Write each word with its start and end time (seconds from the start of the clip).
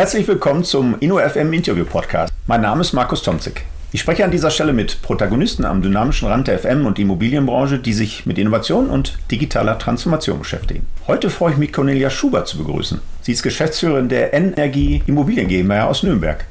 Herzlich 0.00 0.26
willkommen 0.26 0.64
zum 0.64 0.98
InnoFM 0.98 1.52
Interview 1.52 1.84
Podcast. 1.84 2.32
Mein 2.46 2.62
Name 2.62 2.80
ist 2.80 2.94
Markus 2.94 3.22
Tomzig. 3.22 3.66
Ich 3.92 4.00
spreche 4.00 4.24
an 4.24 4.30
dieser 4.30 4.50
Stelle 4.50 4.72
mit 4.72 5.02
Protagonisten 5.02 5.66
am 5.66 5.82
dynamischen 5.82 6.26
Rand 6.26 6.48
der 6.48 6.58
FM- 6.58 6.86
und 6.86 6.98
Immobilienbranche, 6.98 7.78
die 7.78 7.92
sich 7.92 8.24
mit 8.24 8.38
Innovation 8.38 8.88
und 8.88 9.18
digitaler 9.30 9.78
Transformation 9.78 10.38
beschäftigen. 10.38 10.86
Heute 11.06 11.28
freue 11.28 11.52
ich 11.52 11.58
mich, 11.58 11.70
Cornelia 11.70 12.08
Schubert 12.08 12.48
zu 12.48 12.56
begrüßen. 12.56 13.02
Sie 13.20 13.32
ist 13.32 13.42
Geschäftsführerin 13.42 14.08
der 14.08 14.32
Energie 14.32 15.02
Immobilien 15.06 15.48
GmbH 15.48 15.88
aus 15.88 16.02
Nürnberg. 16.02 16.48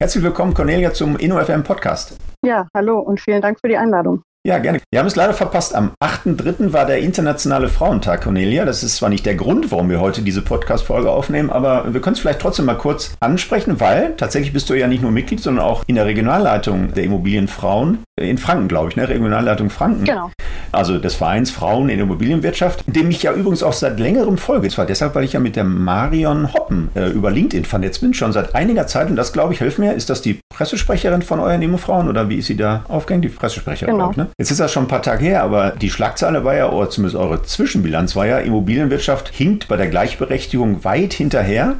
Herzlich 0.00 0.22
willkommen, 0.22 0.54
Cornelia, 0.54 0.92
zum 0.92 1.16
InnoFM 1.16 1.64
Podcast. 1.64 2.16
Ja, 2.46 2.68
hallo 2.72 3.00
und 3.00 3.20
vielen 3.20 3.42
Dank 3.42 3.58
für 3.60 3.68
die 3.68 3.78
Einladung. 3.78 4.22
Ja, 4.44 4.58
gerne. 4.58 4.80
Wir 4.90 4.98
haben 4.98 5.06
es 5.06 5.14
leider 5.14 5.34
verpasst. 5.34 5.72
Am 5.72 5.92
8.3. 6.02 6.72
war 6.72 6.84
der 6.84 6.98
Internationale 6.98 7.68
Frauentag, 7.68 8.22
Cornelia. 8.22 8.64
Das 8.64 8.82
ist 8.82 8.96
zwar 8.96 9.08
nicht 9.08 9.24
der 9.24 9.36
Grund, 9.36 9.70
warum 9.70 9.88
wir 9.88 10.00
heute 10.00 10.22
diese 10.22 10.42
Podcast-Folge 10.42 11.08
aufnehmen, 11.10 11.48
aber 11.48 11.94
wir 11.94 12.00
können 12.00 12.14
es 12.14 12.20
vielleicht 12.20 12.40
trotzdem 12.40 12.64
mal 12.64 12.76
kurz 12.76 13.14
ansprechen, 13.20 13.78
weil 13.78 14.16
tatsächlich 14.16 14.52
bist 14.52 14.68
du 14.68 14.74
ja 14.74 14.88
nicht 14.88 15.00
nur 15.00 15.12
Mitglied, 15.12 15.38
sondern 15.38 15.64
auch 15.64 15.84
in 15.86 15.94
der 15.94 16.06
Regionalleitung 16.06 16.92
der 16.92 17.04
Immobilienfrauen 17.04 18.02
in 18.22 18.38
Franken, 18.38 18.68
glaube 18.68 18.90
ich, 18.90 18.96
ne? 18.96 19.08
Regionalleitung 19.08 19.70
Franken. 19.70 20.04
Genau. 20.04 20.30
Also 20.72 20.98
des 20.98 21.14
Vereins 21.14 21.50
Frauen 21.50 21.88
in 21.88 21.98
der 21.98 22.04
Immobilienwirtschaft, 22.04 22.84
dem 22.86 23.10
ich 23.10 23.22
ja 23.22 23.32
übrigens 23.32 23.62
auch 23.62 23.74
seit 23.74 24.00
längerem 24.00 24.38
folge. 24.38 24.68
Zwar 24.70 24.86
deshalb, 24.86 25.14
weil 25.14 25.24
ich 25.24 25.34
ja 25.34 25.40
mit 25.40 25.54
der 25.54 25.64
Marion 25.64 26.54
Hoppen 26.54 26.88
äh, 26.94 27.10
über 27.10 27.30
LinkedIn 27.30 27.66
vernetzt 27.66 28.00
bin, 28.00 28.14
schon 28.14 28.32
seit 28.32 28.54
einiger 28.54 28.86
Zeit. 28.86 29.10
Und 29.10 29.16
das, 29.16 29.32
glaube 29.32 29.52
ich, 29.52 29.58
hilft 29.58 29.78
mir. 29.78 29.92
Ist 29.92 30.08
das 30.08 30.22
die 30.22 30.40
Pressesprecherin 30.54 31.22
von 31.22 31.40
euren 31.40 31.60
Immofrauen 31.60 32.08
oder 32.08 32.28
wie 32.28 32.36
ist 32.36 32.46
sie 32.46 32.56
da 32.56 32.84
aufgehängt? 32.88 33.24
Die 33.24 33.28
Pressesprecherin, 33.28 33.94
genau. 33.94 34.10
Ich, 34.10 34.16
ne? 34.16 34.28
Jetzt 34.38 34.50
ist 34.50 34.60
das 34.60 34.72
schon 34.72 34.84
ein 34.84 34.88
paar 34.88 35.02
Tage 35.02 35.24
her, 35.24 35.42
aber 35.42 35.70
die 35.70 35.90
Schlagzeile 35.90 36.44
war 36.44 36.54
ja, 36.54 36.70
oder 36.70 36.88
zumindest 36.88 37.20
eure 37.20 37.42
Zwischenbilanz 37.42 38.16
war 38.16 38.26
ja, 38.26 38.38
Immobilienwirtschaft 38.38 39.28
hinkt 39.28 39.68
bei 39.68 39.76
der 39.76 39.88
Gleichberechtigung 39.88 40.84
weit 40.84 41.12
hinterher. 41.12 41.74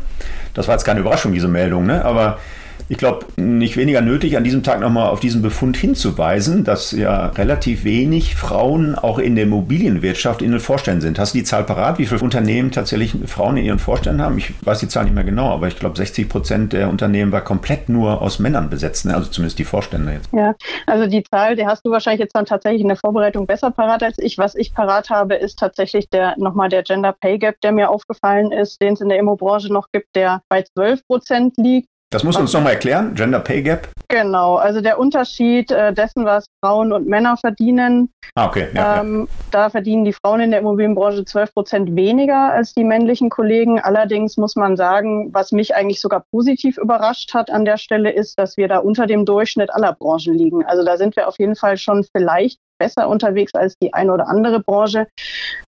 Das 0.55 0.69
war 0.69 0.75
jetzt 0.75 0.85
keine 0.85 1.01
Überraschung, 1.01 1.33
diese 1.33 1.49
Meldung, 1.49 1.87
ne? 1.87 2.05
aber 2.05 2.39
ich 2.93 2.99
glaube, 2.99 3.25
nicht 3.37 3.79
weniger 3.79 4.03
nötig, 4.03 4.37
an 4.37 4.45
diesem 4.45 4.63
Tag 4.63 4.81
nochmal 4.81 5.09
auf 5.09 5.19
diesen 5.19 5.41
Befund 5.41 5.79
hinzuweisen, 5.79 6.63
dass 6.63 6.93
ja 6.93 7.29
relativ 7.29 7.85
wenig 7.85 8.35
Frauen 8.35 8.95
auch 8.95 9.19
in 9.19 9.35
der 9.35 9.45
Immobilienwirtschaft 9.45 10.43
in 10.43 10.51
den 10.51 10.61
Vorständen 10.61 11.01
sind. 11.01 11.19
Hast 11.19 11.33
du 11.33 11.39
die 11.39 11.45
Zahl 11.45 11.65
parat, 11.65 11.99
wie 11.99 12.05
viele 12.05 12.21
Unternehmen 12.21 12.71
tatsächlich 12.71 13.15
Frauen 13.25 13.57
in 13.57 13.65
ihren 13.65 13.79
Vorständen 13.79 14.21
haben? 14.21 14.37
Ich 14.37 14.53
weiß 14.63 14.81
die 14.81 14.89
Zahl 14.89 15.05
nicht 15.05 15.15
mehr 15.15 15.25
genau, 15.25 15.49
aber 15.49 15.69
ich 15.69 15.79
glaube, 15.79 15.97
60 15.97 16.29
Prozent 16.29 16.75
der 16.75 16.91
Unternehmen 16.91 17.33
war 17.33 17.41
komplett 17.41 17.89
nur 17.89 18.21
aus 18.21 18.39
Männern 18.39 18.69
besetzt, 18.69 19.07
ne? 19.07 19.15
also 19.15 19.31
zumindest 19.31 19.59
die 19.59 19.65
Vorstände 19.65 20.13
jetzt. 20.13 20.29
Ja, 20.35 20.55
also 20.87 21.07
die 21.07 21.23
Zahl, 21.23 21.57
die 21.57 21.65
hast 21.65 21.87
du 21.87 21.91
wahrscheinlich 21.91 22.21
jetzt 22.21 22.37
dann 22.37 22.45
tatsächlich 22.45 22.83
in 22.83 22.89
der 22.89 22.99
Vorbereitung 22.99 23.47
besser 23.47 23.71
parat 23.71 24.03
als 24.03 24.19
ich. 24.19 24.37
Was 24.37 24.55
ich 24.55 24.75
parat 24.75 25.09
habe, 25.09 25.37
ist 25.37 25.59
tatsächlich 25.59 26.11
der 26.11 26.35
nochmal 26.37 26.69
der 26.69 26.83
Gender 26.83 27.15
Pay 27.19 27.39
Gap, 27.39 27.59
der 27.63 27.73
mir 27.73 27.89
aufgefallen 27.89 28.53
ist, 28.53 28.83
den 28.83 28.93
es 28.93 29.01
in 29.01 29.09
der 29.09 29.19
Immobranche 29.19 29.73
noch 29.73 29.87
gibt, 29.93 30.15
der 30.15 30.43
bei 30.51 30.61
12 30.61 31.07
Prozent 31.07 31.55
liegt. 31.57 31.89
Das 32.13 32.25
muss 32.25 32.37
uns 32.37 32.53
nochmal 32.53 32.75
erklären, 32.75 33.15
Gender 33.15 33.41
Pay 33.41 33.63
Gap. 33.63 33.89
Genau, 34.09 34.57
also 34.57 34.83
der 34.83 34.99
Unterschied 34.99 35.71
äh, 35.71 35.95
dessen, 35.95 36.27
was 36.27 36.45
Frauen 36.63 36.93
und 36.93 37.09
Männer 37.09 37.39
verdienen. 37.39 38.11
Ah, 38.35 38.49
okay. 38.49 38.69
Ja, 38.75 39.01
ähm, 39.01 39.27
ja. 39.27 39.45
Da 39.51 39.71
verdienen 39.71 40.05
die 40.05 40.13
Frauen 40.13 40.41
in 40.41 40.51
der 40.51 40.61
Immobilienbranche 40.61 41.25
12 41.25 41.55
Prozent 41.55 41.97
weniger 41.97 42.53
als 42.53 42.75
die 42.75 42.85
männlichen 42.85 43.31
Kollegen. 43.31 43.81
Allerdings 43.81 44.37
muss 44.37 44.57
man 44.57 44.77
sagen, 44.77 45.33
was 45.33 45.53
mich 45.53 45.75
eigentlich 45.75 46.03
sogar 46.03 46.25
positiv 46.31 46.77
überrascht 46.77 47.33
hat 47.33 47.51
an 47.51 47.65
der 47.65 47.79
Stelle, 47.79 48.13
ist, 48.13 48.39
dass 48.39 48.59
wir 48.59 48.69
da 48.69 48.79
unter 48.79 49.07
dem 49.07 49.25
Durchschnitt 49.25 49.73
aller 49.73 49.95
Branchen 49.95 50.35
liegen. 50.35 50.67
Also 50.67 50.85
da 50.85 50.99
sind 50.99 51.17
wir 51.17 51.29
auf 51.29 51.39
jeden 51.39 51.57
Fall 51.57 51.79
schon 51.79 52.05
vielleicht 52.15 52.59
besser 52.83 53.09
unterwegs 53.09 53.55
als 53.55 53.77
die 53.79 53.95
eine 53.95 54.13
oder 54.13 54.27
andere 54.27 54.59
Branche 54.59 55.07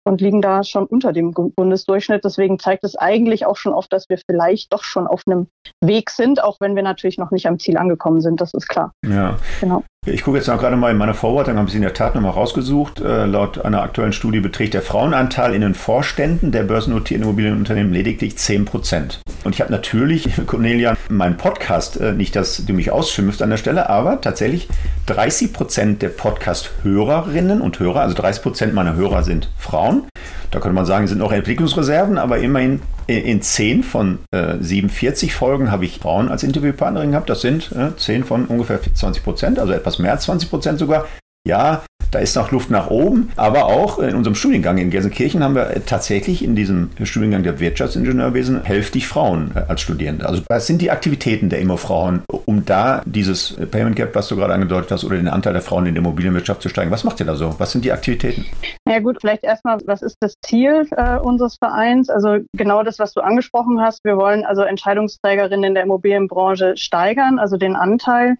und 0.05 0.21
liegen 0.21 0.41
da 0.41 0.63
schon 0.63 0.85
unter 0.85 1.11
dem 1.11 1.33
Bundesdurchschnitt. 1.33 2.23
Deswegen 2.23 2.57
zeigt 2.57 2.85
es 2.85 2.95
eigentlich 2.95 3.45
auch 3.45 3.57
schon 3.57 3.73
auf, 3.73 3.89
dass 3.89 4.07
wir 4.07 4.17
vielleicht 4.17 4.71
doch 4.71 4.83
schon 4.83 5.07
auf 5.07 5.23
einem 5.27 5.47
Weg 5.83 6.09
sind, 6.09 6.41
auch 6.41 6.61
wenn 6.61 6.77
wir 6.77 6.83
natürlich 6.83 7.17
noch 7.17 7.31
nicht 7.31 7.47
am 7.47 7.59
Ziel 7.59 7.75
angekommen 7.75 8.21
sind. 8.21 8.39
Das 8.39 8.53
ist 8.53 8.69
klar. 8.69 8.93
Ja. 9.05 9.37
Genau. 9.59 9.83
Ich 10.07 10.23
gucke 10.23 10.37
jetzt 10.37 10.47
noch 10.47 10.57
gerade 10.57 10.77
mal 10.77 10.89
in 10.89 10.97
meine 10.97 11.13
Vorwortung, 11.13 11.57
habe 11.57 11.69
ich 11.69 11.75
in 11.75 11.83
der 11.83 11.93
Tat 11.93 12.15
nochmal 12.15 12.31
rausgesucht. 12.31 13.01
Äh, 13.01 13.27
laut 13.27 13.63
einer 13.63 13.83
aktuellen 13.83 14.13
Studie 14.13 14.39
beträgt 14.39 14.73
der 14.73 14.81
Frauenanteil 14.81 15.53
in 15.53 15.61
den 15.61 15.75
Vorständen 15.75 16.51
der 16.51 16.63
börsennotierten 16.63 17.23
Immobilienunternehmen 17.23 17.93
lediglich 17.93 18.35
10 18.35 18.65
Prozent. 18.65 19.21
Und 19.43 19.53
ich 19.53 19.61
habe 19.61 19.71
natürlich, 19.71 20.27
Cornelia, 20.47 20.97
meinen 21.07 21.37
Podcast, 21.37 22.01
äh, 22.01 22.13
nicht, 22.13 22.35
dass 22.35 22.65
du 22.65 22.73
mich 22.73 22.89
ausschimpfst 22.89 23.43
an 23.43 23.51
der 23.51 23.57
Stelle, 23.57 23.91
aber 23.91 24.19
tatsächlich 24.19 24.69
30 25.05 25.53
Prozent 25.53 26.01
der 26.01 26.09
Podcast-Hörerinnen 26.09 27.61
und 27.61 27.79
Hörer, 27.79 28.01
also 28.01 28.15
30 28.15 28.41
Prozent 28.41 28.73
meiner 28.73 28.95
Hörer 28.95 29.21
sind 29.21 29.51
Frauen. 29.55 30.07
Da 30.49 30.59
könnte 30.59 30.73
man 30.73 30.87
sagen, 30.87 31.05
sind 31.05 31.19
noch 31.19 31.31
Entwicklungsreserven, 31.31 32.17
aber 32.17 32.39
immerhin 32.39 32.81
in 33.19 33.41
10 33.41 33.83
von 33.83 34.19
äh, 34.31 34.57
47 34.59 35.33
Folgen 35.33 35.71
habe 35.71 35.85
ich 35.85 35.99
Frauen 35.99 36.29
als 36.29 36.43
Interviewpartnerin 36.43 37.11
gehabt. 37.11 37.29
Das 37.29 37.41
sind 37.41 37.71
äh, 37.71 37.95
10 37.95 38.23
von 38.23 38.45
ungefähr 38.45 38.79
20 38.81 39.23
Prozent, 39.23 39.59
also 39.59 39.73
etwas 39.73 39.99
mehr 39.99 40.11
als 40.11 40.23
20 40.23 40.49
Prozent 40.49 40.79
sogar. 40.79 41.07
Ja, 41.47 41.83
da 42.11 42.19
ist 42.19 42.35
noch 42.35 42.51
Luft 42.51 42.69
nach 42.69 42.89
oben, 42.89 43.31
aber 43.37 43.65
auch 43.65 43.99
in 43.99 44.15
unserem 44.15 44.35
Studiengang 44.35 44.77
in 44.77 44.89
Gelsenkirchen 44.89 45.43
haben 45.43 45.55
wir 45.55 45.85
tatsächlich 45.85 46.43
in 46.43 46.55
diesem 46.55 46.89
Studiengang 47.03 47.43
der 47.43 47.59
Wirtschaftsingenieurwesen 47.59 48.63
hälftig 48.63 49.07
Frauen 49.07 49.51
äh, 49.55 49.63
als 49.67 49.81
Studierende. 49.81 50.27
Also 50.27 50.43
was 50.49 50.67
sind 50.67 50.81
die 50.81 50.91
Aktivitäten 50.91 51.49
der 51.49 51.59
Immo-Frauen, 51.59 52.23
um 52.45 52.65
da 52.65 53.01
dieses 53.05 53.55
Payment 53.71 53.95
Gap, 53.95 54.13
was 54.13 54.27
du 54.27 54.35
gerade 54.35 54.53
angedeutet 54.53 54.91
hast, 54.91 55.03
oder 55.03 55.15
den 55.15 55.27
Anteil 55.27 55.53
der 55.53 55.61
Frauen 55.61 55.85
in 55.85 55.95
der 55.95 56.03
Immobilienwirtschaft 56.03 56.61
zu 56.61 56.69
steigen? 56.69 56.91
Was 56.91 57.03
macht 57.03 57.19
ihr 57.19 57.25
da 57.25 57.35
so? 57.35 57.55
Was 57.57 57.71
sind 57.71 57.85
die 57.85 57.91
Aktivitäten? 57.91 58.45
Ja 58.87 58.99
gut, 58.99 59.17
vielleicht 59.21 59.43
erstmal, 59.43 59.79
was 59.85 60.01
ist 60.01 60.17
das 60.19 60.35
Ziel 60.45 60.87
äh, 60.97 61.17
unseres 61.17 61.55
Vereins? 61.57 62.09
Also 62.09 62.39
genau 62.53 62.83
das, 62.83 62.99
was 62.99 63.13
du 63.13 63.21
angesprochen 63.21 63.79
hast. 63.79 64.03
Wir 64.03 64.17
wollen 64.17 64.43
also 64.43 64.63
Entscheidungsträgerinnen 64.63 65.63
in 65.63 65.73
der 65.75 65.83
Immobilienbranche 65.83 66.75
steigern, 66.75 67.39
also 67.39 67.57
den 67.57 67.75
Anteil. 67.75 68.37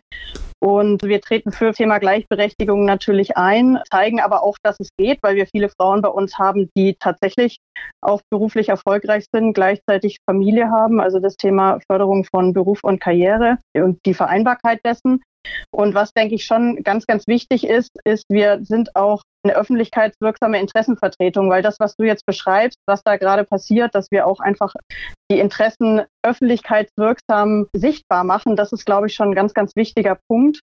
Und 0.64 1.02
wir 1.02 1.22
treten 1.22 1.52
für 1.52 1.74
Thema 1.74 1.98
Gleichberechtigung 1.98 2.86
natürlich 2.86 3.36
ein, 3.36 3.80
zeigen 3.90 4.20
aber 4.20 4.44
auch, 4.44 4.58
dass 4.62 4.80
es 4.80 4.90
geht, 4.96 5.18
weil 5.24 5.36
wir 5.36 5.48
viele 5.48 5.70
Frauen 5.70 6.04
bei 6.04 6.10
uns 6.10 6.38
haben, 6.38 6.70
die 6.78 6.96
tatsächlich 7.00 7.58
auch 8.00 8.22
beruflich 8.30 8.70
erfolgreich 8.70 9.26
sind, 9.34 9.54
gleichzeitig 9.54 10.18
Familie 10.30 10.70
haben, 10.70 11.02
also 11.02 11.20
das 11.20 11.36
Thema 11.36 11.80
Förderung 11.90 12.26
von 12.26 12.54
Beruf 12.54 12.84
und 12.84 13.02
Karriere 13.02 13.58
und 13.74 14.00
die 14.06 14.14
Vereinbarkeit 14.14 14.82
dessen. 14.86 15.24
Und 15.72 15.94
was, 15.96 16.14
denke 16.14 16.36
ich, 16.36 16.46
schon 16.46 16.84
ganz, 16.84 17.06
ganz 17.08 17.28
wichtig 17.28 17.68
ist, 17.68 17.92
ist, 18.04 18.26
wir 18.30 18.60
sind 18.64 18.96
auch 18.96 19.22
eine 19.44 19.56
öffentlichkeitswirksame 19.56 20.60
Interessenvertretung, 20.60 21.50
weil 21.50 21.64
das, 21.64 21.80
was 21.80 21.96
du 21.96 22.04
jetzt 22.04 22.26
beschreibst, 22.26 22.78
was 22.88 23.02
da 23.04 23.18
gerade 23.18 23.44
passiert, 23.44 23.96
dass 23.96 24.12
wir 24.12 24.28
auch 24.28 24.40
einfach 24.40 24.74
die 25.32 25.40
Interessen 25.40 26.04
öffentlichkeitswirksam 26.24 27.68
sichtbar 27.76 28.24
machen, 28.24 28.56
das 28.56 28.72
ist, 28.72 28.86
glaube 28.86 29.08
ich, 29.08 29.16
schon 29.16 29.30
ein 29.30 29.36
ganz, 29.36 29.54
ganz 29.54 29.76
wichtiger 29.76 30.20
Punkt. 30.30 30.60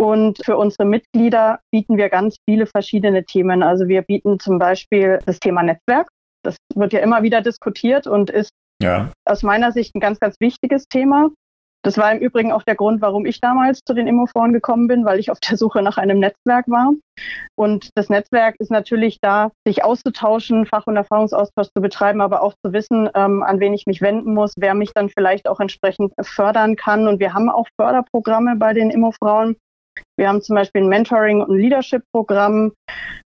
Und 0.00 0.44
für 0.44 0.56
unsere 0.56 0.84
Mitglieder 0.84 1.60
bieten 1.70 1.96
wir 1.96 2.08
ganz 2.08 2.36
viele 2.48 2.66
verschiedene 2.66 3.24
Themen. 3.24 3.62
Also 3.62 3.86
wir 3.86 4.02
bieten 4.02 4.40
zum 4.40 4.58
Beispiel 4.58 5.20
das 5.26 5.38
Thema 5.38 5.62
Netzwerk. 5.62 6.08
Das 6.44 6.56
wird 6.74 6.92
ja 6.92 7.00
immer 7.00 7.22
wieder 7.22 7.40
diskutiert 7.40 8.06
und 8.06 8.28
ist 8.28 8.50
ja. 8.82 9.12
aus 9.24 9.42
meiner 9.42 9.70
Sicht 9.70 9.94
ein 9.94 10.00
ganz, 10.00 10.18
ganz 10.18 10.36
wichtiges 10.40 10.86
Thema. 10.88 11.30
Das 11.84 11.98
war 11.98 12.12
im 12.12 12.20
Übrigen 12.20 12.52
auch 12.52 12.62
der 12.62 12.76
Grund, 12.76 13.02
warum 13.02 13.26
ich 13.26 13.40
damals 13.40 13.80
zu 13.84 13.92
den 13.92 14.06
Immoforen 14.06 14.52
gekommen 14.52 14.86
bin, 14.86 15.04
weil 15.04 15.18
ich 15.18 15.30
auf 15.30 15.40
der 15.40 15.56
Suche 15.56 15.82
nach 15.82 15.98
einem 15.98 16.20
Netzwerk 16.20 16.68
war. 16.68 16.92
Und 17.56 17.90
das 17.96 18.08
Netzwerk 18.08 18.54
ist 18.60 18.70
natürlich 18.70 19.18
da, 19.20 19.50
sich 19.66 19.84
auszutauschen, 19.84 20.66
Fach- 20.66 20.86
und 20.86 20.96
Erfahrungsaustausch 20.96 21.68
zu 21.74 21.82
betreiben, 21.82 22.20
aber 22.20 22.42
auch 22.42 22.54
zu 22.64 22.72
wissen, 22.72 23.10
ähm, 23.14 23.42
an 23.42 23.58
wen 23.58 23.74
ich 23.74 23.86
mich 23.86 24.00
wenden 24.00 24.32
muss, 24.34 24.54
wer 24.56 24.74
mich 24.74 24.92
dann 24.94 25.08
vielleicht 25.08 25.48
auch 25.48 25.60
entsprechend 25.60 26.12
fördern 26.20 26.76
kann. 26.76 27.08
Und 27.08 27.18
wir 27.18 27.34
haben 27.34 27.50
auch 27.50 27.66
Förderprogramme 27.80 28.56
bei 28.56 28.74
den 28.74 28.90
Immofrauen. 28.90 29.56
Wir 30.16 30.28
haben 30.28 30.40
zum 30.40 30.54
Beispiel 30.56 30.82
ein 30.82 30.88
Mentoring- 30.88 31.42
und 31.42 31.58
Leadership-Programm. 31.58 32.72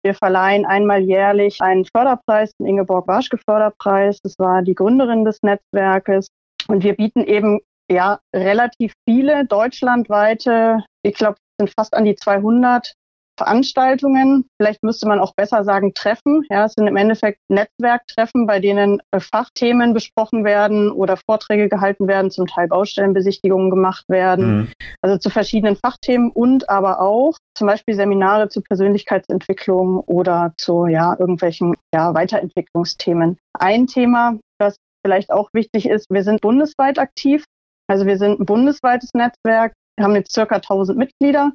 Wir 0.02 0.14
verleihen 0.14 0.64
einmal 0.66 1.00
jährlich 1.00 1.60
einen 1.60 1.84
Förderpreis, 1.84 2.52
den 2.58 2.66
Ingeborg 2.66 3.06
Warschke 3.06 3.38
Förderpreis. 3.38 4.20
Das 4.22 4.34
war 4.38 4.62
die 4.62 4.74
Gründerin 4.74 5.24
des 5.24 5.42
Netzwerkes. 5.42 6.28
Und 6.68 6.82
wir 6.82 6.94
bieten 6.94 7.22
eben 7.22 7.60
ja 7.90 8.20
relativ 8.34 8.92
viele 9.08 9.46
deutschlandweite, 9.46 10.84
ich 11.02 11.14
glaube, 11.14 11.36
es 11.38 11.66
sind 11.66 11.74
fast 11.76 11.94
an 11.94 12.04
die 12.04 12.16
200 12.16 12.94
Veranstaltungen. 13.38 14.46
Vielleicht 14.58 14.82
müsste 14.82 15.06
man 15.06 15.20
auch 15.20 15.34
besser 15.34 15.64
sagen 15.64 15.92
Treffen. 15.94 16.44
Ja, 16.50 16.64
es 16.64 16.72
sind 16.72 16.86
im 16.86 16.96
Endeffekt 16.96 17.38
Netzwerktreffen, 17.48 18.46
bei 18.46 18.60
denen 18.60 19.02
äh, 19.10 19.20
Fachthemen 19.20 19.92
besprochen 19.92 20.44
werden 20.44 20.90
oder 20.90 21.16
Vorträge 21.16 21.68
gehalten 21.68 22.08
werden, 22.08 22.30
zum 22.30 22.46
Teil 22.46 22.68
Baustellenbesichtigungen 22.68 23.70
gemacht 23.70 24.04
werden. 24.08 24.56
Mhm. 24.56 24.72
Also 25.02 25.18
zu 25.18 25.30
verschiedenen 25.30 25.76
Fachthemen 25.76 26.30
und 26.30 26.68
aber 26.70 27.00
auch 27.00 27.36
zum 27.56 27.66
Beispiel 27.66 27.94
Seminare 27.94 28.48
zu 28.48 28.62
Persönlichkeitsentwicklung 28.62 30.00
oder 30.00 30.54
zu 30.56 30.86
ja, 30.86 31.14
irgendwelchen 31.18 31.74
ja, 31.94 32.14
Weiterentwicklungsthemen. 32.14 33.38
Ein 33.58 33.86
Thema, 33.86 34.38
das 34.58 34.76
vielleicht 35.04 35.30
auch 35.30 35.50
wichtig 35.52 35.88
ist, 35.88 36.06
wir 36.10 36.24
sind 36.24 36.40
bundesweit 36.40 36.98
aktiv. 36.98 37.44
Also 37.88 38.06
wir 38.06 38.18
sind 38.18 38.40
ein 38.40 38.46
bundesweites 38.46 39.14
Netzwerk, 39.14 39.72
wir 39.96 40.04
haben 40.04 40.14
jetzt 40.14 40.32
circa 40.32 40.56
1000 40.56 40.98
Mitglieder, 40.98 41.52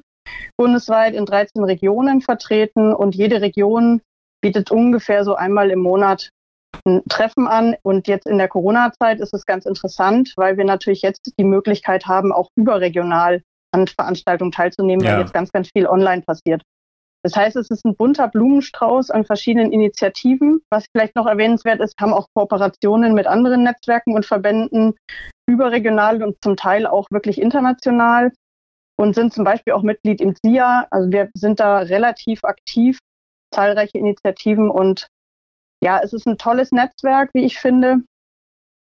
bundesweit 0.56 1.14
in 1.14 1.26
13 1.26 1.64
Regionen 1.64 2.20
vertreten 2.20 2.92
und 2.92 3.14
jede 3.14 3.40
Region 3.40 4.00
bietet 4.42 4.70
ungefähr 4.70 5.24
so 5.24 5.34
einmal 5.34 5.70
im 5.70 5.80
Monat 5.80 6.30
ein 6.84 7.02
Treffen 7.08 7.46
an. 7.46 7.76
Und 7.82 8.08
jetzt 8.08 8.26
in 8.26 8.38
der 8.38 8.48
Corona-Zeit 8.48 9.20
ist 9.20 9.34
es 9.34 9.46
ganz 9.46 9.66
interessant, 9.66 10.32
weil 10.36 10.56
wir 10.56 10.64
natürlich 10.64 11.02
jetzt 11.02 11.32
die 11.38 11.44
Möglichkeit 11.44 12.06
haben, 12.06 12.32
auch 12.32 12.48
überregional 12.56 13.42
an 13.72 13.86
Veranstaltungen 13.86 14.52
teilzunehmen, 14.52 15.04
ja. 15.04 15.12
weil 15.12 15.20
jetzt 15.20 15.34
ganz, 15.34 15.52
ganz 15.52 15.70
viel 15.70 15.86
online 15.86 16.22
passiert. 16.22 16.62
Das 17.24 17.36
heißt, 17.36 17.56
es 17.56 17.70
ist 17.70 17.84
ein 17.84 17.94
bunter 17.96 18.28
Blumenstrauß 18.28 19.10
an 19.10 19.24
verschiedenen 19.24 19.72
Initiativen. 19.72 20.60
Was 20.70 20.86
vielleicht 20.92 21.14
noch 21.14 21.26
erwähnenswert 21.26 21.80
ist, 21.80 21.94
haben 22.00 22.12
auch 22.12 22.26
Kooperationen 22.34 23.14
mit 23.14 23.26
anderen 23.26 23.62
Netzwerken 23.62 24.14
und 24.14 24.26
Verbänden 24.26 24.94
überregional 25.48 26.22
und 26.22 26.36
zum 26.42 26.56
Teil 26.56 26.86
auch 26.86 27.06
wirklich 27.10 27.40
international 27.40 28.32
und 28.96 29.14
sind 29.14 29.32
zum 29.32 29.44
Beispiel 29.44 29.72
auch 29.72 29.82
Mitglied 29.82 30.20
im 30.20 30.34
SIA. 30.34 30.86
Also 30.90 31.10
wir 31.12 31.30
sind 31.34 31.60
da 31.60 31.78
relativ 31.78 32.42
aktiv, 32.44 32.98
zahlreiche 33.54 33.98
Initiativen 33.98 34.68
und 34.68 35.06
ja, 35.82 36.00
es 36.02 36.12
ist 36.12 36.26
ein 36.26 36.38
tolles 36.38 36.70
Netzwerk, 36.70 37.30
wie 37.34 37.44
ich 37.44 37.58
finde 37.58 38.02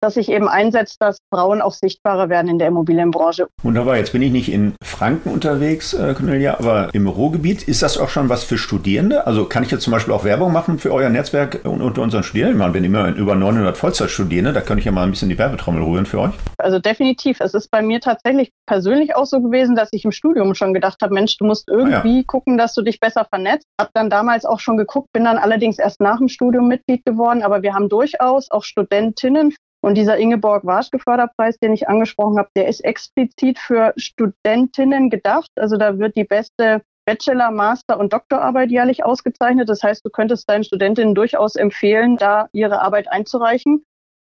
das 0.04 0.16
sich 0.16 0.30
eben 0.30 0.48
einsetzt, 0.48 1.02
dass 1.02 1.18
Frauen 1.34 1.62
auch 1.62 1.74
sichtbarer 1.74 2.30
werden 2.30 2.50
in 2.50 2.60
der 2.60 2.68
Immobilienbranche. 2.68 3.48
Wunderbar, 3.64 3.98
jetzt 3.98 4.12
bin 4.12 4.22
ich 4.22 4.32
nicht 4.32 4.52
in 4.52 4.76
Franken 4.84 5.30
unterwegs, 5.30 5.94
äh, 5.94 6.14
Cornelia, 6.14 6.60
aber 6.60 6.90
im 6.94 7.08
Ruhrgebiet. 7.08 7.64
Ist 7.64 7.82
das 7.82 7.98
auch 7.98 8.10
schon 8.10 8.30
was 8.30 8.44
für 8.44 8.58
Studierende? 8.58 9.26
Also 9.26 9.46
kann 9.46 9.64
ich 9.64 9.72
jetzt 9.72 9.84
zum 9.84 9.92
Beispiel 9.92 10.14
auch 10.14 10.26
Werbung 10.26 10.52
machen 10.52 10.78
für 10.78 10.92
euer 10.92 11.10
Netzwerk 11.10 11.62
unter 11.64 12.02
unseren 12.02 12.24
Studierenden? 12.24 12.58
Ich 12.58 12.60
meine, 12.60 12.74
wir 12.74 12.84
immer 12.84 13.16
über 13.16 13.36
900 13.36 13.78
Vollzeitstudierende, 13.78 14.54
da 14.54 14.62
könnte 14.62 14.80
ich 14.80 14.86
ja 14.86 14.92
mal 14.92 15.04
ein 15.04 15.12
bisschen 15.12 15.30
die 15.30 15.38
Werbetrommel 15.38 15.82
rühren 15.82 16.06
für 16.06 16.20
euch. 16.20 16.34
Also 16.58 16.80
definitiv. 16.80 17.40
Es 17.40 17.54
ist 17.54 17.72
bei 17.72 17.82
mir 17.82 18.02
tatsächlich 18.02 18.52
persönlich 18.68 19.16
auch 19.16 19.26
so 19.26 19.42
gewesen, 19.42 19.76
dass 19.76 19.90
ich 19.92 20.04
im 20.04 20.12
Studium 20.12 20.54
schon 20.54 20.74
gedacht 20.74 21.02
habe, 21.02 21.14
Mensch, 21.14 21.38
du 21.38 21.46
musst 21.46 21.70
irgendwie 21.70 22.16
ah, 22.16 22.18
ja. 22.18 22.24
gucken, 22.28 22.58
dass 22.58 22.74
du 22.74 22.82
dich 22.82 23.00
besser 23.00 23.26
vernetzt. 23.26 23.66
Hab 23.80 23.92
dann 23.94 24.10
damals 24.10 24.46
auch 24.46 24.60
schon 24.60 24.78
geguckt, 24.78 25.08
bin 25.14 25.24
dann 25.24 25.38
allerdings 25.38 25.80
erst 25.80 26.02
nach 26.02 26.18
dem 26.18 26.28
Studium 26.28 26.68
Mitglied 26.68 27.06
geworden, 27.06 27.42
aber 27.42 27.62
wir 27.62 27.74
haben 27.74 27.88
durchaus 27.88 28.52
auch 28.52 28.64
Studentinnen 28.64 29.54
und 29.84 29.96
dieser 29.96 30.18
Ingeborg 30.18 30.66
Warschke 30.66 30.98
Förderpreis, 30.98 31.60
den 31.60 31.74
ich 31.74 31.90
angesprochen 31.90 32.38
habe, 32.38 32.50
der 32.56 32.68
ist 32.68 32.80
explizit 32.86 33.60
für 33.60 33.94
Studentinnen 33.98 35.10
gedacht. 35.10 35.52
Also 35.58 35.76
da 35.78 36.00
wird 36.00 36.16
die 36.16 36.24
beste 36.24 36.82
Bachelor, 37.06 37.52
Master 37.52 38.00
und 38.00 38.14
Doktorarbeit 38.14 38.72
jährlich 38.72 39.04
ausgezeichnet. 39.04 39.68
Das 39.68 39.84
heißt, 39.84 40.06
du 40.06 40.10
könntest 40.10 40.50
deinen 40.50 40.64
Studentinnen 40.64 41.16
durchaus 41.16 41.58
empfehlen, 41.58 42.16
da 42.16 42.48
ihre 42.54 42.82
Arbeit 42.82 43.12
einzureichen. 43.12 43.84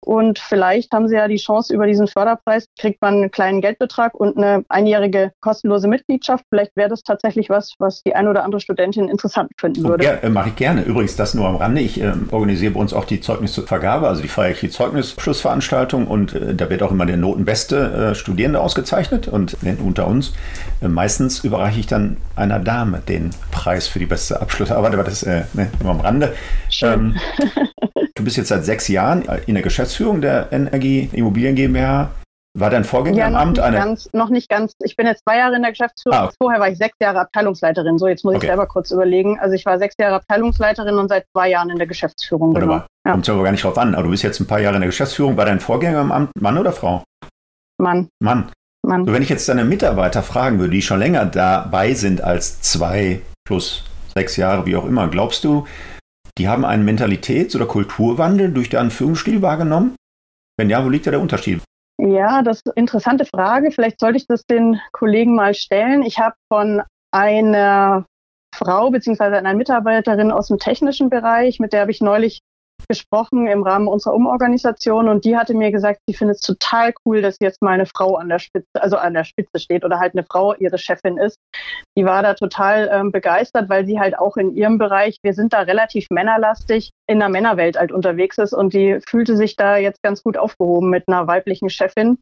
Und 0.04 0.38
vielleicht 0.38 0.92
haben 0.92 1.08
Sie 1.08 1.14
ja 1.14 1.28
die 1.28 1.36
Chance, 1.36 1.72
über 1.72 1.86
diesen 1.86 2.06
Förderpreis 2.06 2.66
kriegt 2.78 3.00
man 3.00 3.14
einen 3.14 3.30
kleinen 3.30 3.62
Geldbetrag 3.62 4.14
und 4.14 4.36
eine 4.36 4.62
einjährige 4.68 5.32
kostenlose 5.40 5.88
Mitgliedschaft. 5.88 6.44
Vielleicht 6.50 6.76
wäre 6.76 6.90
das 6.90 7.02
tatsächlich 7.02 7.48
was, 7.48 7.72
was 7.78 8.02
die 8.02 8.14
eine 8.14 8.28
oder 8.28 8.44
andere 8.44 8.60
Studentin 8.60 9.08
interessant 9.08 9.50
finden 9.58 9.82
würde. 9.84 10.04
Ja, 10.04 10.12
äh, 10.16 10.28
mache 10.28 10.50
ich 10.50 10.56
gerne. 10.56 10.82
Übrigens, 10.82 11.16
das 11.16 11.32
nur 11.32 11.48
am 11.48 11.56
Rande. 11.56 11.80
Ich 11.80 12.02
äh, 12.02 12.12
organisiere 12.30 12.72
bei 12.72 12.80
uns 12.80 12.92
auch 12.92 13.06
die 13.06 13.22
Zeugnisvergabe, 13.22 14.06
also 14.06 14.20
die 14.20 14.28
feierliche 14.28 14.68
Zeugnisschlussveranstaltung. 14.68 16.06
Und 16.06 16.34
äh, 16.34 16.54
da 16.54 16.68
wird 16.68 16.82
auch 16.82 16.90
immer 16.90 17.06
der 17.06 17.16
notenbeste 17.16 18.10
äh, 18.10 18.14
Studierende 18.14 18.60
ausgezeichnet. 18.60 19.26
Und 19.28 19.56
unter 19.82 20.06
uns, 20.06 20.34
äh, 20.82 20.88
meistens 20.88 21.42
überreiche 21.44 21.80
ich 21.80 21.86
dann 21.86 22.18
einer 22.36 22.58
Dame 22.58 22.98
den 23.08 23.30
Preis 23.50 23.88
für 23.88 24.00
die 24.00 24.06
beste 24.06 24.42
Abschlussarbeit. 24.42 24.92
Aber 24.92 25.04
das 25.04 25.22
äh, 25.22 25.44
ne, 25.54 25.70
nur 25.82 25.92
am 25.92 26.00
Rande. 26.00 26.34
Schön. 26.68 27.16
Ähm, 27.40 27.80
Du 28.16 28.22
bist 28.22 28.36
jetzt 28.36 28.48
seit 28.48 28.64
sechs 28.64 28.86
Jahren 28.86 29.22
in 29.46 29.54
der 29.54 29.62
Geschäftsführung 29.62 30.20
der 30.20 30.52
Energie 30.52 31.10
Immobilien 31.12 31.56
GmbH. 31.56 32.10
War 32.56 32.70
dein 32.70 32.84
Vorgänger 32.84 33.18
ja, 33.18 33.26
im 33.26 33.34
Amt 33.34 33.58
eine? 33.58 33.76
Ganz, 33.76 34.08
noch 34.12 34.28
nicht 34.28 34.48
ganz. 34.48 34.74
Ich 34.84 34.94
bin 34.94 35.08
jetzt 35.08 35.24
zwei 35.24 35.38
Jahre 35.38 35.56
in 35.56 35.62
der 35.62 35.72
Geschäftsführung. 35.72 36.16
Ah. 36.16 36.30
Vorher 36.40 36.60
war 36.60 36.68
ich 36.68 36.78
sechs 36.78 36.94
Jahre 37.00 37.18
Abteilungsleiterin. 37.18 37.98
So, 37.98 38.06
jetzt 38.06 38.24
muss 38.24 38.36
okay. 38.36 38.44
ich 38.44 38.50
selber 38.50 38.66
kurz 38.66 38.92
überlegen. 38.92 39.40
Also 39.40 39.56
ich 39.56 39.66
war 39.66 39.76
sechs 39.78 39.96
Jahre 39.98 40.14
Abteilungsleiterin 40.14 40.96
und 40.96 41.08
seit 41.08 41.26
zwei 41.32 41.50
Jahren 41.50 41.70
in 41.70 41.78
der 41.78 41.88
Geschäftsführung. 41.88 42.54
Wunderbar. 42.54 42.86
Genau. 42.86 42.86
Ja. 43.06 43.12
Kommt 43.12 43.28
aber 43.28 43.42
gar 43.42 43.50
nicht 43.50 43.64
drauf 43.64 43.76
an. 43.76 43.94
Aber 43.94 44.04
du 44.04 44.10
bist 44.10 44.22
jetzt 44.22 44.38
ein 44.38 44.46
paar 44.46 44.60
Jahre 44.60 44.76
in 44.76 44.82
der 44.82 44.90
Geschäftsführung. 44.90 45.36
War 45.36 45.46
dein 45.46 45.58
Vorgänger 45.58 46.00
im 46.00 46.12
Amt 46.12 46.30
Mann 46.40 46.56
oder 46.56 46.72
Frau? 46.72 47.02
Mann. 47.78 48.08
Mann. 48.22 48.52
Mann. 48.86 49.06
So, 49.06 49.12
wenn 49.12 49.22
ich 49.22 49.28
jetzt 49.28 49.48
deine 49.48 49.64
Mitarbeiter 49.64 50.22
fragen 50.22 50.60
würde, 50.60 50.70
die 50.70 50.82
schon 50.82 51.00
länger 51.00 51.26
dabei 51.26 51.94
sind 51.94 52.22
als 52.22 52.60
zwei 52.60 53.20
plus 53.44 53.82
sechs 54.14 54.36
Jahre, 54.36 54.64
wie 54.66 54.76
auch 54.76 54.84
immer, 54.84 55.08
glaubst 55.08 55.42
du, 55.42 55.66
die 56.38 56.48
haben 56.48 56.64
einen 56.64 56.88
Mentalitäts- 56.88 57.54
oder 57.54 57.66
Kulturwandel 57.66 58.52
durch 58.52 58.70
deinen 58.70 58.90
Führungsstil 58.90 59.42
wahrgenommen? 59.42 59.96
Wenn 60.56 60.70
ja, 60.70 60.84
wo 60.84 60.88
liegt 60.88 61.06
da 61.06 61.10
der 61.10 61.20
Unterschied? 61.20 61.62
Ja, 61.98 62.42
das 62.42 62.58
ist 62.58 62.66
eine 62.66 62.74
interessante 62.76 63.24
Frage. 63.24 63.70
Vielleicht 63.70 64.00
sollte 64.00 64.16
ich 64.16 64.26
das 64.26 64.44
den 64.46 64.80
Kollegen 64.92 65.34
mal 65.34 65.54
stellen. 65.54 66.02
Ich 66.02 66.18
habe 66.18 66.34
von 66.52 66.82
einer 67.12 68.04
Frau 68.54 68.90
bzw. 68.90 69.36
einer 69.36 69.54
Mitarbeiterin 69.54 70.30
aus 70.30 70.48
dem 70.48 70.58
technischen 70.58 71.10
Bereich, 71.10 71.60
mit 71.60 71.72
der 71.72 71.82
habe 71.82 71.90
ich 71.90 72.00
neulich 72.00 72.40
gesprochen 72.88 73.46
im 73.46 73.62
Rahmen 73.62 73.88
unserer 73.88 74.14
Umorganisation 74.14 75.08
und 75.08 75.24
die 75.24 75.36
hatte 75.36 75.54
mir 75.54 75.70
gesagt, 75.70 76.00
sie 76.06 76.14
findet 76.14 76.36
es 76.36 76.42
total 76.42 76.92
cool, 77.04 77.22
dass 77.22 77.36
jetzt 77.40 77.62
mal 77.62 77.72
eine 77.72 77.86
Frau 77.86 78.16
an 78.16 78.28
der 78.28 78.38
Spitze, 78.38 78.68
also 78.74 78.96
an 78.96 79.14
der 79.14 79.24
Spitze 79.24 79.58
steht 79.58 79.84
oder 79.84 79.98
halt 79.98 80.14
eine 80.14 80.24
Frau 80.24 80.54
ihre 80.54 80.78
Chefin 80.78 81.18
ist. 81.18 81.36
Die 81.96 82.04
war 82.04 82.22
da 82.22 82.34
total 82.34 82.90
ähm, 82.92 83.12
begeistert, 83.12 83.68
weil 83.68 83.86
sie 83.86 84.00
halt 84.00 84.18
auch 84.18 84.36
in 84.36 84.54
ihrem 84.54 84.78
Bereich, 84.78 85.18
wir 85.22 85.34
sind 85.34 85.52
da 85.52 85.60
relativ 85.60 86.06
männerlastig, 86.10 86.90
in 87.06 87.18
der 87.18 87.28
Männerwelt 87.28 87.78
halt 87.78 87.92
unterwegs 87.92 88.38
ist 88.38 88.52
und 88.52 88.74
die 88.74 88.98
fühlte 89.06 89.36
sich 89.36 89.56
da 89.56 89.76
jetzt 89.76 90.02
ganz 90.02 90.22
gut 90.22 90.36
aufgehoben 90.36 90.90
mit 90.90 91.08
einer 91.08 91.26
weiblichen 91.26 91.70
Chefin. 91.70 92.18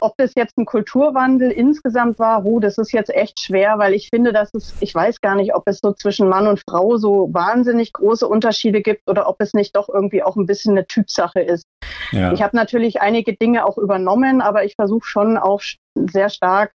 Ob 0.00 0.14
das 0.16 0.32
jetzt 0.34 0.56
ein 0.58 0.64
Kulturwandel 0.64 1.50
insgesamt 1.50 2.18
war, 2.18 2.44
oh, 2.44 2.60
das 2.60 2.78
ist 2.78 2.92
jetzt 2.92 3.10
echt 3.14 3.40
schwer, 3.40 3.78
weil 3.78 3.94
ich 3.94 4.08
finde, 4.12 4.32
dass 4.32 4.52
es, 4.54 4.74
ich 4.80 4.94
weiß 4.94 5.20
gar 5.20 5.34
nicht, 5.34 5.54
ob 5.54 5.64
es 5.66 5.80
so 5.82 5.92
zwischen 5.92 6.28
Mann 6.28 6.46
und 6.46 6.62
Frau 6.68 6.96
so 6.96 7.28
wahnsinnig 7.32 7.92
große 7.92 8.26
Unterschiede 8.26 8.82
gibt 8.82 9.08
oder 9.08 9.28
ob 9.28 9.36
es 9.40 9.54
nicht 9.54 9.76
doch 9.76 9.88
irgendwie 9.88 10.22
auch 10.22 10.36
ein 10.36 10.46
bisschen 10.46 10.72
eine 10.72 10.86
Typsache 10.86 11.40
ist. 11.40 11.64
Ja. 12.12 12.32
Ich 12.32 12.42
habe 12.42 12.56
natürlich 12.56 13.00
einige 13.00 13.34
Dinge 13.34 13.64
auch 13.64 13.78
übernommen, 13.78 14.40
aber 14.40 14.64
ich 14.64 14.74
versuche 14.74 15.06
schon 15.06 15.36
auch 15.36 15.62
sehr 15.94 16.28
stark 16.28 16.72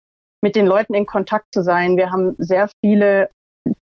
mit 0.43 0.57
den 0.57 0.67
Leuten 0.67 0.95
in 0.95 1.07
Kontakt 1.07 1.47
zu 1.53 1.63
sein. 1.63 1.97
Wir 1.97 2.11
haben 2.11 2.35
sehr 2.39 2.69
viele 2.83 3.31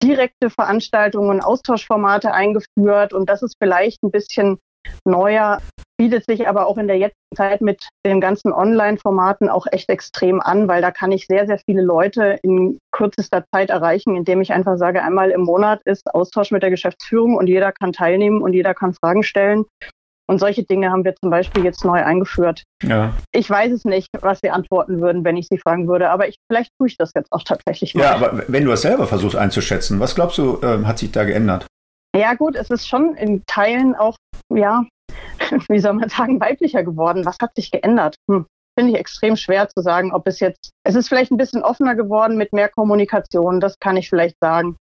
direkte 0.04 0.50
Veranstaltungen 0.50 1.30
und 1.30 1.42
Austauschformate 1.42 2.34
eingeführt 2.34 3.14
und 3.14 3.30
das 3.30 3.44
ist 3.44 3.56
vielleicht 3.62 4.02
ein 4.04 4.12
bisschen 4.12 4.58
neuer, 5.06 5.62
bietet 5.98 6.26
sich 6.26 6.48
aber 6.48 6.68
auch 6.68 6.78
in 6.78 6.88
der 6.88 6.98
jetzigen 6.98 7.36
Zeit 7.36 7.62
mit 7.62 7.90
den 8.06 8.22
ganzen 8.22 8.54
Online-Formaten 8.54 9.50
auch 9.50 9.66
echt 9.72 9.90
extrem 9.90 10.40
an, 10.40 10.68
weil 10.68 10.82
da 10.82 10.92
kann 10.92 11.12
ich 11.12 11.26
sehr, 11.26 11.48
sehr 11.48 11.60
viele 11.60 11.82
Leute 11.82 12.38
in 12.44 12.78
kürzester 12.92 13.44
Zeit 13.54 13.70
erreichen, 13.70 14.16
indem 14.16 14.42
ich 14.42 14.54
einfach 14.54 14.78
sage, 14.78 15.04
einmal 15.04 15.32
im 15.32 15.42
Monat 15.42 15.82
ist 15.86 16.14
Austausch 16.14 16.52
mit 16.52 16.64
der 16.64 16.70
Geschäftsführung 16.70 17.36
und 17.36 17.48
jeder 17.48 17.72
kann 17.72 17.94
teilnehmen 17.94 18.42
und 18.42 18.54
jeder 18.54 18.74
kann 18.74 18.94
Fragen 18.94 19.24
stellen. 19.24 19.66
Und 20.30 20.40
solche 20.40 20.64
Dinge 20.64 20.92
haben 20.92 21.06
wir 21.06 21.16
zum 21.16 21.30
Beispiel 21.30 21.64
jetzt 21.64 21.86
neu 21.86 22.04
eingeführt. 22.04 22.64
Ja. 22.84 23.14
Ich 23.32 23.50
weiß 23.50 23.72
es 23.72 23.86
nicht, 23.86 24.10
was 24.20 24.40
Sie 24.42 24.50
antworten 24.50 25.00
würden, 25.00 25.24
wenn 25.24 25.38
ich 25.38 25.48
Sie 25.50 25.58
fragen 25.58 25.88
würde, 25.88 26.10
aber 26.10 26.28
ich, 26.28 26.36
vielleicht 26.52 26.72
tue 26.78 26.90
ich 26.90 26.98
das 26.98 27.12
jetzt 27.16 27.32
auch 27.32 27.44
tatsächlich 27.44 27.96
mal. 27.96 28.04
Ja, 28.04 28.16
aber 28.16 28.44
wenn 28.48 28.66
du 28.66 28.72
es 28.72 28.82
selber 28.82 29.08
versuchst 29.08 29.38
einzuschätzen, 29.38 30.02
was 30.02 30.16
glaubst 30.16 30.38
du, 30.38 30.60
äh, 30.62 30.84
hat 30.84 31.00
sich 31.00 31.12
da 31.12 31.24
geändert? 31.24 31.66
Ja 32.14 32.34
gut, 32.34 32.56
es 32.56 32.70
ist 32.70 32.88
schon 32.88 33.16
in 33.16 33.44
Teilen 33.46 33.96
auch, 33.96 34.18
ja, 34.54 34.84
wie 35.70 35.80
soll 35.80 35.94
man 35.94 36.10
sagen, 36.10 36.40
weiblicher 36.40 36.84
geworden. 36.84 37.26
Was 37.26 37.38
hat 37.42 37.56
sich 37.56 37.72
geändert? 37.72 38.16
Hm. 38.30 38.46
Finde 38.78 38.94
ich 38.94 39.00
extrem 39.00 39.36
schwer 39.36 39.68
zu 39.70 39.82
sagen, 39.82 40.14
ob 40.14 40.28
es 40.28 40.40
jetzt, 40.40 40.72
es 40.84 40.96
ist 40.96 41.10
vielleicht 41.10 41.32
ein 41.32 41.38
bisschen 41.38 41.64
offener 41.64 41.96
geworden 41.96 42.38
mit 42.38 42.54
mehr 42.54 42.70
Kommunikation, 42.70 43.60
das 43.60 43.80
kann 43.80 43.98
ich 43.98 44.08
vielleicht 44.08 44.36
sagen. 44.40 44.78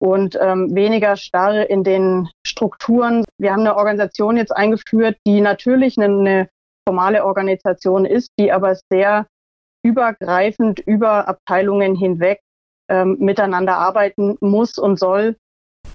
Und 0.00 0.38
ähm, 0.40 0.74
weniger 0.74 1.16
starr 1.16 1.68
in 1.68 1.82
den 1.82 2.28
Strukturen. 2.46 3.24
Wir 3.38 3.52
haben 3.52 3.60
eine 3.60 3.76
Organisation 3.76 4.36
jetzt 4.36 4.54
eingeführt, 4.54 5.16
die 5.26 5.40
natürlich 5.40 5.98
eine, 5.98 6.18
eine 6.18 6.48
formale 6.86 7.24
Organisation 7.24 8.04
ist, 8.04 8.30
die 8.38 8.52
aber 8.52 8.76
sehr 8.92 9.26
übergreifend 9.82 10.80
über 10.80 11.26
Abteilungen 11.26 11.94
hinweg 11.94 12.40
ähm, 12.90 13.16
miteinander 13.18 13.76
arbeiten 13.76 14.36
muss 14.40 14.78
und 14.78 14.98
soll, 14.98 15.36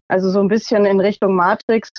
also 0.07 0.29
so 0.29 0.39
ein 0.39 0.47
bisschen 0.47 0.85
in 0.85 0.99
Richtung 0.99 1.35
Matrix 1.35 1.89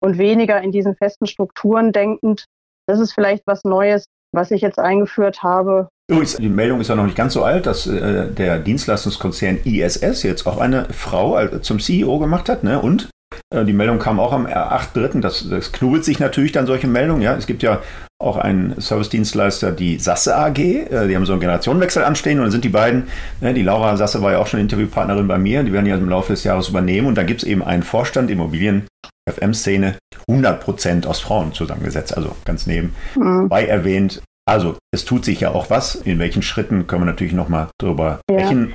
und 0.00 0.18
weniger 0.18 0.60
in 0.60 0.72
diesen 0.72 0.96
festen 0.96 1.26
Strukturen 1.26 1.92
denkend. 1.92 2.44
Das 2.86 3.00
ist 3.00 3.12
vielleicht 3.12 3.42
was 3.46 3.64
Neues, 3.64 4.04
was 4.32 4.50
ich 4.50 4.60
jetzt 4.60 4.78
eingeführt 4.78 5.42
habe. 5.42 5.88
Übrigens, 6.10 6.36
die 6.36 6.48
Meldung 6.48 6.80
ist 6.80 6.88
ja 6.88 6.94
noch 6.94 7.04
nicht 7.04 7.16
ganz 7.16 7.34
so 7.34 7.44
alt, 7.44 7.66
dass 7.66 7.86
äh, 7.86 8.30
der 8.30 8.58
Dienstleistungskonzern 8.58 9.58
ISS 9.64 10.22
jetzt 10.22 10.46
auch 10.46 10.58
eine 10.58 10.86
Frau 10.86 11.38
äh, 11.38 11.60
zum 11.60 11.80
CEO 11.80 12.18
gemacht 12.18 12.48
hat. 12.48 12.64
Ne? 12.64 12.80
Und 12.80 13.10
äh, 13.54 13.64
die 13.64 13.74
Meldung 13.74 13.98
kam 13.98 14.18
auch 14.18 14.32
am 14.32 14.46
8.3. 14.46 15.20
Das, 15.20 15.46
das 15.48 15.72
knubbelt 15.72 16.04
sich 16.04 16.18
natürlich 16.18 16.52
dann 16.52 16.66
solche 16.66 16.86
Meldungen. 16.86 17.20
Ja? 17.20 17.36
Es 17.36 17.46
gibt 17.46 17.62
ja 17.62 17.82
auch 18.20 18.36
einen 18.36 18.80
Service-Dienstleister, 18.80 19.70
die 19.70 19.98
Sasse 19.98 20.36
AG. 20.36 20.58
Äh, 20.58 21.08
die 21.08 21.14
haben 21.14 21.26
so 21.26 21.32
einen 21.32 21.40
Generationenwechsel 21.40 22.02
anstehen 22.02 22.38
und 22.38 22.44
dann 22.44 22.52
sind 22.52 22.64
die 22.64 22.70
beiden, 22.70 23.08
ne, 23.40 23.54
die 23.54 23.62
Laura 23.62 23.96
Sasse 23.96 24.22
war 24.22 24.32
ja 24.32 24.38
auch 24.38 24.46
schon 24.46 24.60
Interviewpartnerin 24.60 25.28
bei 25.28 25.38
mir, 25.38 25.62
die 25.62 25.72
werden 25.72 25.86
ja 25.86 25.96
im 25.96 26.08
Laufe 26.08 26.32
des 26.32 26.42
Jahres 26.42 26.68
übernehmen 26.68 27.06
und 27.06 27.16
da 27.16 27.22
gibt 27.22 27.42
es 27.42 27.48
eben 27.48 27.62
einen 27.62 27.82
Vorstand 27.82 28.30
Immobilien 28.30 28.86
FM-Szene 29.32 29.96
100% 30.28 31.06
aus 31.06 31.20
Frauen 31.20 31.52
zusammengesetzt, 31.52 32.16
also 32.16 32.36
ganz 32.44 32.66
nebenbei 32.66 33.62
mhm. 33.62 33.68
erwähnt. 33.68 34.22
Also, 34.48 34.78
es 34.94 35.04
tut 35.04 35.26
sich 35.26 35.40
ja 35.40 35.50
auch 35.50 35.68
was. 35.68 35.94
In 35.94 36.18
welchen 36.18 36.40
Schritten 36.40 36.86
können 36.86 37.02
wir 37.02 37.06
natürlich 37.06 37.34
nochmal 37.34 37.68
drüber 37.76 38.20
ja. 38.30 38.38
sprechen. 38.38 38.72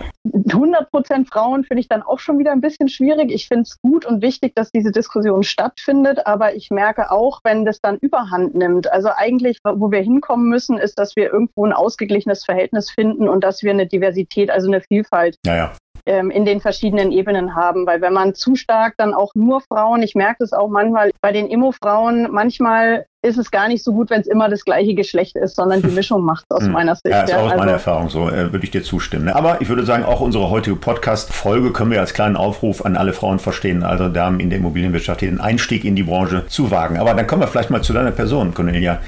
100 0.51 0.91
Prozent 0.91 1.29
Frauen 1.29 1.63
finde 1.63 1.81
ich 1.81 1.87
dann 1.87 2.03
auch 2.03 2.19
schon 2.19 2.37
wieder 2.37 2.51
ein 2.51 2.61
bisschen 2.61 2.89
schwierig. 2.89 3.31
Ich 3.31 3.47
finde 3.47 3.63
es 3.63 3.81
gut 3.81 4.05
und 4.05 4.21
wichtig, 4.21 4.53
dass 4.53 4.69
diese 4.69 4.91
Diskussion 4.91 5.41
stattfindet, 5.41 6.27
aber 6.27 6.53
ich 6.53 6.69
merke 6.69 7.09
auch, 7.09 7.39
wenn 7.43 7.65
das 7.65 7.81
dann 7.81 7.97
überhand 7.97 8.53
nimmt. 8.53 8.91
Also 8.91 9.09
eigentlich, 9.15 9.57
wo 9.63 9.89
wir 9.89 10.01
hinkommen 10.01 10.47
müssen, 10.47 10.77
ist, 10.77 10.99
dass 10.99 11.15
wir 11.15 11.33
irgendwo 11.33 11.65
ein 11.65 11.73
ausgeglichenes 11.73 12.45
Verhältnis 12.45 12.91
finden 12.91 13.27
und 13.27 13.43
dass 13.43 13.63
wir 13.63 13.71
eine 13.71 13.87
Diversität, 13.87 14.51
also 14.51 14.67
eine 14.67 14.81
Vielfalt 14.81 15.37
ja, 15.43 15.55
ja 15.55 15.73
ähm, 16.05 16.29
in 16.31 16.45
den 16.45 16.61
verschiedenen 16.61 17.11
Ebenen 17.11 17.55
haben. 17.55 17.85
Weil 17.85 18.01
wenn 18.01 18.13
man 18.13 18.35
zu 18.35 18.55
stark 18.55 18.95
dann 18.97 19.13
auch 19.13 19.33
nur 19.35 19.61
Frauen, 19.61 20.01
ich 20.01 20.15
merke 20.15 20.37
das 20.39 20.53
auch 20.53 20.69
manchmal 20.69 21.11
bei 21.21 21.31
den 21.31 21.47
Immo-Frauen, 21.47 22.29
manchmal 22.31 23.05
ist 23.23 23.37
es 23.37 23.51
gar 23.51 23.69
nicht 23.69 23.83
so 23.83 23.93
gut, 23.93 24.09
wenn 24.09 24.19
es 24.19 24.27
immer 24.27 24.49
das 24.49 24.65
gleiche 24.65 24.95
Geschlecht 24.95 25.37
ist, 25.37 25.55
sondern 25.55 25.81
die 25.81 25.87
Mischung 25.87 26.23
macht 26.23 26.43
aus 26.49 26.65
hm. 26.65 26.73
meiner 26.73 26.95
Sicht. 26.95 27.07
Ja, 27.07 27.21
ist 27.21 27.33
auch 27.33 27.37
aus 27.37 27.43
also, 27.51 27.57
meiner 27.57 27.71
Erfahrung 27.71 28.09
so, 28.09 28.27
äh, 28.27 28.51
würde 28.51 28.65
ich 28.65 28.71
dir 28.71 28.83
zustimmen. 28.83 29.25
Ne? 29.25 29.35
Aber 29.35 29.61
ich 29.61 29.69
würde 29.69 29.85
sagen, 29.85 30.03
auch 30.03 30.19
unsere 30.19 30.49
heutige 30.49 30.75
Podcast-Folge 30.75 31.71
können 31.71 31.91
wir 31.91 32.01
als 32.01 32.13
kleinen 32.13 32.35
Aufruf 32.35 32.83
an 32.83 32.97
alle 32.97 33.13
Frauen 33.13 33.39
verstehen, 33.39 33.83
also 33.83 34.09
Damen 34.09 34.41
in 34.41 34.49
der 34.49 34.59
Immobilienwirtschaft, 34.59 35.21
den 35.21 35.39
Einstieg 35.39 35.85
in 35.85 35.95
die 35.95 36.03
Branche 36.03 36.47
zu 36.47 36.69
wagen. 36.69 36.97
Aber 36.97 37.13
dann 37.13 37.25
kommen 37.25 37.41
wir 37.41 37.47
vielleicht 37.47 37.69
mal 37.69 37.81
zu 37.81 37.93
deiner 37.93 38.11
Person, 38.11 38.53
Cornelia. 38.53 38.99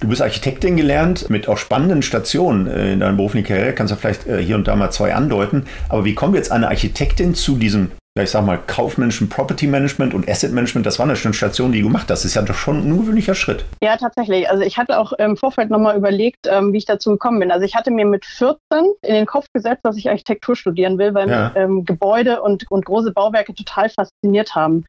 Du 0.00 0.06
bist 0.06 0.22
Architektin 0.22 0.76
gelernt 0.76 1.28
mit 1.28 1.48
auch 1.48 1.58
spannenden 1.58 2.02
Stationen 2.02 2.68
äh, 2.68 2.92
in 2.92 3.00
deiner 3.00 3.16
beruflichen 3.16 3.46
Karriere. 3.46 3.72
Kannst 3.72 3.92
du 3.92 3.96
vielleicht 3.96 4.28
äh, 4.28 4.40
hier 4.40 4.54
und 4.54 4.68
da 4.68 4.76
mal 4.76 4.90
zwei 4.90 5.12
andeuten. 5.12 5.66
Aber 5.88 6.04
wie 6.04 6.14
kommt 6.14 6.36
jetzt 6.36 6.52
eine 6.52 6.68
Architektin 6.68 7.34
zu 7.34 7.56
diesem, 7.56 7.90
ich 8.16 8.30
sag 8.30 8.46
mal, 8.46 8.60
kaufmännischen 8.64 9.28
Property 9.28 9.66
Management 9.66 10.14
und 10.14 10.28
Asset 10.28 10.52
Management? 10.52 10.86
Das 10.86 11.00
war 11.00 11.06
eine 11.06 11.16
Station, 11.16 11.72
die 11.72 11.80
du 11.80 11.88
gemacht 11.88 12.02
hast. 12.02 12.20
Das 12.20 12.24
ist 12.24 12.34
ja 12.36 12.42
doch 12.42 12.54
schon 12.54 12.78
ein 12.78 12.92
ungewöhnlicher 12.92 13.34
Schritt. 13.34 13.64
Ja, 13.82 13.96
tatsächlich. 13.96 14.48
Also 14.48 14.62
ich 14.62 14.78
hatte 14.78 15.00
auch 15.00 15.12
im 15.14 15.36
Vorfeld 15.36 15.68
nochmal 15.68 15.96
überlegt, 15.96 16.46
ähm, 16.48 16.72
wie 16.72 16.78
ich 16.78 16.86
dazu 16.86 17.10
gekommen 17.10 17.40
bin. 17.40 17.50
Also 17.50 17.66
ich 17.66 17.74
hatte 17.74 17.90
mir 17.90 18.06
mit 18.06 18.24
14 18.24 18.58
in 19.02 19.14
den 19.14 19.26
Kopf 19.26 19.46
gesetzt, 19.52 19.80
dass 19.82 19.96
ich 19.96 20.08
Architektur 20.08 20.54
studieren 20.54 20.98
will, 20.98 21.12
weil 21.12 21.28
ja. 21.28 21.48
mich 21.48 21.56
ähm, 21.56 21.84
Gebäude 21.84 22.40
und, 22.40 22.70
und 22.70 22.84
große 22.84 23.10
Bauwerke 23.10 23.52
total 23.52 23.90
fasziniert 23.90 24.54
haben. 24.54 24.84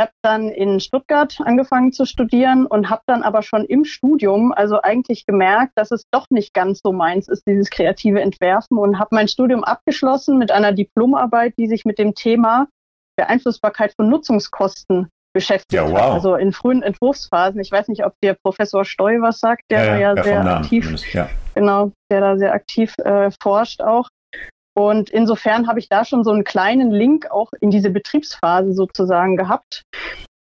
Ich 0.00 0.02
habe 0.02 0.12
dann 0.22 0.48
in 0.48 0.80
Stuttgart 0.80 1.36
angefangen 1.44 1.92
zu 1.92 2.06
studieren 2.06 2.64
und 2.64 2.88
habe 2.88 3.02
dann 3.04 3.22
aber 3.22 3.42
schon 3.42 3.66
im 3.66 3.84
Studium 3.84 4.50
also 4.50 4.80
eigentlich 4.80 5.26
gemerkt, 5.26 5.72
dass 5.74 5.90
es 5.90 6.04
doch 6.10 6.24
nicht 6.30 6.54
ganz 6.54 6.80
so 6.82 6.90
meins 6.90 7.28
ist, 7.28 7.46
dieses 7.46 7.68
kreative 7.68 8.18
Entwerfen 8.22 8.78
und 8.78 8.98
habe 8.98 9.14
mein 9.14 9.28
Studium 9.28 9.62
abgeschlossen 9.62 10.38
mit 10.38 10.52
einer 10.52 10.72
Diplomarbeit, 10.72 11.52
die 11.58 11.66
sich 11.66 11.84
mit 11.84 11.98
dem 11.98 12.14
Thema 12.14 12.66
Beeinflussbarkeit 13.18 13.92
von 13.94 14.08
Nutzungskosten 14.08 15.10
beschäftigt 15.34 15.74
ja, 15.74 15.86
wow. 15.86 15.98
hat. 15.98 16.12
Also 16.12 16.34
in 16.36 16.54
frühen 16.54 16.82
Entwurfsphasen. 16.82 17.60
Ich 17.60 17.70
weiß 17.70 17.88
nicht, 17.88 18.02
ob 18.06 18.14
der 18.22 18.38
Professor 18.42 18.86
Steu 18.86 19.20
was 19.20 19.38
sagt, 19.38 19.64
der 19.70 19.84
ja, 19.84 19.96
ja, 19.98 20.14
ja 20.14 20.22
sehr 20.22 20.46
aktiv, 20.46 21.02
genau, 21.54 21.92
der 22.10 22.20
da 22.22 22.38
sehr 22.38 22.54
aktiv 22.54 22.94
äh, 23.04 23.30
forscht 23.42 23.82
auch. 23.82 24.08
Und 24.74 25.10
insofern 25.10 25.66
habe 25.66 25.78
ich 25.78 25.88
da 25.88 26.04
schon 26.04 26.24
so 26.24 26.30
einen 26.30 26.44
kleinen 26.44 26.90
Link 26.90 27.30
auch 27.30 27.50
in 27.60 27.70
diese 27.70 27.90
Betriebsphase 27.90 28.72
sozusagen 28.72 29.36
gehabt. 29.36 29.82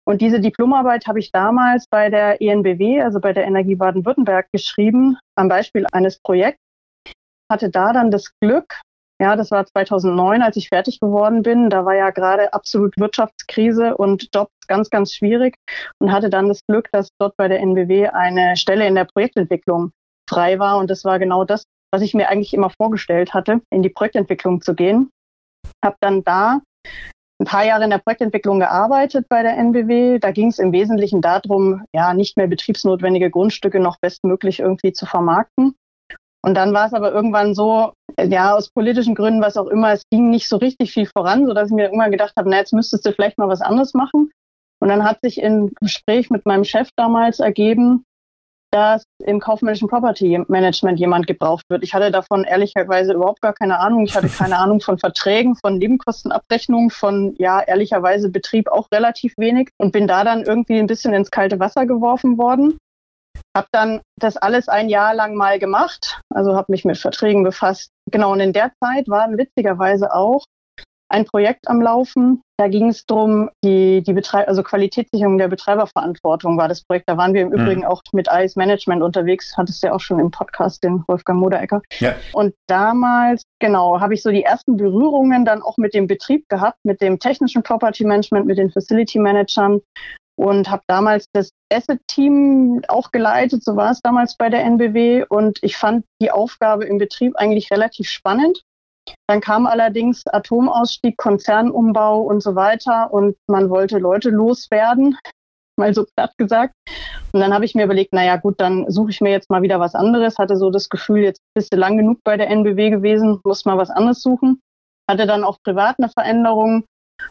Und 0.06 0.20
diese 0.20 0.40
Diplomarbeit 0.40 1.06
habe 1.06 1.18
ich 1.18 1.32
damals 1.32 1.86
bei 1.88 2.08
der 2.08 2.40
ENBW, 2.40 3.02
also 3.02 3.20
bei 3.20 3.32
der 3.32 3.44
Energie 3.44 3.74
Baden-Württemberg, 3.74 4.48
geschrieben, 4.52 5.18
am 5.34 5.48
Beispiel 5.48 5.86
eines 5.92 6.18
Projekts. 6.20 6.60
Hatte 7.50 7.70
da 7.70 7.92
dann 7.92 8.10
das 8.10 8.32
Glück, 8.40 8.80
ja, 9.20 9.34
das 9.34 9.50
war 9.50 9.66
2009, 9.66 10.42
als 10.42 10.56
ich 10.56 10.68
fertig 10.68 11.00
geworden 11.00 11.42
bin. 11.42 11.70
Da 11.70 11.84
war 11.84 11.94
ja 11.94 12.10
gerade 12.10 12.52
absolut 12.52 12.96
Wirtschaftskrise 12.98 13.96
und 13.96 14.28
Jobs 14.32 14.52
ganz, 14.68 14.90
ganz 14.90 15.12
schwierig 15.12 15.56
und 15.98 16.12
hatte 16.12 16.30
dann 16.30 16.48
das 16.48 16.60
Glück, 16.66 16.88
dass 16.92 17.08
dort 17.18 17.36
bei 17.36 17.48
der 17.48 17.58
NBW 17.60 18.08
eine 18.08 18.56
Stelle 18.56 18.86
in 18.86 18.94
der 18.94 19.06
Projektentwicklung 19.06 19.90
frei 20.28 20.60
war. 20.60 20.78
Und 20.78 20.88
das 20.88 21.04
war 21.04 21.18
genau 21.18 21.44
das, 21.44 21.64
was 21.92 22.02
ich 22.02 22.14
mir 22.14 22.28
eigentlich 22.28 22.54
immer 22.54 22.70
vorgestellt 22.70 23.34
hatte, 23.34 23.60
in 23.70 23.82
die 23.82 23.88
Projektentwicklung 23.88 24.60
zu 24.60 24.74
gehen. 24.74 25.10
Habe 25.84 25.96
dann 26.00 26.22
da 26.24 26.60
ein 27.40 27.46
paar 27.46 27.64
Jahre 27.64 27.84
in 27.84 27.90
der 27.90 27.98
Projektentwicklung 27.98 28.58
gearbeitet 28.58 29.26
bei 29.28 29.42
der 29.42 29.56
NBW. 29.56 30.18
Da 30.18 30.32
ging 30.32 30.48
es 30.48 30.58
im 30.58 30.72
Wesentlichen 30.72 31.20
darum, 31.20 31.84
ja, 31.94 32.14
nicht 32.14 32.36
mehr 32.36 32.48
betriebsnotwendige 32.48 33.30
Grundstücke 33.30 33.80
noch 33.80 33.98
bestmöglich 34.00 34.60
irgendwie 34.60 34.92
zu 34.92 35.06
vermarkten. 35.06 35.74
Und 36.44 36.54
dann 36.54 36.72
war 36.72 36.86
es 36.86 36.94
aber 36.94 37.12
irgendwann 37.12 37.54
so, 37.54 37.92
ja, 38.18 38.54
aus 38.54 38.70
politischen 38.70 39.14
Gründen, 39.14 39.42
was 39.42 39.56
auch 39.56 39.66
immer, 39.66 39.92
es 39.92 40.02
ging 40.10 40.30
nicht 40.30 40.48
so 40.48 40.56
richtig 40.56 40.92
viel 40.92 41.06
voran, 41.06 41.46
sodass 41.46 41.68
ich 41.68 41.74
mir 41.74 41.84
irgendwann 41.84 42.10
gedacht 42.10 42.32
habe, 42.36 42.48
na, 42.48 42.58
jetzt 42.58 42.72
müsstest 42.72 43.04
du 43.06 43.12
vielleicht 43.12 43.38
mal 43.38 43.48
was 43.48 43.60
anderes 43.60 43.94
machen. 43.94 44.30
Und 44.80 44.88
dann 44.88 45.04
hat 45.04 45.18
sich 45.22 45.40
im 45.40 45.72
Gespräch 45.80 46.30
mit 46.30 46.46
meinem 46.46 46.64
Chef 46.64 46.88
damals 46.96 47.40
ergeben, 47.40 48.04
dass 48.70 49.04
im 49.24 49.40
kaufmännischen 49.40 49.88
Property 49.88 50.42
Management 50.48 50.98
jemand 50.98 51.26
gebraucht 51.26 51.64
wird. 51.68 51.82
Ich 51.82 51.94
hatte 51.94 52.10
davon 52.10 52.44
ehrlicherweise 52.44 53.14
überhaupt 53.14 53.40
gar 53.40 53.54
keine 53.54 53.78
Ahnung. 53.78 54.04
Ich 54.04 54.14
hatte 54.14 54.28
keine 54.28 54.58
Ahnung 54.58 54.80
von 54.80 54.98
Verträgen, 54.98 55.56
von 55.56 55.78
Nebenkostenabrechnungen, 55.78 56.90
von, 56.90 57.34
ja, 57.38 57.60
ehrlicherweise 57.60 58.30
Betrieb 58.30 58.68
auch 58.68 58.88
relativ 58.92 59.34
wenig 59.38 59.70
und 59.78 59.92
bin 59.92 60.06
da 60.06 60.24
dann 60.24 60.42
irgendwie 60.42 60.78
ein 60.78 60.86
bisschen 60.86 61.14
ins 61.14 61.30
kalte 61.30 61.58
Wasser 61.58 61.86
geworfen 61.86 62.38
worden. 62.38 62.78
Hab 63.56 63.66
dann 63.72 64.00
das 64.20 64.36
alles 64.36 64.68
ein 64.68 64.88
Jahr 64.88 65.14
lang 65.14 65.34
mal 65.34 65.58
gemacht, 65.58 66.20
also 66.34 66.54
habe 66.54 66.70
mich 66.70 66.84
mit 66.84 66.98
Verträgen 66.98 67.44
befasst. 67.44 67.90
Genau, 68.10 68.32
und 68.32 68.40
in 68.40 68.52
der 68.52 68.72
Zeit 68.82 69.08
waren 69.08 69.38
witzigerweise 69.38 70.12
auch 70.12 70.44
ein 71.08 71.24
Projekt 71.24 71.68
am 71.68 71.80
Laufen. 71.80 72.42
Da 72.58 72.68
ging 72.68 72.88
es 72.88 73.06
darum, 73.06 73.50
die, 73.64 74.02
die 74.02 74.12
Betreib 74.12 74.48
also 74.48 74.62
Qualitätssicherung 74.62 75.38
der 75.38 75.48
Betreiberverantwortung 75.48 76.58
war 76.58 76.68
das 76.68 76.82
Projekt. 76.82 77.08
Da 77.08 77.16
waren 77.16 77.32
wir 77.32 77.42
im 77.42 77.48
mhm. 77.48 77.54
Übrigen 77.54 77.84
auch 77.84 78.02
mit 78.12 78.28
IS 78.28 78.56
Management 78.56 79.02
unterwegs, 79.02 79.56
hattest 79.56 79.82
du 79.82 79.88
ja 79.88 79.92
auch 79.92 80.00
schon 80.00 80.18
im 80.18 80.30
Podcast, 80.30 80.82
den 80.82 81.04
Wolfgang 81.06 81.40
Moderecker. 81.40 81.82
Ja. 82.00 82.14
Und 82.32 82.54
damals, 82.66 83.42
genau, 83.60 84.00
habe 84.00 84.14
ich 84.14 84.22
so 84.22 84.30
die 84.30 84.42
ersten 84.42 84.76
Berührungen 84.76 85.44
dann 85.44 85.62
auch 85.62 85.76
mit 85.76 85.94
dem 85.94 86.06
Betrieb 86.06 86.48
gehabt, 86.48 86.78
mit 86.84 87.00
dem 87.00 87.18
technischen 87.18 87.62
Property 87.62 88.04
Management, 88.04 88.46
mit 88.46 88.58
den 88.58 88.70
Facility 88.70 89.18
Managern 89.18 89.80
und 90.38 90.70
habe 90.70 90.82
damals 90.86 91.26
das 91.32 91.50
Asset-Team 91.72 92.82
auch 92.88 93.10
geleitet, 93.10 93.64
so 93.64 93.74
war 93.76 93.90
es 93.90 94.00
damals 94.00 94.36
bei 94.36 94.48
der 94.48 94.62
NBW 94.64 95.24
und 95.28 95.58
ich 95.62 95.76
fand 95.76 96.04
die 96.22 96.30
Aufgabe 96.30 96.84
im 96.84 96.98
Betrieb 96.98 97.36
eigentlich 97.36 97.70
relativ 97.72 98.08
spannend 98.08 98.62
dann 99.26 99.40
kam 99.40 99.66
allerdings 99.66 100.26
Atomausstieg, 100.26 101.16
Konzernumbau 101.16 102.20
und 102.20 102.42
so 102.42 102.54
weiter 102.54 103.12
und 103.12 103.36
man 103.46 103.70
wollte 103.70 103.98
Leute 103.98 104.30
loswerden, 104.30 105.16
mal 105.78 105.94
so 105.94 106.04
platt 106.16 106.32
gesagt. 106.38 106.74
Und 107.32 107.40
dann 107.40 107.54
habe 107.54 107.64
ich 107.64 107.74
mir 107.74 107.84
überlegt, 107.84 108.12
naja 108.12 108.36
gut, 108.36 108.60
dann 108.60 108.90
suche 108.90 109.10
ich 109.10 109.20
mir 109.20 109.30
jetzt 109.30 109.50
mal 109.50 109.62
wieder 109.62 109.80
was 109.80 109.94
anderes. 109.94 110.38
Hatte 110.38 110.56
so 110.56 110.70
das 110.70 110.88
Gefühl, 110.88 111.20
jetzt 111.20 111.40
bist 111.54 111.72
du 111.72 111.76
lang 111.76 111.96
genug 111.96 112.18
bei 112.24 112.36
der 112.36 112.50
NBW 112.50 112.90
gewesen, 112.90 113.40
muss 113.44 113.64
mal 113.64 113.78
was 113.78 113.90
anderes 113.90 114.20
suchen. 114.20 114.60
Hatte 115.08 115.26
dann 115.26 115.44
auch 115.44 115.58
privat 115.62 115.96
eine 115.98 116.08
Veränderung 116.08 116.84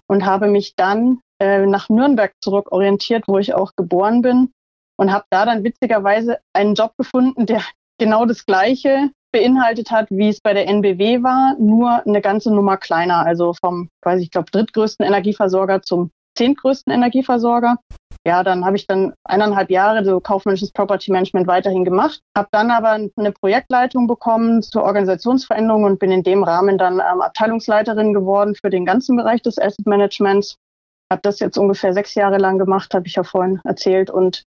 und 0.07 0.25
habe 0.25 0.47
mich 0.47 0.75
dann 0.75 1.19
äh, 1.39 1.65
nach 1.65 1.89
Nürnberg 1.89 2.33
zurück 2.41 2.71
orientiert, 2.71 3.25
wo 3.27 3.37
ich 3.37 3.53
auch 3.53 3.71
geboren 3.75 4.21
bin 4.21 4.51
und 4.97 5.11
habe 5.11 5.25
da 5.29 5.45
dann 5.45 5.63
witzigerweise 5.63 6.39
einen 6.53 6.75
Job 6.75 6.93
gefunden, 6.97 7.45
der 7.45 7.61
genau 7.99 8.25
das 8.25 8.45
Gleiche 8.45 9.11
beinhaltet 9.37 9.91
hat, 9.91 10.07
wie 10.09 10.29
es 10.29 10.41
bei 10.41 10.53
der 10.53 10.67
NBW 10.67 11.21
war, 11.21 11.55
nur 11.59 12.05
eine 12.05 12.21
ganze 12.21 12.53
Nummer 12.53 12.77
kleiner, 12.77 13.25
also 13.25 13.53
vom, 13.53 13.89
weiß 14.03 14.21
ich 14.21 14.31
glaube, 14.31 14.49
drittgrößten 14.51 15.05
Energieversorger 15.05 15.81
zum 15.83 16.11
zehntgrößten 16.35 16.91
Energieversorger. 16.91 17.77
Ja, 18.25 18.43
dann 18.43 18.65
habe 18.65 18.75
ich 18.75 18.87
dann 18.87 19.13
eineinhalb 19.23 19.69
Jahre 19.69 20.03
so 20.03 20.19
kaufmännisches 20.19 20.71
Property 20.71 21.11
Management 21.11 21.47
weiterhin 21.47 21.85
gemacht, 21.85 22.19
habe 22.35 22.49
dann 22.51 22.71
aber 22.71 22.99
eine 23.15 23.31
Projektleitung 23.31 24.07
bekommen 24.07 24.61
zur 24.61 24.83
Organisationsveränderung 24.83 25.83
und 25.83 25.99
bin 25.99 26.11
in 26.11 26.23
dem 26.23 26.43
Rahmen 26.43 26.77
dann 26.77 26.95
ähm, 26.95 27.21
Abteilungsleiterin 27.21 28.13
geworden 28.13 28.55
für 28.55 28.69
den 28.69 28.85
ganzen 28.85 29.15
Bereich 29.15 29.41
des 29.43 29.57
Asset 29.59 29.85
Managements. 29.85 30.57
Habe 31.09 31.21
das 31.21 31.39
jetzt 31.39 31.57
ungefähr 31.57 31.93
sechs 31.93 32.15
Jahre 32.15 32.37
lang 32.37 32.57
gemacht, 32.57 32.93
habe 32.93 33.07
ich 33.07 33.15
ja 33.15 33.23
vorhin 33.23 33.61
erzählt 33.63 34.09
und 34.09 34.43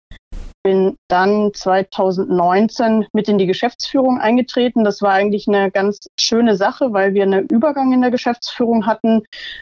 bin 0.65 0.97
dann 1.09 1.53
2019 1.53 3.05
mit 3.13 3.29
in 3.29 3.37
die 3.37 3.45
Geschäftsführung 3.45 4.19
eingetreten. 4.19 4.83
Das 4.83 4.99
war 5.03 5.11
eigentlich 5.11 5.47
eine 5.47 5.69
ganz 5.69 6.07
schöne 6.19 6.55
Sache, 6.55 6.91
weil 6.91 7.13
wir 7.13 7.21
einen 7.21 7.45
Übergang 7.45 7.93
in 7.93 8.01
der 8.01 8.09
Geschäftsführung 8.09 8.87
hatten. 8.87 9.21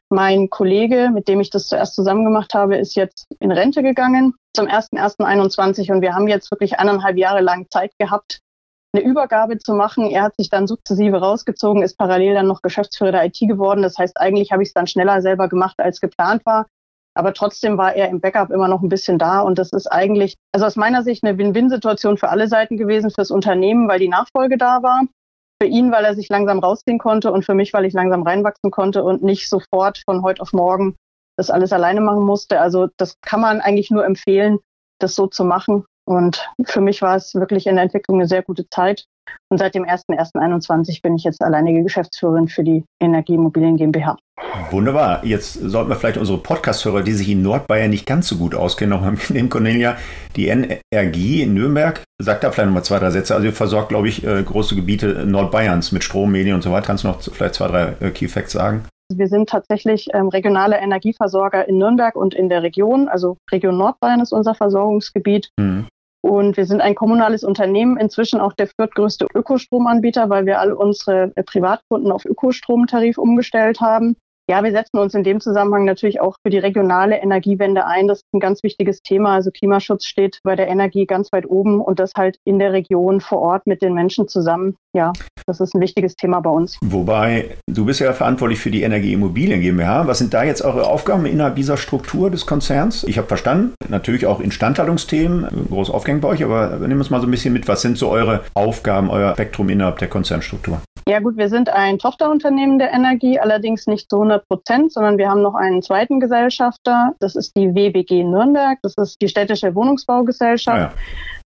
Mein 0.10 0.50
Kollege, 0.50 1.12
mit 1.13 1.27
dem 1.27 1.41
ich 1.41 1.50
das 1.50 1.67
zuerst 1.67 1.95
zusammen 1.95 2.24
gemacht 2.24 2.53
habe, 2.53 2.77
ist 2.77 2.95
jetzt 2.95 3.25
in 3.41 3.51
Rente 3.51 3.83
gegangen 3.83 4.33
zum 4.55 4.67
1.1.21 4.67 5.91
und 5.91 6.01
wir 6.01 6.15
haben 6.15 6.29
jetzt 6.29 6.50
wirklich 6.51 6.79
eineinhalb 6.79 7.17
Jahre 7.17 7.41
lang 7.41 7.65
Zeit 7.69 7.91
gehabt, 8.00 8.39
eine 8.93 9.03
Übergabe 9.03 9.57
zu 9.57 9.74
machen. 9.74 10.10
Er 10.10 10.24
hat 10.24 10.38
sich 10.38 10.50
dann 10.50 10.67
sukzessive 10.67 11.17
rausgezogen, 11.17 11.83
ist 11.83 11.98
parallel 11.98 12.36
dann 12.36 12.48
noch 12.48 12.62
Geschäftsführer 12.62 13.12
der 13.12 13.25
IT 13.25 13.39
geworden. 13.39 13.81
Das 13.81 13.98
heißt, 13.98 14.22
eigentlich 14.22 14.53
habe 14.53 14.63
ich 14.63 14.69
es 14.69 14.74
dann 14.74 14.88
schneller 14.88 15.22
selber 15.22 15.50
gemacht, 15.50 15.79
als 15.79 16.00
geplant 16.00 16.45
war. 16.45 16.67
Aber 17.15 17.34
trotzdem 17.34 17.77
war 17.77 17.96
er 17.96 18.10
im 18.10 18.22
Backup 18.22 18.50
immer 18.50 18.67
noch 18.67 18.82
ein 18.82 18.89
bisschen 18.89 19.20
da. 19.20 19.41
Und 19.41 19.60
das 19.60 19.72
ist 19.72 19.88
eigentlich, 19.88 20.36
also 20.51 20.65
aus 20.65 20.75
meiner 20.75 21.03
Sicht 21.03 21.24
eine 21.24 21.38
Win-Win-Situation 21.38 22.17
für 22.17 22.29
alle 22.29 22.48
Seiten 22.48 22.77
gewesen, 22.77 23.12
fürs 23.12 23.32
Unternehmen, 23.32 23.88
weil 23.88 24.00
die 24.00 24.10
Nachfolge 24.10 24.58
da 24.58 24.82
war. 24.82 25.03
Für 25.62 25.67
ihn, 25.67 25.91
weil 25.91 26.03
er 26.03 26.15
sich 26.15 26.29
langsam 26.29 26.60
rausziehen 26.60 26.98
konnte 26.98 27.32
und 27.32 27.46
für 27.46 27.53
mich, 27.53 27.74
weil 27.74 27.86
ich 27.86 27.93
langsam 27.93 28.24
reinwachsen 28.24 28.72
konnte 28.72 29.03
und 29.03 29.24
nicht 29.24 29.48
sofort 29.48 30.01
von 30.05 30.24
heute 30.24 30.41
auf 30.41 30.51
morgen 30.51 30.96
das 31.38 31.50
alles 31.50 31.74
alleine 31.74 32.01
machen 32.01 32.24
musste. 32.24 32.60
Also 32.60 32.89
das 32.98 33.20
kann 33.22 33.41
man 33.41 33.62
eigentlich 33.62 33.91
nur 33.91 34.05
empfehlen, 34.05 34.60
das 35.00 35.15
so 35.15 35.27
zu 35.27 35.43
machen. 35.43 35.86
Und 36.05 36.48
für 36.65 36.81
mich 36.81 37.01
war 37.01 37.15
es 37.15 37.33
wirklich 37.36 37.67
in 37.67 37.75
der 37.75 37.83
Entwicklung 37.83 38.19
eine 38.19 38.27
sehr 38.27 38.43
gute 38.43 38.67
Zeit. 38.69 39.05
Und 39.50 39.57
seit 39.57 39.75
dem 39.75 39.86
01.01.2021 39.86 41.01
bin 41.01 41.15
ich 41.15 41.24
jetzt 41.24 41.41
alleinige 41.41 41.83
Geschäftsführerin 41.83 42.48
für 42.48 42.63
die 42.63 42.83
Energieimmobilien 43.01 43.77
GmbH. 43.77 44.17
Wunderbar. 44.72 45.24
Jetzt 45.24 45.53
sollten 45.53 45.89
wir 45.89 45.95
vielleicht 45.95 46.17
unsere 46.17 46.39
Podcast-Hörer, 46.39 47.03
die 47.03 47.13
sich 47.13 47.29
in 47.29 47.41
Nordbayern 47.41 47.89
nicht 47.89 48.05
ganz 48.05 48.27
so 48.27 48.38
gut 48.38 48.55
auskennen, 48.55 48.98
noch 48.98 49.01
mal 49.01 49.12
mitnehmen. 49.12 49.50
Cornelia, 49.50 49.98
die 50.36 50.48
Energie 50.48 51.43
in 51.43 51.53
Nürnberg, 51.53 52.01
sagt 52.22 52.43
da 52.43 52.51
vielleicht 52.51 52.67
noch 52.67 52.75
mal 52.75 52.83
zwei, 52.83 53.00
drei 53.00 53.12
Sätze. 53.12 53.36
Also 53.36 53.48
ihr 53.48 53.53
versorgt, 53.53 53.89
glaube 53.89 54.10
ich, 54.10 54.25
äh, 54.25 54.43
große 54.43 54.75
Gebiete 54.75 55.25
Nordbayerns 55.25 55.91
mit 55.91 56.03
Strom, 56.03 56.31
Medien 56.31 56.55
und 56.55 56.63
so 56.63 56.72
weiter. 56.72 56.88
Kannst 56.88 57.03
du 57.03 57.07
noch 57.07 57.22
vielleicht 57.22 57.55
zwei, 57.55 57.67
drei 57.67 57.95
äh, 58.00 58.12
Key 58.12 58.27
Facts 58.27 58.53
sagen? 58.53 58.86
Wir 59.15 59.27
sind 59.27 59.50
tatsächlich 59.50 60.07
ähm, 60.13 60.29
regionale 60.29 60.77
Energieversorger 60.77 61.67
in 61.67 61.77
Nürnberg 61.77 62.15
und 62.15 62.33
in 62.33 62.50
der 62.50 62.63
Region. 62.63 63.07
Also 63.07 63.38
Region 63.51 63.77
Nordbayern 63.77 64.22
ist 64.22 64.31
unser 64.31 64.55
Versorgungsgebiet. 64.55 65.50
Mhm. 65.60 65.88
Und 66.25 66.56
wir 66.56 66.65
sind 66.65 66.80
ein 66.80 66.96
kommunales 66.96 67.44
Unternehmen, 67.44 67.98
inzwischen 67.98 68.39
auch 68.39 68.53
der 68.53 68.68
viertgrößte 68.68 69.27
Ökostromanbieter, 69.36 70.30
weil 70.30 70.46
wir 70.46 70.62
all 70.62 70.72
unsere 70.72 71.34
äh, 71.36 71.44
Privatkunden 71.44 72.13
auf 72.13 72.24
Ökostromtarif 72.24 73.18
umgestellt 73.18 73.82
haben. 73.82 74.15
Ja, 74.50 74.62
wir 74.62 74.72
setzen 74.72 74.98
uns 74.98 75.14
in 75.14 75.24
dem 75.24 75.40
Zusammenhang 75.40 75.86
natürlich 75.86 76.20
auch 76.20 76.36
für 76.46 76.50
die 76.50 76.58
regionale 76.58 77.16
Energiewende 77.16 77.86
ein. 77.86 78.10
Das 78.10 78.18
ist 78.18 78.34
ein 78.34 78.42
ganz 78.42 78.62
wichtiges 78.62 79.02
Thema. 79.02 79.36
Also 79.36 79.52
Klimaschutz 79.52 80.06
steht 80.06 80.42
bei 80.44 80.58
der 80.58 80.68
Energie 80.68 81.06
ganz 81.06 81.32
weit 81.32 81.46
oben 81.50 81.80
und 81.80 82.00
das 82.00 82.12
halt 82.18 82.38
in 82.44 82.60
der 82.60 82.74
Region 82.74 83.22
vor 83.22 83.40
Ort 83.40 83.68
mit 83.68 83.82
den 83.82 83.94
Menschen 83.94 84.28
zusammen. 84.28 84.76
Ja, 84.94 85.14
das 85.48 85.62
ist 85.62 85.74
ein 85.74 85.80
wichtiges 85.80 86.18
Thema 86.18 86.42
bei 86.42 86.50
uns. 86.50 86.78
Wobei, 86.84 87.56
du 87.68 87.86
bist 87.86 88.02
ja 88.02 88.12
verantwortlich 88.12 88.60
für 88.60 88.70
die 88.70 88.84
Energieimmobilien 88.84 89.62
GmbH. 89.62 90.08
Was 90.08 90.18
sind 90.18 90.34
da 90.34 90.44
jetzt 90.44 90.62
eure 90.62 90.88
Aufgaben 90.88 91.26
innerhalb 91.26 91.56
dieser 91.56 91.78
Struktur 91.78 92.30
des 92.30 92.46
Konzerns? 92.46 93.06
Ich 93.06 93.18
habe 93.18 93.28
verstanden, 93.30 93.76
natürlich 93.88 94.26
auch 94.26 94.42
Instandhaltungsthemen, 94.42 95.68
groß 95.70 95.90
aufgehängt 95.90 96.22
bei 96.22 96.28
euch, 96.28 96.44
aber 96.44 96.80
nehmen 96.80 96.98
wir 96.98 97.02
es 97.02 97.10
mal 97.10 97.22
so 97.22 97.28
ein 97.28 97.32
bisschen 97.32 97.54
mit. 97.54 97.70
Was 97.70 97.82
sind 97.82 97.98
so 97.98 98.10
eure 98.10 98.42
Aufgaben, 98.56 99.10
euer 99.10 99.34
Spektrum 99.36 99.70
innerhalb 99.70 100.00
der 100.00 100.10
Konzernstruktur? 100.10 100.82
Ja 101.07 101.19
gut, 101.19 101.36
wir 101.38 101.50
sind 101.50 101.69
ein 101.69 102.00
Tochterunternehmen 102.00 102.79
der 102.79 102.91
Energie, 102.91 103.39
allerdings 103.39 103.88
nicht 103.88 104.10
zu 104.10 104.17
100 104.17 104.48
Prozent, 104.48 104.93
sondern 104.93 105.17
wir 105.17 105.29
haben 105.29 105.41
noch 105.41 105.55
einen 105.55 105.81
zweiten 105.81 106.19
Gesellschafter. 106.19 107.13
Das 107.19 107.36
ist 107.36 107.55
die 107.57 107.75
WBG 107.75 108.24
Nürnberg. 108.24 108.79
Das 108.81 108.93
ist 108.98 109.22
die 109.22 109.27
städtische 109.27 109.75
Wohnungsbaugesellschaft. 109.75 110.77
Ah, 110.77 110.81
ja. 110.81 110.93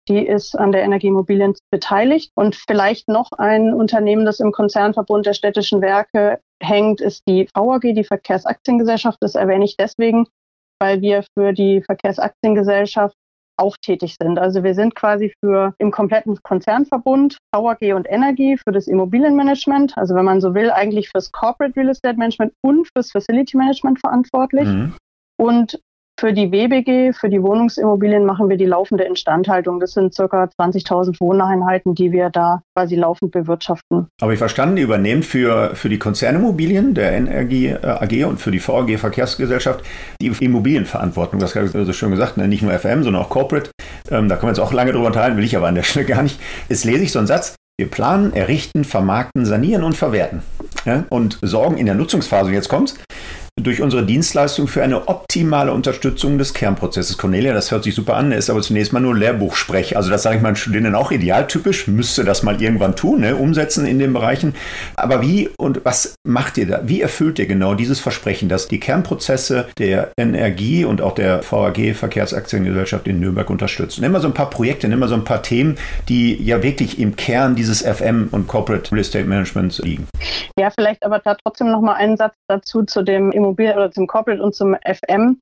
Die 0.10 0.26
ist 0.26 0.58
an 0.58 0.72
der 0.72 0.84
Energieimmobilien 0.84 1.54
beteiligt. 1.72 2.32
Und 2.36 2.56
vielleicht 2.56 3.08
noch 3.08 3.32
ein 3.38 3.74
Unternehmen, 3.74 4.26
das 4.26 4.40
im 4.40 4.52
Konzernverbund 4.52 5.26
der 5.26 5.34
städtischen 5.34 5.82
Werke 5.82 6.40
hängt, 6.62 7.00
ist 7.00 7.22
die 7.28 7.48
VAG, 7.54 7.82
die 7.82 8.04
Verkehrsaktiengesellschaft. 8.04 9.18
Das 9.22 9.36
erwähne 9.36 9.66
ich 9.66 9.78
deswegen, 9.78 10.26
weil 10.82 11.02
wir 11.02 11.24
für 11.38 11.54
die 11.54 11.82
Verkehrsaktiengesellschaft 11.82 13.16
auch 13.58 13.76
tätig 13.82 14.16
sind. 14.22 14.40
Also 14.40 14.64
wir 14.64 14.74
sind 14.74 14.96
quasi 14.96 15.34
für 15.40 15.74
im 15.78 15.92
kompletten 15.92 16.38
Konzernverbund 16.44 17.38
VAG 17.52 17.94
und 17.96 18.08
Energie 18.10 18.58
für 18.58 18.72
das 18.72 18.88
Immobilienmanagement, 18.88 19.98
also 19.98 20.16
wenn 20.16 20.26
man 20.26 20.42
so 20.42 20.56
will, 20.56 20.72
eigentlich 20.72 21.10
fürs 21.10 21.32
Corporate 21.32 21.76
Real 21.76 21.90
Estate 21.90 22.18
Management 22.18 22.54
und 22.62 22.88
fürs 22.96 23.12
Facility 23.12 23.58
Management 23.58 24.00
verantwortlich. 24.00 24.68
Mhm. 24.68 24.96
Und 25.38 25.80
für 26.20 26.34
die 26.34 26.52
WBG, 26.52 27.14
für 27.14 27.30
die 27.30 27.42
Wohnungsimmobilien 27.42 28.26
machen 28.26 28.50
wir 28.50 28.58
die 28.58 28.66
laufende 28.66 29.04
Instandhaltung. 29.04 29.80
Das 29.80 29.92
sind 29.92 30.16
ca. 30.16 30.24
20.000 30.24 31.20
Wohneinheiten, 31.20 31.96
die 31.96 32.12
wir 32.12 32.30
da 32.30 32.62
quasi 32.76 32.96
laufend 32.96 33.32
bewirtschaften. 33.32 34.08
Aber 34.22 34.32
ich 34.34 34.40
verstanden, 34.40 34.76
die 34.76 34.84
übernehmen 34.84 35.24
für, 35.24 35.76
für 35.76 35.90
die 35.90 36.00
Konzernimmobilien 36.00 36.94
der 36.94 37.14
Energie 37.14 37.68
äh, 37.68 37.86
AG 37.86 38.26
und 38.26 38.40
für 38.40 38.52
die 38.52 38.66
VAG 38.66 38.98
Verkehrsgesellschaft 38.98 39.84
die 40.22 40.28
Immobilienverantwortung. 40.28 41.40
Das 41.40 41.56
hast 41.56 41.74
du 41.74 41.86
so 41.86 41.94
schön 41.94 42.12
gesagt, 42.12 42.38
ne? 42.38 42.48
nicht 42.48 42.62
nur 42.62 42.72
FM, 42.74 43.04
sondern 43.04 43.24
auch 43.24 43.30
Corporate. 43.30 43.72
Ähm, 44.10 44.30
da 44.30 44.36
können 44.36 44.48
wir 44.48 44.56
jetzt 44.56 44.60
auch 44.60 44.74
lange 44.74 44.94
drüber 44.94 45.08
unterhalten, 45.08 45.38
will 45.38 45.44
ich 45.44 45.58
aber 45.58 45.68
an 45.68 45.76
der 45.76 45.84
Stelle 45.84 46.06
gar 46.14 46.24
nicht. 46.24 46.40
Jetzt 46.70 46.86
lese 46.86 47.04
ich 47.04 47.12
so 47.12 47.20
einen 47.20 47.28
Satz. 47.28 47.56
Wir 47.80 47.90
planen, 47.90 48.34
errichten, 48.34 48.84
vermarkten, 48.84 49.46
sanieren 49.46 49.84
und 49.84 49.98
verwerten. 49.98 50.44
Ja? 50.86 51.06
Und 51.10 51.40
sorgen 51.42 51.78
in 51.78 51.88
der 51.88 51.96
Nutzungsphase, 51.96 52.52
jetzt 52.52 52.70
kommt's, 52.70 52.96
durch 53.62 53.82
unsere 53.82 54.04
Dienstleistung 54.04 54.68
für 54.68 54.82
eine 54.82 55.08
optimale 55.08 55.74
Unterstützung 55.74 56.40
des 56.40 56.56
Kernprozesses. 56.56 57.20
Cornelia, 57.20 57.54
das 57.54 57.70
hört 57.70 57.84
sich 57.84 57.94
super 57.94 58.16
an, 58.16 58.32
ist 58.32 58.50
aber 58.50 58.62
zunächst 58.62 58.94
mal 58.94 59.00
nur 59.00 59.16
Lehrbuchsprech. 59.16 59.96
Also 59.96 60.10
das 60.10 60.24
sage 60.24 60.38
ich 60.38 60.42
meinen 60.42 60.56
Studierenden 60.56 60.96
auch 60.96 61.12
idealtypisch, 61.12 61.88
müsste 61.88 62.24
das 62.24 62.42
mal 62.42 62.60
irgendwann 62.60 62.96
tun, 62.96 63.22
ne? 63.22 63.36
umsetzen 63.36 63.86
in 63.86 64.00
den 64.00 64.12
Bereichen. 64.12 64.56
Aber 64.96 65.22
wie 65.22 65.52
und 65.58 65.86
was 65.86 66.16
macht 66.28 66.58
ihr 66.58 66.68
da? 66.68 66.82
Wie 66.86 67.02
erfüllt 67.02 67.38
ihr 67.38 67.46
genau 67.46 67.76
dieses 67.76 68.00
Versprechen, 68.00 68.50
dass 68.50 68.68
die 68.68 68.80
Kernprozesse 68.80 69.68
der 69.78 70.12
Energie 70.18 70.84
und 70.84 71.02
auch 71.02 71.14
der 71.14 71.42
VAG 71.50 71.94
Verkehrsaktiengesellschaft 71.94 73.08
in 73.08 73.20
Nürnberg 73.20 73.52
unterstützen? 73.52 74.02
Nimm 74.02 74.14
mal 74.14 74.22
so 74.22 74.28
ein 74.28 74.34
paar 74.34 74.50
Projekte, 74.50 74.88
nimm 74.88 74.98
mal 74.98 75.10
so 75.10 75.16
ein 75.16 75.26
paar 75.26 75.44
Themen, 75.44 75.78
die 76.10 76.42
ja 76.44 76.64
wirklich 76.64 76.98
im 76.98 77.16
Kern 77.16 77.54
dieses 77.54 77.84
FM 77.84 78.30
und 78.32 78.48
Corporate 78.48 78.92
Real 78.92 79.02
Estate 79.02 79.26
Managements 79.26 79.78
liegen. 79.78 80.08
Ja, 80.58 80.72
vielleicht 80.72 81.04
aber 81.06 81.20
da 81.20 81.36
trotzdem 81.36 81.72
noch 81.72 81.82
mal 81.82 81.94
einen 81.94 82.18
Satz 82.18 82.34
dazu 82.48 82.84
zu 82.84 83.04
dem 83.04 83.32
Immobilien 83.44 83.76
oder 83.76 83.92
zum 83.92 84.08
Corporate 84.08 84.42
und 84.42 84.56
zum 84.56 84.76
FM. 84.86 85.40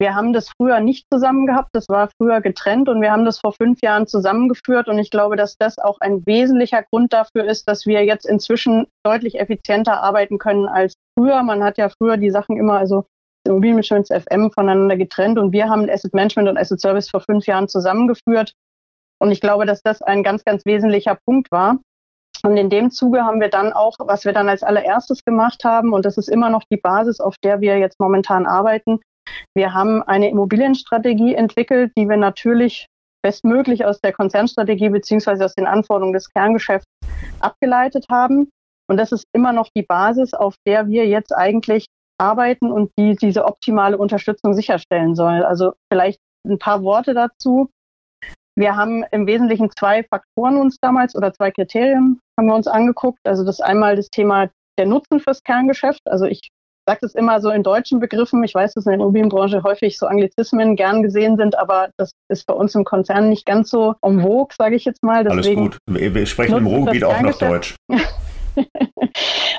Wir 0.00 0.14
haben 0.14 0.32
das 0.32 0.48
früher 0.56 0.80
nicht 0.80 1.06
zusammen 1.12 1.46
gehabt, 1.46 1.68
das 1.74 1.90
war 1.90 2.08
früher 2.16 2.40
getrennt 2.40 2.88
und 2.88 3.02
wir 3.02 3.12
haben 3.12 3.26
das 3.26 3.38
vor 3.38 3.52
fünf 3.52 3.82
Jahren 3.82 4.06
zusammengeführt 4.06 4.88
und 4.88 4.98
ich 4.98 5.10
glaube, 5.10 5.36
dass 5.36 5.56
das 5.58 5.78
auch 5.78 6.00
ein 6.00 6.24
wesentlicher 6.24 6.82
Grund 6.90 7.12
dafür 7.12 7.44
ist, 7.44 7.68
dass 7.68 7.84
wir 7.84 8.02
jetzt 8.04 8.24
inzwischen 8.24 8.86
deutlich 9.04 9.38
effizienter 9.38 10.02
arbeiten 10.02 10.38
können 10.38 10.66
als 10.66 10.94
früher. 11.18 11.42
Man 11.42 11.62
hat 11.62 11.76
ja 11.76 11.90
früher 11.90 12.16
die 12.16 12.30
Sachen 12.30 12.56
immer, 12.56 12.78
also 12.78 13.04
Immobilienmanagement, 13.46 14.08
FM 14.08 14.50
voneinander 14.50 14.96
getrennt 14.96 15.38
und 15.38 15.52
wir 15.52 15.68
haben 15.68 15.88
Asset 15.90 16.14
Management 16.14 16.48
und 16.48 16.56
Asset 16.56 16.80
Service 16.80 17.10
vor 17.10 17.20
fünf 17.20 17.46
Jahren 17.46 17.68
zusammengeführt. 17.68 18.54
Und 19.18 19.32
ich 19.32 19.42
glaube, 19.42 19.66
dass 19.66 19.82
das 19.82 20.00
ein 20.00 20.22
ganz, 20.22 20.44
ganz 20.44 20.64
wesentlicher 20.64 21.18
Punkt 21.26 21.50
war. 21.50 21.78
Und 22.44 22.56
in 22.56 22.70
dem 22.70 22.90
Zuge 22.90 23.24
haben 23.24 23.40
wir 23.40 23.50
dann 23.50 23.72
auch, 23.72 23.96
was 23.98 24.24
wir 24.24 24.32
dann 24.32 24.48
als 24.48 24.62
allererstes 24.62 25.24
gemacht 25.24 25.64
haben, 25.64 25.92
und 25.92 26.04
das 26.04 26.16
ist 26.16 26.28
immer 26.28 26.50
noch 26.50 26.62
die 26.70 26.78
Basis, 26.78 27.20
auf 27.20 27.36
der 27.44 27.60
wir 27.60 27.78
jetzt 27.78 28.00
momentan 28.00 28.46
arbeiten, 28.46 29.00
wir 29.54 29.74
haben 29.74 30.02
eine 30.02 30.30
Immobilienstrategie 30.30 31.34
entwickelt, 31.34 31.92
die 31.96 32.08
wir 32.08 32.16
natürlich 32.16 32.86
bestmöglich 33.22 33.84
aus 33.84 34.00
der 34.00 34.12
Konzernstrategie 34.12 34.88
beziehungsweise 34.88 35.44
aus 35.44 35.54
den 35.54 35.66
Anforderungen 35.66 36.14
des 36.14 36.30
Kerngeschäfts 36.32 36.86
abgeleitet 37.40 38.06
haben. 38.10 38.50
Und 38.88 38.96
das 38.96 39.12
ist 39.12 39.24
immer 39.32 39.52
noch 39.52 39.68
die 39.76 39.82
Basis, 39.82 40.34
auf 40.34 40.54
der 40.66 40.88
wir 40.88 41.06
jetzt 41.06 41.32
eigentlich 41.32 41.86
arbeiten 42.18 42.70
und 42.70 42.90
die 42.98 43.16
diese 43.16 43.44
optimale 43.44 43.98
Unterstützung 43.98 44.54
sicherstellen 44.54 45.14
soll. 45.14 45.42
Also 45.42 45.74
vielleicht 45.92 46.18
ein 46.46 46.58
paar 46.58 46.82
Worte 46.82 47.14
dazu. 47.14 47.70
Wir 48.58 48.76
haben 48.76 49.04
im 49.10 49.26
Wesentlichen 49.26 49.70
zwei 49.70 50.02
Faktoren 50.02 50.56
uns 50.56 50.76
damals 50.80 51.14
oder 51.14 51.32
zwei 51.32 51.50
Kriterien 51.50 52.20
haben 52.40 52.46
wir 52.46 52.54
uns 52.54 52.66
angeguckt. 52.66 53.20
Also 53.24 53.44
das 53.44 53.60
einmal 53.60 53.96
das 53.96 54.08
Thema 54.08 54.48
der 54.78 54.86
Nutzen 54.86 55.20
fürs 55.20 55.42
Kerngeschäft. 55.42 56.00
Also 56.06 56.24
ich 56.24 56.48
sage 56.88 57.00
das 57.02 57.14
immer 57.14 57.38
so 57.42 57.50
in 57.50 57.62
deutschen 57.62 58.00
Begriffen. 58.00 58.42
Ich 58.44 58.54
weiß, 58.54 58.72
dass 58.72 58.86
in 58.86 58.92
der 58.92 59.00
Immobilienbranche 59.00 59.62
häufig 59.62 59.98
so 59.98 60.06
Anglizismen 60.06 60.74
gern 60.74 61.02
gesehen 61.02 61.36
sind, 61.36 61.58
aber 61.58 61.90
das 61.98 62.12
ist 62.30 62.46
bei 62.46 62.54
uns 62.54 62.74
im 62.74 62.84
Konzern 62.84 63.28
nicht 63.28 63.44
ganz 63.44 63.68
so 63.68 63.94
en 64.00 64.22
vogue, 64.22 64.54
sage 64.56 64.74
ich 64.74 64.86
jetzt 64.86 65.02
mal. 65.02 65.22
Deswegen 65.22 65.60
Alles 65.60 65.78
gut. 65.86 66.12
Wir 66.12 66.26
sprechen 66.26 66.56
im 66.56 66.66
Ruhrgebiet 66.66 67.04
auch 67.04 67.20
noch 67.20 67.36
Deutsch. 67.36 67.76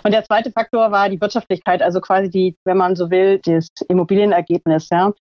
Und 0.03 0.11
der 0.11 0.23
zweite 0.23 0.51
Faktor 0.51 0.91
war 0.91 1.07
die 1.09 1.21
Wirtschaftlichkeit, 1.21 1.81
also 1.83 2.01
quasi 2.01 2.29
die, 2.29 2.55
wenn 2.65 2.77
man 2.77 2.95
so 2.95 3.11
will, 3.11 3.39
das 3.45 3.67
Immobilienergebnis. 3.87 4.89
Ja. 4.91 5.13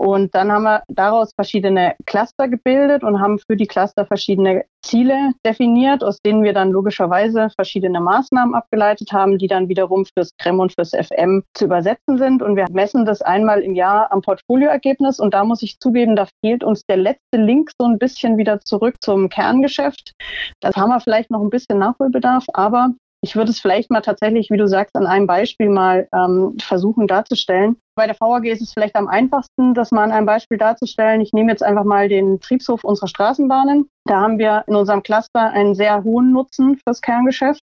Und 0.00 0.34
dann 0.34 0.50
haben 0.50 0.62
wir 0.62 0.82
daraus 0.88 1.34
verschiedene 1.34 1.94
Cluster 2.06 2.48
gebildet 2.48 3.04
und 3.04 3.20
haben 3.20 3.38
für 3.38 3.54
die 3.54 3.66
Cluster 3.66 4.06
verschiedene 4.06 4.64
Ziele 4.82 5.32
definiert, 5.44 6.02
aus 6.02 6.22
denen 6.22 6.42
wir 6.42 6.54
dann 6.54 6.70
logischerweise 6.70 7.50
verschiedene 7.54 8.00
Maßnahmen 8.00 8.54
abgeleitet 8.54 9.12
haben, 9.12 9.36
die 9.36 9.46
dann 9.46 9.68
wiederum 9.68 10.06
fürs 10.06 10.34
CREM 10.38 10.58
und 10.58 10.72
fürs 10.72 10.92
FM 10.92 11.42
zu 11.52 11.66
übersetzen 11.66 12.16
sind. 12.16 12.40
Und 12.40 12.56
wir 12.56 12.64
messen 12.70 13.04
das 13.04 13.20
einmal 13.20 13.60
im 13.60 13.74
Jahr 13.74 14.10
am 14.10 14.22
Portfolioergebnis. 14.22 15.20
Und 15.20 15.34
da 15.34 15.44
muss 15.44 15.60
ich 15.60 15.78
zugeben, 15.80 16.16
da 16.16 16.26
fehlt 16.42 16.64
uns 16.64 16.86
der 16.86 16.96
letzte 16.96 17.36
Link 17.36 17.70
so 17.78 17.86
ein 17.86 17.98
bisschen 17.98 18.38
wieder 18.38 18.58
zurück 18.62 18.94
zum 19.02 19.28
Kerngeschäft. 19.28 20.12
Das 20.60 20.76
haben 20.76 20.88
wir 20.88 21.00
vielleicht 21.00 21.30
noch 21.30 21.42
ein 21.42 21.50
bisschen 21.50 21.78
Nachholbedarf, 21.78 22.46
aber 22.54 22.94
ich 23.22 23.36
würde 23.36 23.50
es 23.50 23.60
vielleicht 23.60 23.90
mal 23.90 24.00
tatsächlich, 24.00 24.50
wie 24.50 24.56
du 24.56 24.66
sagst, 24.66 24.96
an 24.96 25.06
einem 25.06 25.26
Beispiel 25.26 25.68
mal 25.68 26.08
ähm, 26.14 26.56
versuchen 26.58 27.06
darzustellen. 27.06 27.76
Bei 27.94 28.06
der 28.06 28.16
VAG 28.18 28.46
ist 28.46 28.62
es 28.62 28.72
vielleicht 28.72 28.96
am 28.96 29.08
einfachsten, 29.08 29.74
das 29.74 29.90
mal 29.90 30.04
an 30.04 30.12
einem 30.12 30.26
Beispiel 30.26 30.56
darzustellen. 30.56 31.20
Ich 31.20 31.34
nehme 31.34 31.50
jetzt 31.50 31.62
einfach 31.62 31.84
mal 31.84 32.08
den 32.08 32.40
Triebshof 32.40 32.82
unserer 32.82 33.08
Straßenbahnen. 33.08 33.90
Da 34.06 34.20
haben 34.20 34.38
wir 34.38 34.64
in 34.66 34.74
unserem 34.74 35.02
Cluster 35.02 35.50
einen 35.50 35.74
sehr 35.74 36.02
hohen 36.02 36.32
Nutzen 36.32 36.78
fürs 36.78 37.02
Kerngeschäft. 37.02 37.60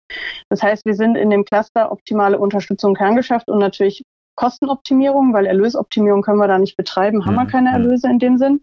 Das 0.51 0.63
heißt, 0.63 0.87
wir 0.87 0.95
sind 0.95 1.17
in 1.17 1.31
dem 1.31 1.45
Cluster 1.45 1.91
optimale 1.91 2.39
Unterstützung 2.39 2.95
Kerngeschäft 2.95 3.49
und 3.49 3.59
natürlich 3.59 4.05
Kostenoptimierung, 4.37 5.35
weil 5.35 5.47
Erlösoptimierung 5.47 6.23
können 6.23 6.39
wir 6.39 6.49
da 6.49 6.59
nicht 6.59 6.77
betreiben, 6.77 7.27
haben 7.27 7.35
wir 7.35 7.47
keine 7.47 7.73
Erlöse 7.73 8.09
in 8.09 8.21
dem 8.21 8.39
Sinn. 8.39 8.63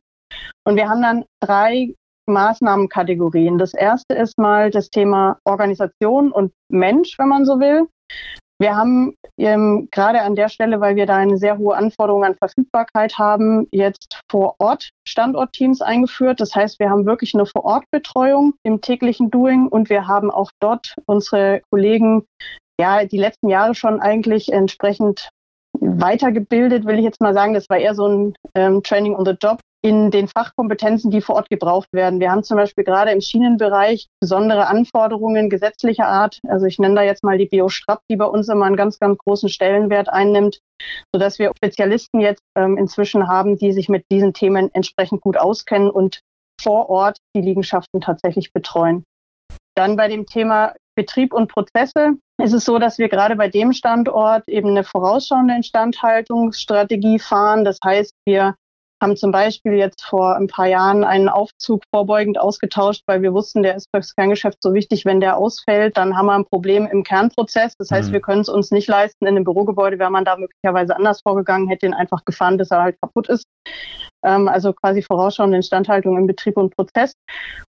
Und 0.64 0.78
wir 0.78 0.90
haben 0.90 1.02
dann 1.02 1.26
drei 1.42 1.94
Maßnahmenkategorien. 2.28 3.58
Das 3.58 3.74
erste 3.74 4.16
ist 4.16 4.38
mal 4.38 4.70
das 4.72 4.90
Thema 4.90 5.38
Organisation 5.46 6.32
und 6.32 6.54
Mensch, 6.70 7.18
wenn 7.18 7.30
man 7.30 7.46
so 7.46 7.60
will. 7.60 7.88
Wir 8.60 8.76
haben 8.76 9.16
ähm, 9.38 9.88
gerade 9.92 10.22
an 10.22 10.36
der 10.36 10.50
Stelle, 10.50 10.82
weil 10.82 10.96
wir 10.96 11.06
da 11.06 11.18
eine 11.18 11.38
sehr 11.38 11.60
hohe 11.60 11.76
Anforderung 11.76 12.24
an 12.24 12.36
Verfügbarkeit 12.36 13.20
haben, 13.20 13.68
jetzt 13.72 14.20
vor 14.32 14.56
Ort 14.58 14.90
Standortteams 15.08 15.82
eingeführt. 15.82 16.42
Das 16.42 16.56
heißt, 16.56 16.80
wir 16.80 16.90
haben 16.90 17.06
wirklich 17.06 17.36
eine 17.36 17.46
Vor-Ort-Betreuung 17.46 18.56
im 18.64 18.82
täglichen 18.82 19.30
Doing 19.30 19.68
und 19.68 19.90
wir 19.92 20.08
haben 20.08 20.32
auch 20.32 20.50
dort 20.60 20.96
unsere 21.06 21.62
Kollegen 21.70 22.26
ja 22.80 23.06
die 23.06 23.20
letzten 23.20 23.50
Jahre 23.50 23.76
schon 23.76 24.00
eigentlich 24.00 24.52
entsprechend 24.52 25.30
weitergebildet, 25.80 26.86
will 26.86 26.98
ich 26.98 27.04
jetzt 27.04 27.22
mal 27.22 27.36
sagen. 27.36 27.54
Das 27.54 27.70
war 27.70 27.78
eher 27.78 27.94
so 27.94 28.08
ein 28.08 28.34
ähm, 28.56 28.82
Training 28.82 29.16
on 29.16 29.26
the 29.26 29.36
Job 29.40 29.60
in 29.84 30.12
den 30.12 30.28
Fachkompetenzen, 30.28 31.12
die 31.12 31.22
vor 31.22 31.36
Ort 31.36 31.50
gebraucht 31.50 31.90
werden. 31.94 32.20
Wir 32.20 32.32
haben 32.32 32.44
zum 32.44 32.58
Beispiel 32.58 32.84
gerade 32.84 33.12
im 33.12 33.22
Schienenbereich 33.22 34.08
besondere 34.20 34.68
Anforderungen 34.68 35.50
gesetzlicher 35.50 36.08
Art. 36.08 36.40
Also 36.48 36.66
ich 36.66 36.80
nenne 36.80 36.96
da 36.96 37.04
jetzt 37.04 37.24
mal 37.24 37.38
die 37.38 37.46
Biostrap, 37.46 38.02
die 38.10 38.16
bei 38.16 38.26
uns 38.26 38.50
immer 38.50 38.66
einen 38.66 38.76
ganz, 38.76 39.00
ganz 39.00 39.18
großen 39.20 39.50
Stellenwert 39.50 40.10
einnimmt, 40.10 40.60
sodass 41.14 41.38
wir 41.40 41.52
Spezialisten 41.56 42.20
jetzt 42.20 42.42
ähm, 42.58 42.78
inzwischen 42.78 43.28
haben, 43.28 43.58
die 43.58 43.72
sich 43.72 43.88
mit 43.88 44.04
diesen 44.12 44.34
Themen 44.34 44.70
entsprechend 44.74 45.22
gut 45.22 45.38
auskennen 45.38 45.90
und 45.90 46.22
vor 46.60 46.90
Ort 46.90 47.20
die 47.36 47.42
Liegenschaften 47.42 48.02
tatsächlich 48.02 48.52
betreuen. 48.52 49.04
Dann 49.76 49.96
bei 49.96 50.08
dem 50.08 50.26
Thema 50.26 50.74
Betrieb 50.96 51.34
und 51.34 51.52
Prozesse 51.52 52.14
ist 52.42 52.54
es 52.54 52.66
so, 52.66 52.80
dass 52.80 52.98
wir 52.98 53.10
gerade 53.10 53.36
bei 53.36 53.48
dem 53.48 53.74
Standort 53.74 54.48
eben 54.48 54.70
eine 54.70 54.84
vorausschauende 54.84 55.56
Instandhaltungsstrategie 55.56 57.20
fahren. 57.20 57.64
Das 57.64 57.78
heißt, 57.84 58.14
wir 58.26 58.56
haben 59.02 59.16
zum 59.16 59.32
Beispiel 59.32 59.74
jetzt 59.74 60.04
vor 60.04 60.36
ein 60.36 60.48
paar 60.48 60.68
Jahren 60.68 61.04
einen 61.04 61.30
Aufzug 61.30 61.84
vorbeugend 61.94 62.40
ausgetauscht, 62.40 63.04
weil 63.06 63.22
wir 63.22 63.34
wussten, 63.34 63.64
der 63.64 63.76
ist 63.76 63.88
fürs 63.94 64.16
Kerngeschäft 64.16 64.58
so 64.62 64.74
wichtig, 64.74 65.06
wenn 65.06 65.20
der 65.20 65.38
ausfällt, 65.38 65.98
dann 65.98 66.18
haben 66.18 66.26
wir 66.26 66.34
ein 66.34 66.46
Problem 66.46 66.88
im 66.88 67.04
Kernprozess. 67.04 67.74
Das 67.78 67.92
heißt, 67.92 68.10
mhm. 68.10 68.14
wir 68.14 68.22
können 68.22 68.42
es 68.42 68.50
uns 68.50 68.72
nicht 68.72 68.88
leisten, 68.88 69.26
in 69.26 69.36
einem 69.36 69.44
Bürogebäude 69.44 70.00
wäre 70.00 70.10
man 70.10 70.26
da 70.26 70.36
möglicherweise 70.38 70.96
anders 70.96 71.22
vorgegangen, 71.22 71.68
hätte 71.68 71.86
ihn 71.86 71.94
einfach 71.94 72.26
gefahren, 72.26 72.58
bis 72.58 72.72
er 72.72 72.82
halt 72.82 72.98
kaputt 73.02 73.30
ist. 73.30 73.46
Ähm, 74.24 74.48
also 74.48 74.74
quasi 74.74 75.02
vorausschauende 75.02 75.58
Instandhaltung 75.58 76.18
im 76.18 76.28
Betrieb 76.28 76.58
und 76.58 76.76
Prozess. 76.76 77.14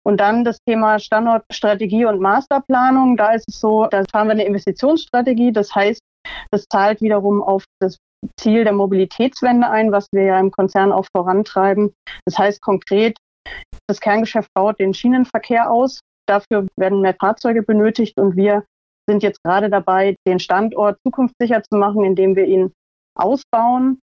Und 0.03 0.17
dann 0.19 0.45
das 0.45 0.59
Thema 0.65 0.99
Standortstrategie 0.99 2.05
und 2.05 2.21
Masterplanung. 2.21 3.17
Da 3.17 3.33
ist 3.33 3.49
es 3.49 3.59
so, 3.59 3.87
da 3.87 4.03
fahren 4.11 4.27
wir 4.27 4.33
eine 4.33 4.45
Investitionsstrategie. 4.45 5.51
Das 5.51 5.75
heißt, 5.75 6.01
das 6.51 6.65
zahlt 6.69 7.01
wiederum 7.01 7.41
auf 7.41 7.65
das 7.79 7.97
Ziel 8.39 8.63
der 8.63 8.73
Mobilitätswende 8.73 9.69
ein, 9.69 9.91
was 9.91 10.07
wir 10.11 10.23
ja 10.23 10.39
im 10.39 10.51
Konzern 10.51 10.91
auch 10.91 11.05
vorantreiben. 11.15 11.93
Das 12.25 12.37
heißt 12.37 12.61
konkret, 12.61 13.17
das 13.87 13.99
Kerngeschäft 13.99 14.49
baut 14.53 14.79
den 14.79 14.93
Schienenverkehr 14.93 15.71
aus. 15.71 16.01
Dafür 16.27 16.67
werden 16.75 17.01
mehr 17.01 17.15
Fahrzeuge 17.15 17.63
benötigt 17.63 18.19
und 18.19 18.35
wir 18.35 18.65
sind 19.09 19.23
jetzt 19.23 19.41
gerade 19.43 19.69
dabei, 19.69 20.15
den 20.27 20.39
Standort 20.39 20.99
zukunftssicher 21.05 21.63
zu 21.63 21.77
machen, 21.77 22.03
indem 22.03 22.35
wir 22.35 22.45
ihn 22.45 22.73
ausbauen, 23.15 23.99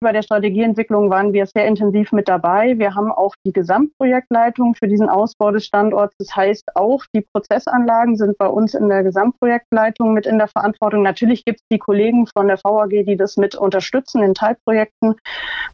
bei 0.00 0.12
der 0.12 0.22
Strategieentwicklung 0.22 1.10
waren 1.10 1.32
wir 1.32 1.46
sehr 1.46 1.66
intensiv 1.66 2.12
mit 2.12 2.28
dabei. 2.28 2.78
Wir 2.78 2.94
haben 2.94 3.10
auch 3.10 3.34
die 3.44 3.52
Gesamtprojektleitung 3.52 4.74
für 4.74 4.86
diesen 4.86 5.08
Ausbau 5.08 5.50
des 5.50 5.66
Standorts. 5.66 6.14
Das 6.18 6.34
heißt, 6.34 6.76
auch 6.76 7.04
die 7.14 7.22
Prozessanlagen 7.32 8.16
sind 8.16 8.38
bei 8.38 8.46
uns 8.46 8.74
in 8.74 8.88
der 8.88 9.02
Gesamtprojektleitung 9.02 10.14
mit 10.14 10.26
in 10.26 10.38
der 10.38 10.48
Verantwortung. 10.48 11.02
Natürlich 11.02 11.44
gibt 11.44 11.60
es 11.60 11.66
die 11.70 11.78
Kollegen 11.78 12.26
von 12.26 12.46
der 12.46 12.58
VAG, 12.62 13.04
die 13.04 13.16
das 13.16 13.36
mit 13.36 13.54
unterstützen 13.54 14.22
in 14.22 14.34
Teilprojekten. 14.34 15.16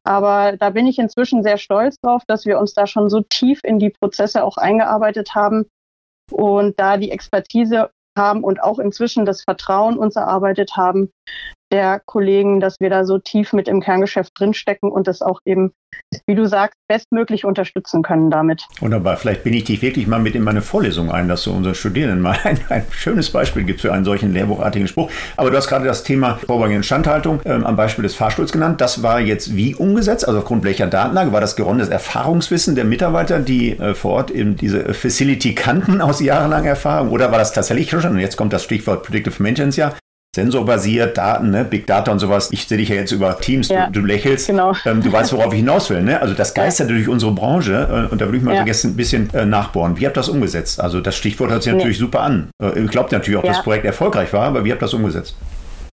Aber 0.05 0.57
da 0.57 0.71
bin 0.71 0.87
ich 0.87 0.99
inzwischen 0.99 1.43
sehr 1.43 1.59
stolz 1.59 1.99
drauf, 2.01 2.23
dass 2.27 2.47
wir 2.47 2.59
uns 2.59 2.75
da 2.75 2.87
schon 2.87 3.11
so 3.11 3.21
tief 3.21 3.61
in 3.63 3.79
die 3.79 3.91
Prozesse 3.91 4.45
auch 4.45 4.57
eingearbeitet 4.57 5.35
haben 5.35 5.67
und 6.31 6.79
da 6.81 6.97
die 6.97 7.11
Expertise 7.11 7.91
haben 8.17 8.45
und 8.45 8.63
auch 8.63 8.79
inzwischen 8.79 9.25
das 9.25 9.43
Vertrauen 9.43 9.99
uns 9.99 10.17
erarbeitet 10.17 10.77
haben, 10.77 11.11
der 11.75 12.01
Kollegen, 12.07 12.61
dass 12.61 12.79
wir 12.79 12.89
da 12.89 13.05
so 13.05 13.19
tief 13.19 13.53
mit 13.53 13.67
im 13.67 13.81
Kerngeschäft 13.81 14.31
drinstecken 14.39 14.93
und 14.93 15.09
das 15.09 15.23
auch 15.23 15.41
eben, 15.45 15.73
wie 16.25 16.37
du 16.37 16.47
sagst, 16.47 16.79
bestmöglich 16.89 17.45
unterstützen 17.45 18.03
können 18.03 18.31
damit. 18.31 18.65
Wunderbar. 18.79 19.17
Vielleicht 19.17 19.43
bin 19.43 19.55
ich 19.55 19.65
dich 19.65 19.83
wirklich 19.83 20.07
mal 20.07 20.21
mit 20.21 20.37
in 20.37 20.45
meine 20.45 20.63
Vorlesung 20.63 21.11
ein, 21.11 21.27
dass 21.27 21.43
du 21.43 21.51
unseren 21.51 21.75
Studierenden 21.75 22.21
mal 22.21 22.39
ein, 22.45 22.61
ein 22.69 22.85
schönes 22.93 23.29
Beispiel 23.29 23.65
gibst 23.65 23.83
für 23.83 23.93
einen 23.93 24.05
solchen 24.05 24.33
lehrbuchartigen 24.33 24.87
Spruch. 24.87 25.11
Aber 25.37 25.51
du 25.51 25.57
hast 25.57 25.67
gerade 25.67 25.85
das 25.85 26.05
Thema 26.05 26.39
vorrangige 26.47 26.77
Instandhaltung 26.77 27.41
ähm, 27.45 27.67
am 27.67 27.75
Beispiel 27.75 28.05
des 28.05 28.15
Fahrstuhls 28.15 28.53
genannt. 28.53 28.81
Das 28.81 29.03
war 29.03 29.19
jetzt 29.19 29.57
wie 29.57 29.75
umgesetzt? 29.75 30.29
Also 30.29 30.39
aufgrund 30.39 30.63
welcher 30.63 30.87
Datenlage? 30.87 31.33
War 31.33 31.41
das 31.41 31.57
geronnenes 31.57 31.89
Erfahrungswissen 31.89 32.77
der 32.77 32.85
Mitarbeiter, 32.85 33.41
die 33.41 33.73
äh, 33.73 33.95
vor 33.95 34.13
Ort 34.13 34.31
eben 34.31 34.55
diese 34.55 34.95
Facility 34.95 35.57
kannten 35.57 36.01
aus 36.01 36.21
jahrelanger 36.21 36.69
Erfahrung? 36.69 37.11
Oder 37.11 37.33
war 37.33 37.39
das 37.39 37.53
tatsächlich 37.53 37.91
schon, 37.91 38.05
und 38.13 38.21
jetzt 38.21 38.37
kommt 38.37 38.53
das 38.53 38.63
Stichwort 38.63 39.03
Predictive 39.03 39.43
Maintenance 39.43 39.77
ja, 39.77 39.93
sensorbasiert, 40.35 41.17
Daten, 41.17 41.51
ne, 41.51 41.65
Big 41.65 41.87
Data 41.87 42.11
und 42.11 42.19
sowas. 42.19 42.49
Ich 42.51 42.67
sehe 42.67 42.77
dich 42.77 42.89
ja 42.89 42.97
jetzt 42.97 43.13
über 43.13 43.39
Teams, 43.39 43.69
ja, 43.69 43.87
du, 43.87 44.01
du, 44.01 44.07
lächelst. 44.07 44.49
Genau. 44.49 44.75
Ähm, 44.85 45.01
du 45.01 45.13
weißt, 45.13 45.33
worauf 45.33 45.53
ich 45.53 45.61
hinaus 45.61 45.89
will. 45.91 46.03
Ne? 46.03 46.21
Also 46.21 46.35
das 46.35 46.55
geistert 46.55 46.91
ja. 46.91 46.97
durch 46.97 47.09
unsere 47.09 47.31
Branche 47.31 48.07
äh, 48.09 48.13
und 48.13 48.21
da 48.21 48.27
würde 48.27 48.39
ich 48.39 48.43
mal 48.43 48.55
ja. 48.55 48.75
so 48.75 48.89
ein 48.89 48.97
bisschen 48.97 49.33
äh, 49.33 49.47
nachbohren. 49.47 49.97
Wie 49.99 50.07
habt 50.07 50.17
ihr 50.17 50.21
das 50.21 50.29
umgesetzt? 50.29 50.81
Also 50.81 51.01
das 51.01 51.15
Stichwort 51.15 51.51
hört 51.51 51.63
sich 51.63 51.73
nee. 51.73 51.79
natürlich 51.79 51.99
super 51.99 52.21
an. 52.21 52.49
Äh, 52.61 52.81
ich 52.81 52.91
glaube 52.91 53.11
natürlich 53.13 53.39
auch, 53.39 53.45
dass 53.45 53.59
das 53.59 53.65
Projekt 53.65 53.85
erfolgreich 53.85 54.33
war, 54.33 54.49
aber 54.49 54.65
wie 54.65 54.73
habt 54.73 54.83
ihr 54.83 54.87
das 54.87 54.95
umgesetzt? 54.95 55.37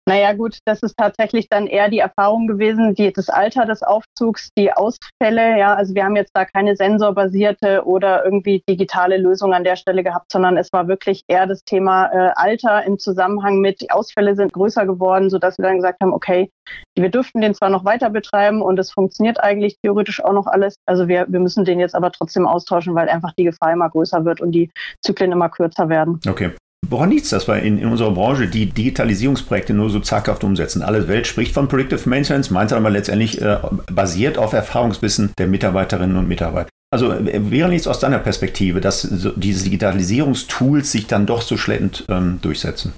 Naja 0.07 0.31
gut, 0.31 0.59
das 0.63 0.81
ist 0.83 0.95
tatsächlich 0.95 1.49
dann 1.49 1.67
eher 1.67 1.89
die 1.89 1.99
Erfahrung 1.99 2.47
gewesen, 2.47 2.95
die, 2.95 3.11
das 3.11 3.27
Alter 3.27 3.65
des 3.65 3.83
Aufzugs, 3.83 4.51
die 4.57 4.71
Ausfälle. 4.71 5.59
Ja, 5.59 5.73
also 5.73 5.95
wir 5.95 6.05
haben 6.05 6.15
jetzt 6.15 6.31
da 6.33 6.45
keine 6.45 6.77
sensorbasierte 6.77 7.85
oder 7.85 8.23
irgendwie 8.23 8.63
digitale 8.69 9.17
Lösung 9.17 9.53
an 9.53 9.65
der 9.65 9.75
Stelle 9.75 10.05
gehabt, 10.05 10.31
sondern 10.31 10.55
es 10.55 10.71
war 10.71 10.87
wirklich 10.87 11.23
eher 11.27 11.45
das 11.45 11.65
Thema 11.65 12.05
äh, 12.05 12.31
Alter 12.35 12.85
im 12.85 12.97
Zusammenhang 12.97 13.59
mit, 13.59 13.81
die 13.81 13.91
Ausfälle 13.91 14.37
sind 14.37 14.53
größer 14.53 14.85
geworden, 14.85 15.29
sodass 15.29 15.57
wir 15.57 15.63
dann 15.63 15.75
gesagt 15.75 15.99
haben, 16.01 16.13
okay, 16.13 16.49
wir 16.95 17.09
dürften 17.09 17.41
den 17.41 17.53
zwar 17.53 17.69
noch 17.69 17.83
weiter 17.83 18.09
betreiben 18.09 18.61
und 18.61 18.79
es 18.79 18.91
funktioniert 18.91 19.43
eigentlich 19.43 19.75
theoretisch 19.83 20.23
auch 20.23 20.33
noch 20.33 20.47
alles. 20.47 20.75
Also 20.85 21.09
wir, 21.09 21.25
wir 21.27 21.41
müssen 21.41 21.65
den 21.65 21.81
jetzt 21.81 21.95
aber 21.95 22.13
trotzdem 22.13 22.47
austauschen, 22.47 22.95
weil 22.95 23.09
einfach 23.09 23.33
die 23.37 23.43
Gefahr 23.43 23.73
immer 23.73 23.89
größer 23.89 24.23
wird 24.23 24.39
und 24.39 24.53
die 24.53 24.71
Zyklen 25.03 25.33
immer 25.33 25.49
kürzer 25.49 25.89
werden. 25.89 26.21
Okay. 26.25 26.51
Woran 26.85 27.09
liegt 27.09 27.23
es, 27.23 27.31
dass 27.31 27.47
wir 27.47 27.57
in, 27.61 27.79
in, 27.79 27.87
unserer 27.87 28.11
Branche 28.11 28.47
die 28.47 28.67
Digitalisierungsprojekte 28.67 29.73
nur 29.73 29.89
so 29.89 29.99
zaghaft 29.99 30.43
umsetzen? 30.43 30.83
Alle 30.83 31.07
Welt 31.07 31.27
spricht 31.27 31.53
von 31.53 31.67
Predictive 31.67 32.07
Maintenance, 32.07 32.49
meint 32.49 32.71
aber 32.71 32.89
letztendlich 32.89 33.41
äh, 33.41 33.57
basiert 33.91 34.37
auf 34.37 34.53
Erfahrungswissen 34.53 35.33
der 35.37 35.47
Mitarbeiterinnen 35.47 36.15
und 36.15 36.27
Mitarbeiter. 36.27 36.69
Also 36.93 37.11
äh, 37.11 37.51
wäre 37.51 37.69
nichts 37.69 37.87
aus 37.87 37.99
deiner 37.99 38.19
Perspektive, 38.19 38.79
dass 38.79 39.01
so 39.01 39.31
diese 39.31 39.65
Digitalisierungstools 39.65 40.91
sich 40.91 41.07
dann 41.07 41.25
doch 41.25 41.41
so 41.41 41.57
schleppend 41.57 42.05
ähm, 42.09 42.39
durchsetzen? 42.41 42.93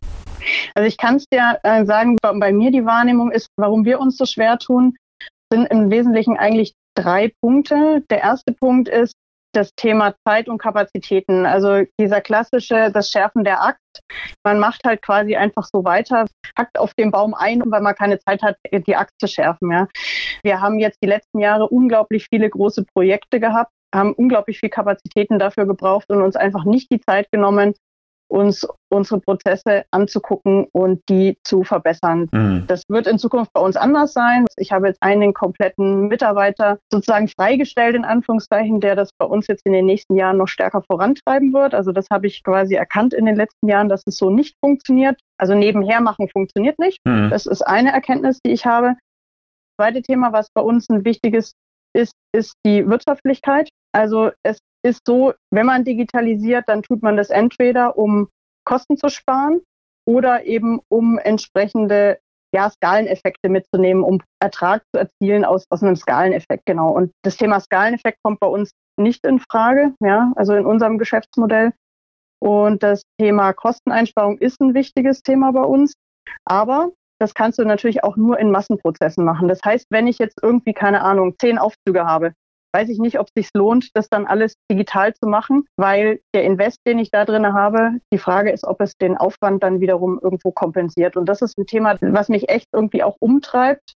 Also 0.76 0.88
ich 0.88 0.98
kann 0.98 1.16
es 1.16 1.26
dir 1.32 1.60
äh, 1.64 1.86
sagen, 1.86 2.18
bei 2.22 2.52
mir 2.52 2.72
die 2.72 2.86
Wahrnehmung 2.86 3.32
ist, 3.32 3.48
warum 3.58 3.86
wir 3.86 4.00
uns 4.00 4.18
so 4.18 4.26
schwer 4.26 4.60
tun, 4.60 4.96
sind 5.52 5.66
im 5.66 5.90
Wesentlichen 5.90 6.38
eigentlich 6.38 6.74
drei 6.96 7.32
Punkte. 7.42 8.04
Der 8.10 8.22
erste 8.22 8.54
Punkt 8.54 8.88
ist, 8.88 9.14
das 9.54 9.74
Thema 9.76 10.14
Zeit 10.28 10.48
und 10.48 10.60
Kapazitäten. 10.60 11.46
Also 11.46 11.84
dieser 12.00 12.22
klassische, 12.22 12.92
das 12.92 13.10
Schärfen 13.10 13.44
der 13.44 13.62
Akt. 13.62 13.80
Man 14.44 14.60
macht 14.60 14.84
halt 14.86 15.02
quasi 15.02 15.36
einfach 15.36 15.68
so 15.72 15.84
weiter, 15.84 16.26
hackt 16.58 16.78
auf 16.78 16.94
den 16.94 17.12
Baum 17.12 17.34
ein, 17.34 17.62
weil 17.66 17.82
man 17.82 17.96
keine 17.96 18.20
Zeit 18.20 18.42
hat, 18.42 18.58
die 18.72 18.96
Akt 18.96 19.14
zu 19.20 19.28
schärfen. 19.28 19.72
Ja. 19.72 19.88
Wir 20.44 20.62
haben 20.62 20.80
jetzt 20.80 21.00
die 21.04 21.08
letzten 21.08 21.40
Jahre 21.40 21.68
unglaublich 21.68 22.28
viele 22.30 22.50
große 22.50 22.86
Projekte 22.94 23.40
gehabt, 23.40 23.72
haben 23.94 24.14
unglaublich 24.14 24.60
viel 24.60 24.70
Kapazitäten 24.70 25.40
dafür 25.40 25.66
gebraucht 25.66 26.10
und 26.10 26.22
uns 26.22 26.36
einfach 26.36 26.64
nicht 26.64 26.92
die 26.92 27.02
Zeit 27.02 27.32
genommen, 27.32 27.74
uns 28.30 28.68
unsere 28.92 29.20
Prozesse 29.20 29.86
anzugucken 29.92 30.68
und 30.72 31.02
die 31.10 31.38
zu 31.44 31.64
verbessern. 31.64 32.28
Mhm. 32.32 32.66
Das 32.68 32.84
wird 32.88 33.08
in 33.08 33.20
Zukunft 33.20 33.52
bei 33.54 33.62
uns 33.62 33.76
anders 33.76 34.14
sein. 34.14 34.46
Ich 34.58 34.72
habe 34.72 34.88
jetzt 34.88 35.02
einen 35.02 35.34
kompletten 35.34 36.08
Mitarbeiter 36.08 36.80
sozusagen 36.92 37.28
freigestellt, 37.28 37.96
in 37.96 38.06
Anführungszeichen, 38.06 38.80
der 38.80 38.96
das 38.96 39.12
bei 39.18 39.26
uns 39.26 39.48
jetzt 39.48 39.66
in 39.66 39.74
den 39.74 39.86
nächsten 39.86 40.16
Jahren 40.16 40.38
noch 40.38 40.48
stärker 40.48 40.82
vorantreiben 40.82 41.54
wird. 41.54 41.74
Also 41.74 41.92
das 41.92 42.08
habe 42.12 42.28
ich 42.28 42.44
quasi 42.44 42.76
erkannt 42.76 43.14
in 43.14 43.26
den 43.26 43.36
letzten 43.36 43.68
Jahren, 43.68 43.90
dass 43.90 44.04
es 44.06 44.18
so 44.18 44.30
nicht 44.30 44.56
funktioniert. 44.64 45.20
Also 45.38 45.56
nebenher 45.56 46.02
machen 46.02 46.30
funktioniert 46.30 46.80
nicht. 46.80 47.00
Mhm. 47.06 47.30
Das 47.30 47.46
ist 47.46 47.62
eine 47.62 47.92
Erkenntnis, 47.92 48.40
die 48.46 48.52
ich 48.52 48.66
habe. 48.66 48.96
Das 49.78 49.86
zweite 49.86 50.02
Thema, 50.02 50.34
was 50.34 50.50
bei 50.54 50.62
uns 50.62 50.90
ein 50.90 51.06
wichtiges 51.06 51.54
ist, 51.94 52.14
ist 52.32 52.54
die 52.66 52.88
Wirtschaftlichkeit. 52.88 53.70
Also 53.94 54.32
es 54.44 54.60
ist 54.86 55.02
so, 55.06 55.34
wenn 55.52 55.66
man 55.66 55.84
digitalisiert, 55.84 56.66
dann 56.68 56.84
tut 56.84 57.02
man 57.02 57.18
das 57.18 57.30
entweder, 57.30 57.98
um 57.98 58.30
Kosten 58.66 58.98
zu 58.98 59.10
sparen 59.10 59.62
oder 60.08 60.46
eben 60.46 60.80
um 60.90 61.18
entsprechende 61.18 62.20
ja, 62.54 62.70
Skaleneffekte 62.70 63.50
mitzunehmen, 63.50 64.04
um 64.04 64.22
Ertrag 64.42 64.84
zu 64.94 65.00
erzielen 65.00 65.46
aus, 65.46 65.66
aus 65.70 65.84
einem 65.84 65.96
Skaleneffekt, 65.96 66.66
genau. 66.66 66.90
Und 66.90 67.12
das 67.24 67.38
Thema 67.38 67.60
Skaleneffekt 67.60 68.18
kommt 68.24 68.40
bei 68.40 68.48
uns 68.48 68.72
nicht 68.98 69.26
in 69.26 69.40
Frage, 69.40 69.94
ja, 70.00 70.32
also 70.36 70.56
in 70.56 70.66
unserem 70.66 70.98
Geschäftsmodell. 70.98 71.74
Und 72.40 72.84
das 72.84 73.04
Thema 73.20 73.54
Kosteneinsparung 73.54 74.38
ist 74.38 74.62
ein 74.62 74.74
wichtiges 74.74 75.22
Thema 75.22 75.52
bei 75.52 75.64
uns. 75.64 75.94
Aber 76.46 76.92
das 77.20 77.34
kannst 77.34 77.60
du 77.60 77.66
natürlich 77.66 78.04
auch 78.04 78.16
nur 78.16 78.40
in 78.40 78.50
Massenprozessen 78.50 79.26
machen. 79.26 79.48
Das 79.48 79.60
heißt, 79.64 79.88
wenn 79.90 80.08
ich 80.08 80.20
jetzt 80.20 80.40
irgendwie, 80.42 80.74
keine 80.74 81.02
Ahnung, 81.02 81.36
zehn 81.38 81.58
Aufzüge 81.58 82.06
habe, 82.06 82.34
weiß 82.74 82.90
ich 82.90 83.00
nicht, 83.00 83.20
ob 83.20 83.28
es 83.28 83.44
sich 83.44 83.50
lohnt, 83.54 83.96
das 83.96 84.10
dann 84.10 84.26
alles 84.26 84.56
digital 84.72 85.14
zu 85.14 85.28
machen, 85.28 85.66
weil 85.78 86.22
der 86.34 86.44
Invest, 86.44 86.80
den 86.86 87.00
ich 87.00 87.12
da 87.12 87.26
drin 87.26 87.54
habe, 87.54 87.94
die 88.14 88.18
Frage 88.18 88.52
ist, 88.52 88.66
ob 88.66 88.82
es 88.82 88.96
den 88.98 89.18
Aufwand 89.18 89.64
dann 89.64 89.80
wiederum 89.80 90.20
irgendwo 90.22 90.52
kompensiert. 90.52 91.18
Und 91.18 91.28
das 91.28 91.42
ist 91.42 91.58
ein 91.58 91.66
Thema, 91.66 91.98
was 92.02 92.30
mich 92.30 92.50
echt 92.50 92.68
irgendwie 92.74 93.04
auch 93.04 93.16
umtreibt, 93.20 93.96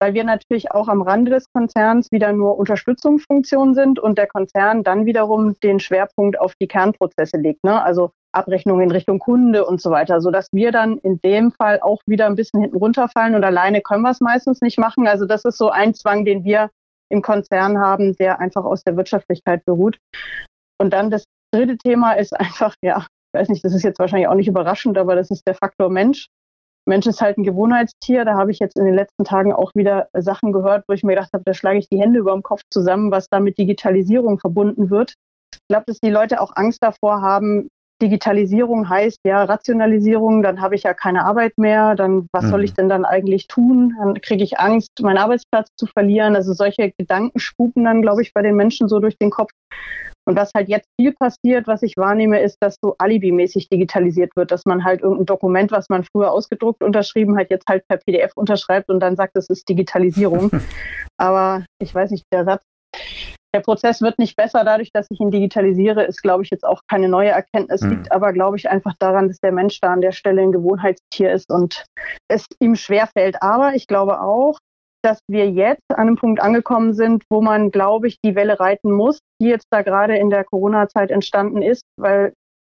weil 0.00 0.14
wir 0.14 0.24
natürlich 0.24 0.72
auch 0.72 0.88
am 0.88 1.02
Rande 1.02 1.30
des 1.30 1.46
Konzerns 1.52 2.10
wieder 2.10 2.32
nur 2.32 2.58
Unterstützungsfunktionen 2.58 3.74
sind 3.74 3.98
und 3.98 4.18
der 4.18 4.26
Konzern 4.26 4.82
dann 4.82 5.06
wiederum 5.06 5.54
den 5.60 5.80
Schwerpunkt 5.80 6.38
auf 6.38 6.54
die 6.60 6.68
Kernprozesse 6.68 7.36
legt. 7.36 7.64
Ne? 7.64 7.82
Also 7.82 8.10
Abrechnung 8.32 8.80
in 8.80 8.90
Richtung 8.90 9.20
Kunde 9.20 9.64
und 9.64 9.80
so 9.80 9.90
weiter, 9.90 10.20
sodass 10.20 10.48
wir 10.52 10.72
dann 10.72 10.98
in 10.98 11.20
dem 11.20 11.52
Fall 11.52 11.80
auch 11.80 12.02
wieder 12.06 12.26
ein 12.26 12.34
bisschen 12.34 12.60
hinten 12.60 12.76
runterfallen 12.76 13.36
und 13.36 13.44
alleine 13.44 13.80
können 13.80 14.02
wir 14.02 14.10
es 14.10 14.20
meistens 14.20 14.60
nicht 14.60 14.78
machen. 14.78 15.06
Also 15.06 15.24
das 15.24 15.44
ist 15.44 15.56
so 15.56 15.70
ein 15.70 15.94
Zwang, 15.94 16.24
den 16.24 16.44
wir 16.44 16.70
im 17.10 17.22
Konzern 17.22 17.78
haben, 17.78 18.14
der 18.16 18.40
einfach 18.40 18.64
aus 18.64 18.82
der 18.82 18.96
Wirtschaftlichkeit 18.96 19.64
beruht. 19.64 19.98
Und 20.80 20.92
dann 20.92 21.10
das 21.10 21.24
dritte 21.52 21.76
Thema 21.76 22.12
ist 22.12 22.38
einfach, 22.38 22.74
ja, 22.82 23.06
ich 23.34 23.40
weiß 23.40 23.48
nicht, 23.48 23.64
das 23.64 23.74
ist 23.74 23.82
jetzt 23.82 23.98
wahrscheinlich 23.98 24.28
auch 24.28 24.34
nicht 24.34 24.48
überraschend, 24.48 24.96
aber 24.98 25.16
das 25.16 25.30
ist 25.30 25.46
der 25.46 25.54
Faktor 25.54 25.90
Mensch. 25.90 26.28
Mensch 26.86 27.06
ist 27.06 27.20
halt 27.20 27.38
ein 27.38 27.44
Gewohnheitstier. 27.44 28.24
Da 28.24 28.34
habe 28.34 28.50
ich 28.50 28.58
jetzt 28.58 28.76
in 28.76 28.84
den 28.84 28.94
letzten 28.94 29.24
Tagen 29.24 29.52
auch 29.52 29.72
wieder 29.74 30.08
Sachen 30.12 30.52
gehört, 30.52 30.84
wo 30.86 30.92
ich 30.92 31.02
mir 31.02 31.14
gedacht 31.14 31.30
habe, 31.32 31.44
da 31.44 31.54
schlage 31.54 31.78
ich 31.78 31.88
die 31.88 31.98
Hände 31.98 32.18
über 32.18 32.32
dem 32.32 32.42
Kopf 32.42 32.60
zusammen, 32.70 33.10
was 33.10 33.28
da 33.28 33.40
mit 33.40 33.58
Digitalisierung 33.58 34.38
verbunden 34.38 34.90
wird. 34.90 35.14
Ich 35.54 35.60
glaube, 35.68 35.84
dass 35.86 35.98
die 36.00 36.10
Leute 36.10 36.40
auch 36.40 36.52
Angst 36.56 36.82
davor 36.82 37.22
haben, 37.22 37.68
Digitalisierung 38.02 38.88
heißt 38.88 39.20
ja 39.24 39.44
Rationalisierung, 39.44 40.42
dann 40.42 40.60
habe 40.60 40.74
ich 40.74 40.82
ja 40.82 40.94
keine 40.94 41.24
Arbeit 41.24 41.56
mehr, 41.56 41.94
dann 41.94 42.26
was 42.32 42.44
mhm. 42.46 42.50
soll 42.50 42.64
ich 42.64 42.74
denn 42.74 42.88
dann 42.88 43.04
eigentlich 43.04 43.46
tun? 43.46 43.94
Dann 43.98 44.20
kriege 44.20 44.42
ich 44.42 44.58
Angst, 44.58 44.90
meinen 45.00 45.18
Arbeitsplatz 45.18 45.68
zu 45.76 45.86
verlieren. 45.86 46.34
Also 46.34 46.52
solche 46.52 46.92
Gedanken 46.98 47.38
spuken 47.38 47.84
dann, 47.84 48.02
glaube 48.02 48.22
ich, 48.22 48.32
bei 48.34 48.42
den 48.42 48.56
Menschen 48.56 48.88
so 48.88 48.98
durch 48.98 49.16
den 49.16 49.30
Kopf. 49.30 49.50
Und 50.26 50.36
was 50.36 50.50
halt 50.54 50.68
jetzt 50.68 50.88
viel 50.98 51.12
passiert, 51.12 51.66
was 51.66 51.82
ich 51.82 51.96
wahrnehme, 51.96 52.40
ist, 52.40 52.56
dass 52.60 52.76
so 52.82 52.94
alibimäßig 52.98 53.68
digitalisiert 53.68 54.34
wird, 54.36 54.50
dass 54.50 54.64
man 54.64 54.82
halt 54.82 55.02
irgendein 55.02 55.26
Dokument, 55.26 55.70
was 55.70 55.88
man 55.90 56.04
früher 56.04 56.32
ausgedruckt 56.32 56.82
unterschrieben 56.82 57.36
hat, 57.36 57.50
jetzt 57.50 57.66
halt 57.68 57.86
per 57.88 57.98
PDF 57.98 58.32
unterschreibt 58.34 58.88
und 58.88 59.00
dann 59.00 59.16
sagt, 59.16 59.36
es 59.36 59.48
ist 59.50 59.68
Digitalisierung. 59.68 60.50
Aber 61.18 61.64
ich 61.78 61.94
weiß 61.94 62.10
nicht, 62.10 62.24
der 62.32 62.44
Satz 62.44 62.64
der 63.54 63.60
Prozess 63.60 64.02
wird 64.02 64.18
nicht 64.18 64.36
besser 64.36 64.64
dadurch, 64.64 64.90
dass 64.92 65.06
ich 65.10 65.20
ihn 65.20 65.30
digitalisiere, 65.30 66.02
ist, 66.02 66.22
glaube 66.22 66.42
ich, 66.42 66.50
jetzt 66.50 66.64
auch 66.64 66.82
keine 66.90 67.08
neue 67.08 67.30
Erkenntnis, 67.30 67.82
mhm. 67.82 67.90
liegt 67.90 68.12
aber, 68.12 68.32
glaube 68.32 68.56
ich, 68.56 68.68
einfach 68.68 68.94
daran, 68.98 69.28
dass 69.28 69.38
der 69.38 69.52
Mensch 69.52 69.80
da 69.80 69.92
an 69.92 70.00
der 70.00 70.12
Stelle 70.12 70.42
ein 70.42 70.52
Gewohnheitstier 70.52 71.32
ist 71.32 71.50
und 71.50 71.84
es 72.28 72.46
ihm 72.58 72.74
schwerfällt. 72.74 73.40
Aber 73.40 73.74
ich 73.74 73.86
glaube 73.86 74.20
auch, 74.20 74.58
dass 75.02 75.20
wir 75.28 75.48
jetzt 75.50 75.82
an 75.90 76.08
einem 76.08 76.16
Punkt 76.16 76.42
angekommen 76.42 76.94
sind, 76.94 77.24
wo 77.30 77.40
man, 77.40 77.70
glaube 77.70 78.08
ich, 78.08 78.18
die 78.24 78.34
Welle 78.34 78.58
reiten 78.58 78.90
muss, 78.90 79.20
die 79.40 79.48
jetzt 79.48 79.66
da 79.70 79.82
gerade 79.82 80.16
in 80.16 80.30
der 80.30 80.44
Corona-Zeit 80.44 81.10
entstanden 81.10 81.62
ist, 81.62 81.82
weil 81.96 82.32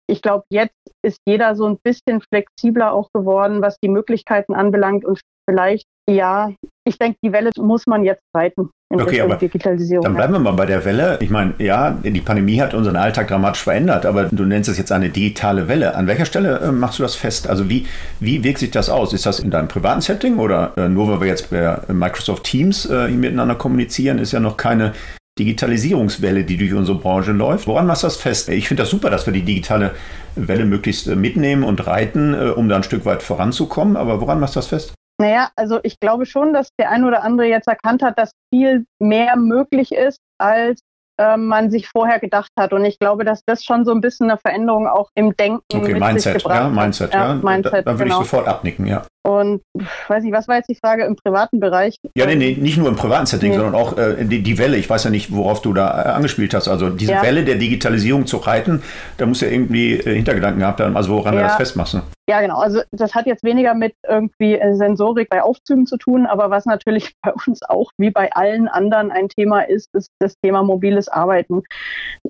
ich 0.09 0.21
glaube, 0.21 0.45
jetzt 0.49 0.73
ist 1.03 1.19
jeder 1.27 1.55
so 1.55 1.65
ein 1.65 1.77
bisschen 1.83 2.21
flexibler 2.21 2.93
auch 2.93 3.09
geworden, 3.13 3.61
was 3.61 3.77
die 3.83 3.89
Möglichkeiten 3.89 4.55
anbelangt 4.55 5.05
und 5.05 5.19
vielleicht, 5.49 5.85
ja, 6.09 6.51
ich 6.87 6.97
denke, 6.97 7.17
die 7.23 7.31
Welle 7.31 7.51
muss 7.57 7.87
man 7.87 8.03
jetzt 8.03 8.23
reiten 8.35 8.69
in 8.91 9.01
okay, 9.01 9.21
aber 9.21 9.35
Digitalisierung. 9.35 10.03
Dann 10.03 10.15
bleiben 10.15 10.33
wir 10.33 10.39
mal 10.39 10.53
bei 10.53 10.65
der 10.65 10.83
Welle. 10.83 11.19
Ich 11.21 11.29
meine, 11.29 11.53
ja, 11.59 11.91
die 11.91 12.21
Pandemie 12.21 12.59
hat 12.59 12.73
unseren 12.73 12.95
Alltag 12.95 13.27
dramatisch 13.27 13.61
verändert, 13.61 14.05
aber 14.07 14.25
du 14.25 14.45
nennst 14.45 14.67
es 14.67 14.79
jetzt 14.79 14.91
eine 14.91 15.09
digitale 15.09 15.67
Welle. 15.67 15.95
An 15.95 16.07
welcher 16.07 16.25
Stelle 16.25 16.59
äh, 16.59 16.71
machst 16.71 16.97
du 16.97 17.03
das 17.03 17.15
fest? 17.15 17.47
Also 17.47 17.69
wie, 17.69 17.85
wie 18.19 18.43
wirkt 18.43 18.57
sich 18.57 18.71
das 18.71 18.89
aus? 18.89 19.13
Ist 19.13 19.27
das 19.27 19.39
in 19.39 19.51
deinem 19.51 19.67
privaten 19.67 20.01
Setting 20.01 20.39
oder 20.39 20.73
äh, 20.75 20.89
nur 20.89 21.07
weil 21.07 21.21
wir 21.21 21.27
jetzt 21.27 21.51
bei 21.51 21.77
Microsoft 21.93 22.45
Teams 22.45 22.85
äh, 22.87 23.09
miteinander 23.09 23.55
kommunizieren, 23.55 24.17
ist 24.17 24.31
ja 24.31 24.39
noch 24.39 24.57
keine 24.57 24.93
Digitalisierungswelle, 25.37 26.43
die 26.43 26.57
durch 26.57 26.73
unsere 26.73 26.97
Branche 26.97 27.31
läuft. 27.31 27.67
Woran 27.67 27.85
machst 27.85 28.03
du 28.03 28.07
das 28.07 28.17
fest? 28.17 28.49
Ich 28.49 28.67
finde 28.67 28.83
das 28.83 28.89
super, 28.89 29.11
dass 29.11 29.25
wir 29.27 29.33
die 29.33 29.43
digitale 29.43 29.91
Welle 30.35 30.65
möglichst 30.65 31.07
äh, 31.07 31.15
mitnehmen 31.15 31.63
und 31.63 31.85
reiten, 31.85 32.33
äh, 32.33 32.49
um 32.49 32.67
da 32.67 32.77
ein 32.77 32.83
Stück 32.83 33.05
weit 33.05 33.21
voranzukommen. 33.21 33.95
Aber 33.95 34.19
woran 34.19 34.39
machst 34.39 34.55
du 34.55 34.59
das 34.59 34.67
fest? 34.67 34.93
Naja, 35.19 35.49
also 35.55 35.79
ich 35.83 35.99
glaube 35.99 36.25
schon, 36.25 36.53
dass 36.53 36.69
der 36.79 36.91
ein 36.91 37.03
oder 37.03 37.23
andere 37.23 37.47
jetzt 37.47 37.67
erkannt 37.67 38.01
hat, 38.01 38.17
dass 38.17 38.31
viel 38.53 38.85
mehr 38.99 39.35
möglich 39.35 39.91
ist, 39.91 40.19
als 40.39 40.79
äh, 41.19 41.35
man 41.35 41.69
sich 41.69 41.89
vorher 41.89 42.19
gedacht 42.19 42.51
hat. 42.57 42.71
Und 42.71 42.85
ich 42.85 42.97
glaube, 42.97 43.25
dass 43.25 43.41
das 43.45 43.65
schon 43.65 43.83
so 43.83 43.91
ein 43.91 43.99
bisschen 43.99 44.29
eine 44.29 44.39
Veränderung 44.39 44.87
auch 44.87 45.09
im 45.15 45.35
Denken 45.35 45.61
okay, 45.73 45.93
mit 45.93 46.01
Mindset, 46.01 46.33
sich 46.33 46.43
gebracht 46.43 46.61
ja, 46.61 46.69
Mindset, 46.69 47.13
ja. 47.13 47.27
ja. 47.27 47.33
Mindset, 47.33 47.73
da, 47.73 47.81
da 47.81 47.91
würde 47.91 48.03
genau. 48.05 48.21
ich 48.21 48.27
sofort 48.27 48.47
abnicken, 48.47 48.87
ja. 48.87 49.05
Und 49.27 49.61
weiß 50.07 50.23
nicht, 50.23 50.33
was 50.33 50.47
war 50.47 50.55
jetzt 50.55 50.69
die 50.69 50.77
Frage 50.81 51.03
im 51.03 51.17
privaten 51.17 51.59
Bereich? 51.59 51.97
Ja, 52.15 52.25
nee, 52.25 52.35
nee 52.35 52.55
nicht 52.57 52.77
nur 52.77 52.87
im 52.87 52.95
privaten 52.95 53.25
Setting, 53.25 53.51
nee. 53.51 53.57
sondern 53.57 53.75
auch 53.75 53.97
äh, 53.97 54.23
die, 54.23 54.41
die, 54.41 54.57
Welle. 54.57 54.77
Ich 54.77 54.89
weiß 54.89 55.03
ja 55.03 55.09
nicht, 55.09 55.35
worauf 55.35 55.61
du 55.61 55.73
da 55.73 55.89
äh, 55.89 56.07
angespielt 56.07 56.53
hast. 56.53 56.69
Also 56.69 56.89
diese 56.89 57.11
ja. 57.11 57.21
Welle 57.21 57.43
der 57.43 57.55
Digitalisierung 57.55 58.25
zu 58.25 58.37
reiten, 58.37 58.81
da 59.17 59.25
muss 59.25 59.41
ja 59.41 59.49
irgendwie 59.49 59.95
äh, 59.95 60.15
Hintergedanken 60.15 60.61
gehabt 60.61 60.79
haben, 60.79 60.95
also 60.95 61.11
woran 61.11 61.33
ja. 61.33 61.41
du 61.41 61.47
das 61.47 61.57
festmachst. 61.57 61.95
Ne? 61.95 62.03
Ja, 62.29 62.41
genau. 62.41 62.59
Also 62.59 62.81
das 62.91 63.15
hat 63.15 63.25
jetzt 63.25 63.43
weniger 63.43 63.73
mit 63.73 63.95
irgendwie 64.07 64.53
äh, 64.53 64.75
Sensorik 64.75 65.29
bei 65.31 65.41
Aufzügen 65.41 65.87
zu 65.87 65.97
tun, 65.97 66.27
aber 66.27 66.51
was 66.51 66.67
natürlich 66.67 67.15
bei 67.23 67.33
uns 67.47 67.63
auch 67.63 67.89
wie 67.97 68.11
bei 68.11 68.31
allen 68.33 68.67
anderen 68.67 69.09
ein 69.11 69.29
Thema 69.29 69.61
ist, 69.61 69.89
ist 69.93 70.09
das 70.19 70.35
Thema 70.43 70.61
mobiles 70.61 71.07
Arbeiten. 71.07 71.63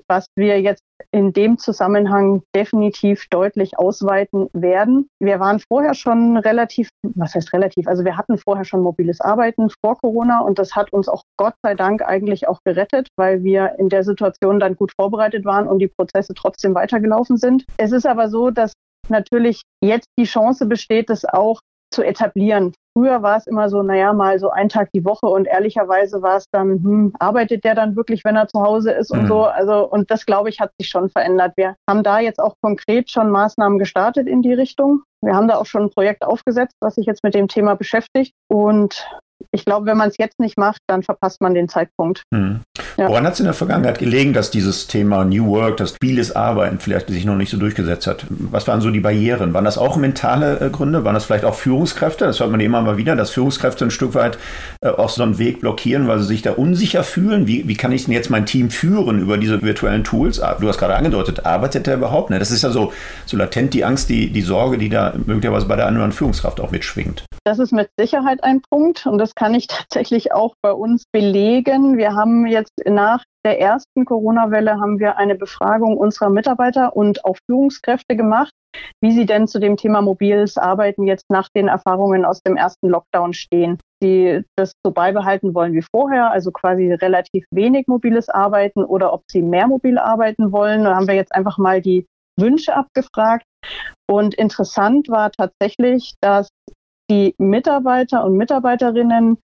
Was 0.07 0.27
wir 0.37 0.61
jetzt 0.61 0.83
in 1.11 1.33
dem 1.33 1.57
Zusammenhang 1.57 2.43
definitiv 2.55 3.27
deutlich 3.29 3.77
ausweiten 3.77 4.47
werden. 4.53 5.09
Wir 5.19 5.41
waren 5.41 5.59
vorher 5.59 5.95
schon 5.95 6.37
relativ, 6.37 6.89
was 7.03 7.35
heißt 7.35 7.51
relativ, 7.51 7.87
also 7.87 8.05
wir 8.05 8.15
hatten 8.15 8.37
vorher 8.37 8.63
schon 8.63 8.81
mobiles 8.81 9.19
Arbeiten 9.19 9.69
vor 9.81 9.97
Corona 9.97 10.41
und 10.41 10.59
das 10.59 10.75
hat 10.75 10.93
uns 10.93 11.09
auch 11.09 11.23
Gott 11.37 11.55
sei 11.61 11.75
Dank 11.75 12.03
eigentlich 12.03 12.47
auch 12.47 12.59
gerettet, 12.63 13.09
weil 13.17 13.43
wir 13.43 13.75
in 13.79 13.89
der 13.89 14.03
Situation 14.03 14.59
dann 14.59 14.75
gut 14.75 14.93
vorbereitet 14.95 15.43
waren 15.45 15.67
und 15.67 15.79
die 15.79 15.87
Prozesse 15.87 16.33
trotzdem 16.33 16.75
weitergelaufen 16.75 17.37
sind. 17.37 17.65
Es 17.77 17.91
ist 17.91 18.05
aber 18.05 18.29
so, 18.29 18.49
dass 18.49 18.73
natürlich 19.09 19.61
jetzt 19.83 20.07
die 20.17 20.25
Chance 20.25 20.65
besteht, 20.65 21.09
das 21.09 21.25
auch 21.25 21.59
zu 21.91 22.03
etablieren. 22.03 22.73
Früher 22.95 23.21
war 23.21 23.37
es 23.37 23.47
immer 23.47 23.69
so, 23.69 23.81
naja, 23.81 24.13
mal 24.13 24.39
so 24.39 24.49
ein 24.49 24.69
Tag 24.69 24.89
die 24.93 25.05
Woche 25.05 25.25
und 25.27 25.45
ehrlicherweise 25.45 26.21
war 26.21 26.37
es 26.37 26.45
dann, 26.51 26.83
hm, 26.83 27.13
arbeitet 27.19 27.63
der 27.63 27.75
dann 27.75 27.95
wirklich, 27.95 28.23
wenn 28.25 28.35
er 28.35 28.47
zu 28.47 28.61
Hause 28.61 28.91
ist 28.91 29.11
und 29.11 29.23
mhm. 29.23 29.27
so. 29.27 29.43
Also, 29.45 29.89
und 29.89 30.11
das 30.11 30.25
glaube 30.25 30.49
ich, 30.49 30.59
hat 30.59 30.71
sich 30.79 30.89
schon 30.89 31.09
verändert. 31.09 31.53
Wir 31.55 31.75
haben 31.89 32.03
da 32.03 32.19
jetzt 32.19 32.39
auch 32.39 32.55
konkret 32.61 33.09
schon 33.09 33.29
Maßnahmen 33.29 33.79
gestartet 33.79 34.27
in 34.27 34.41
die 34.41 34.53
Richtung. 34.53 35.03
Wir 35.21 35.35
haben 35.35 35.47
da 35.47 35.57
auch 35.57 35.65
schon 35.65 35.83
ein 35.83 35.89
Projekt 35.89 36.23
aufgesetzt, 36.23 36.75
was 36.81 36.95
sich 36.95 37.05
jetzt 37.05 37.23
mit 37.23 37.33
dem 37.33 37.47
Thema 37.47 37.75
beschäftigt. 37.75 38.33
Und 38.47 39.07
ich 39.51 39.65
glaube, 39.65 39.85
wenn 39.85 39.97
man 39.97 40.09
es 40.09 40.17
jetzt 40.17 40.39
nicht 40.39 40.57
macht, 40.57 40.81
dann 40.87 41.03
verpasst 41.03 41.41
man 41.41 41.53
den 41.53 41.69
Zeitpunkt. 41.69 42.23
Hm. 42.33 42.61
Ja. 42.97 43.07
Woran 43.07 43.25
hat 43.25 43.33
es 43.33 43.39
in 43.39 43.45
der 43.45 43.53
Vergangenheit 43.53 43.97
gelegen, 43.97 44.33
dass 44.33 44.51
dieses 44.51 44.87
Thema 44.87 45.23
New 45.23 45.47
Work, 45.47 45.77
das 45.77 45.95
vieles 46.01 46.35
Arbeiten 46.35 46.79
vielleicht 46.79 47.07
sich 47.09 47.25
noch 47.25 47.35
nicht 47.35 47.49
so 47.49 47.57
durchgesetzt 47.57 48.07
hat? 48.07 48.25
Was 48.29 48.67
waren 48.67 48.81
so 48.81 48.91
die 48.91 48.99
Barrieren? 48.99 49.53
Waren 49.53 49.65
das 49.65 49.77
auch 49.77 49.95
mentale 49.95 50.59
äh, 50.59 50.69
Gründe? 50.69 51.05
Waren 51.05 51.13
das 51.13 51.25
vielleicht 51.25 51.45
auch 51.45 51.55
Führungskräfte? 51.55 52.25
Das 52.25 52.39
hört 52.39 52.51
man 52.51 52.59
immer 52.59 52.81
mal 52.81 52.97
wieder, 52.97 53.15
dass 53.15 53.29
Führungskräfte 53.31 53.85
ein 53.85 53.91
Stück 53.91 54.15
weit 54.15 54.37
äh, 54.81 54.89
auch 54.89 55.09
so 55.09 55.23
einen 55.23 55.37
Weg 55.37 55.61
blockieren, 55.61 56.07
weil 56.07 56.19
sie 56.19 56.25
sich 56.25 56.41
da 56.41 56.51
unsicher 56.51 57.03
fühlen. 57.03 57.47
Wie, 57.47 57.67
wie 57.67 57.75
kann 57.75 57.91
ich 57.91 58.05
denn 58.05 58.13
jetzt 58.13 58.29
mein 58.29 58.45
Team 58.45 58.69
führen 58.69 59.19
über 59.19 59.37
diese 59.37 59.61
virtuellen 59.61 60.03
Tools? 60.03 60.41
Ah, 60.41 60.57
du 60.59 60.67
hast 60.67 60.77
gerade 60.77 60.95
angedeutet, 60.95 61.45
arbeitet 61.45 61.87
der 61.87 61.95
überhaupt? 61.95 62.29
Ne? 62.29 62.39
Das 62.39 62.51
ist 62.51 62.63
ja 62.63 62.69
so, 62.69 62.91
so 63.25 63.37
latent 63.37 63.73
die 63.73 63.85
Angst, 63.85 64.09
die, 64.09 64.29
die 64.29 64.41
Sorge, 64.41 64.77
die 64.77 64.89
da 64.89 65.13
möglicherweise 65.25 65.65
bei 65.65 65.75
der 65.75 65.87
anderen 65.87 66.11
Führungskraft 66.11 66.59
auch 66.59 66.71
mitschwingt. 66.71 67.23
Das 67.43 67.59
ist 67.59 67.71
mit 67.71 67.89
Sicherheit 67.97 68.43
ein 68.43 68.61
Punkt 68.69 69.05
und 69.05 69.17
das 69.17 69.35
kann 69.35 69.53
ich 69.53 69.67
tatsächlich 69.67 70.33
auch 70.33 70.55
bei 70.61 70.71
uns 70.71 71.05
belegen. 71.11 71.97
Wir 71.97 72.13
haben 72.13 72.45
jetzt 72.47 72.73
nach 72.85 73.23
der 73.45 73.59
ersten 73.61 74.03
Corona-Welle 74.03 74.79
haben 74.79 74.99
wir 74.99 75.17
eine 75.17 75.35
Befragung 75.35 75.97
unserer 75.97 76.29
Mitarbeiter 76.29 76.95
und 76.95 77.23
auch 77.23 77.37
Führungskräfte 77.49 78.17
gemacht, 78.17 78.51
wie 79.01 79.11
sie 79.11 79.25
denn 79.25 79.47
zu 79.47 79.59
dem 79.59 79.77
Thema 79.77 80.01
mobiles 80.01 80.57
Arbeiten 80.57 81.07
jetzt 81.07 81.25
nach 81.29 81.47
den 81.55 81.69
Erfahrungen 81.69 82.25
aus 82.25 82.41
dem 82.41 82.57
ersten 82.57 82.89
Lockdown 82.89 83.33
stehen. 83.33 83.79
Sie 84.01 84.43
das 84.57 84.73
so 84.85 84.91
beibehalten 84.91 85.55
wollen 85.55 85.73
wie 85.73 85.83
vorher, 85.93 86.31
also 86.31 86.51
quasi 86.51 86.91
relativ 86.91 87.45
wenig 87.51 87.87
mobiles 87.87 88.29
Arbeiten 88.29 88.83
oder 88.83 89.13
ob 89.13 89.23
sie 89.31 89.41
mehr 89.41 89.67
mobil 89.67 89.97
arbeiten 89.97 90.51
wollen. 90.51 90.83
Da 90.83 90.95
haben 90.95 91.07
wir 91.07 91.15
jetzt 91.15 91.33
einfach 91.33 91.57
mal 91.57 91.81
die 91.81 92.05
Wünsche 92.39 92.75
abgefragt. 92.75 93.45
Und 94.09 94.33
interessant 94.33 95.09
war 95.09 95.31
tatsächlich, 95.31 96.13
dass 96.21 96.49
die 97.09 97.35
Mitarbeiter 97.37 98.23
und 98.23 98.37
Mitarbeiterinnen 98.37 99.37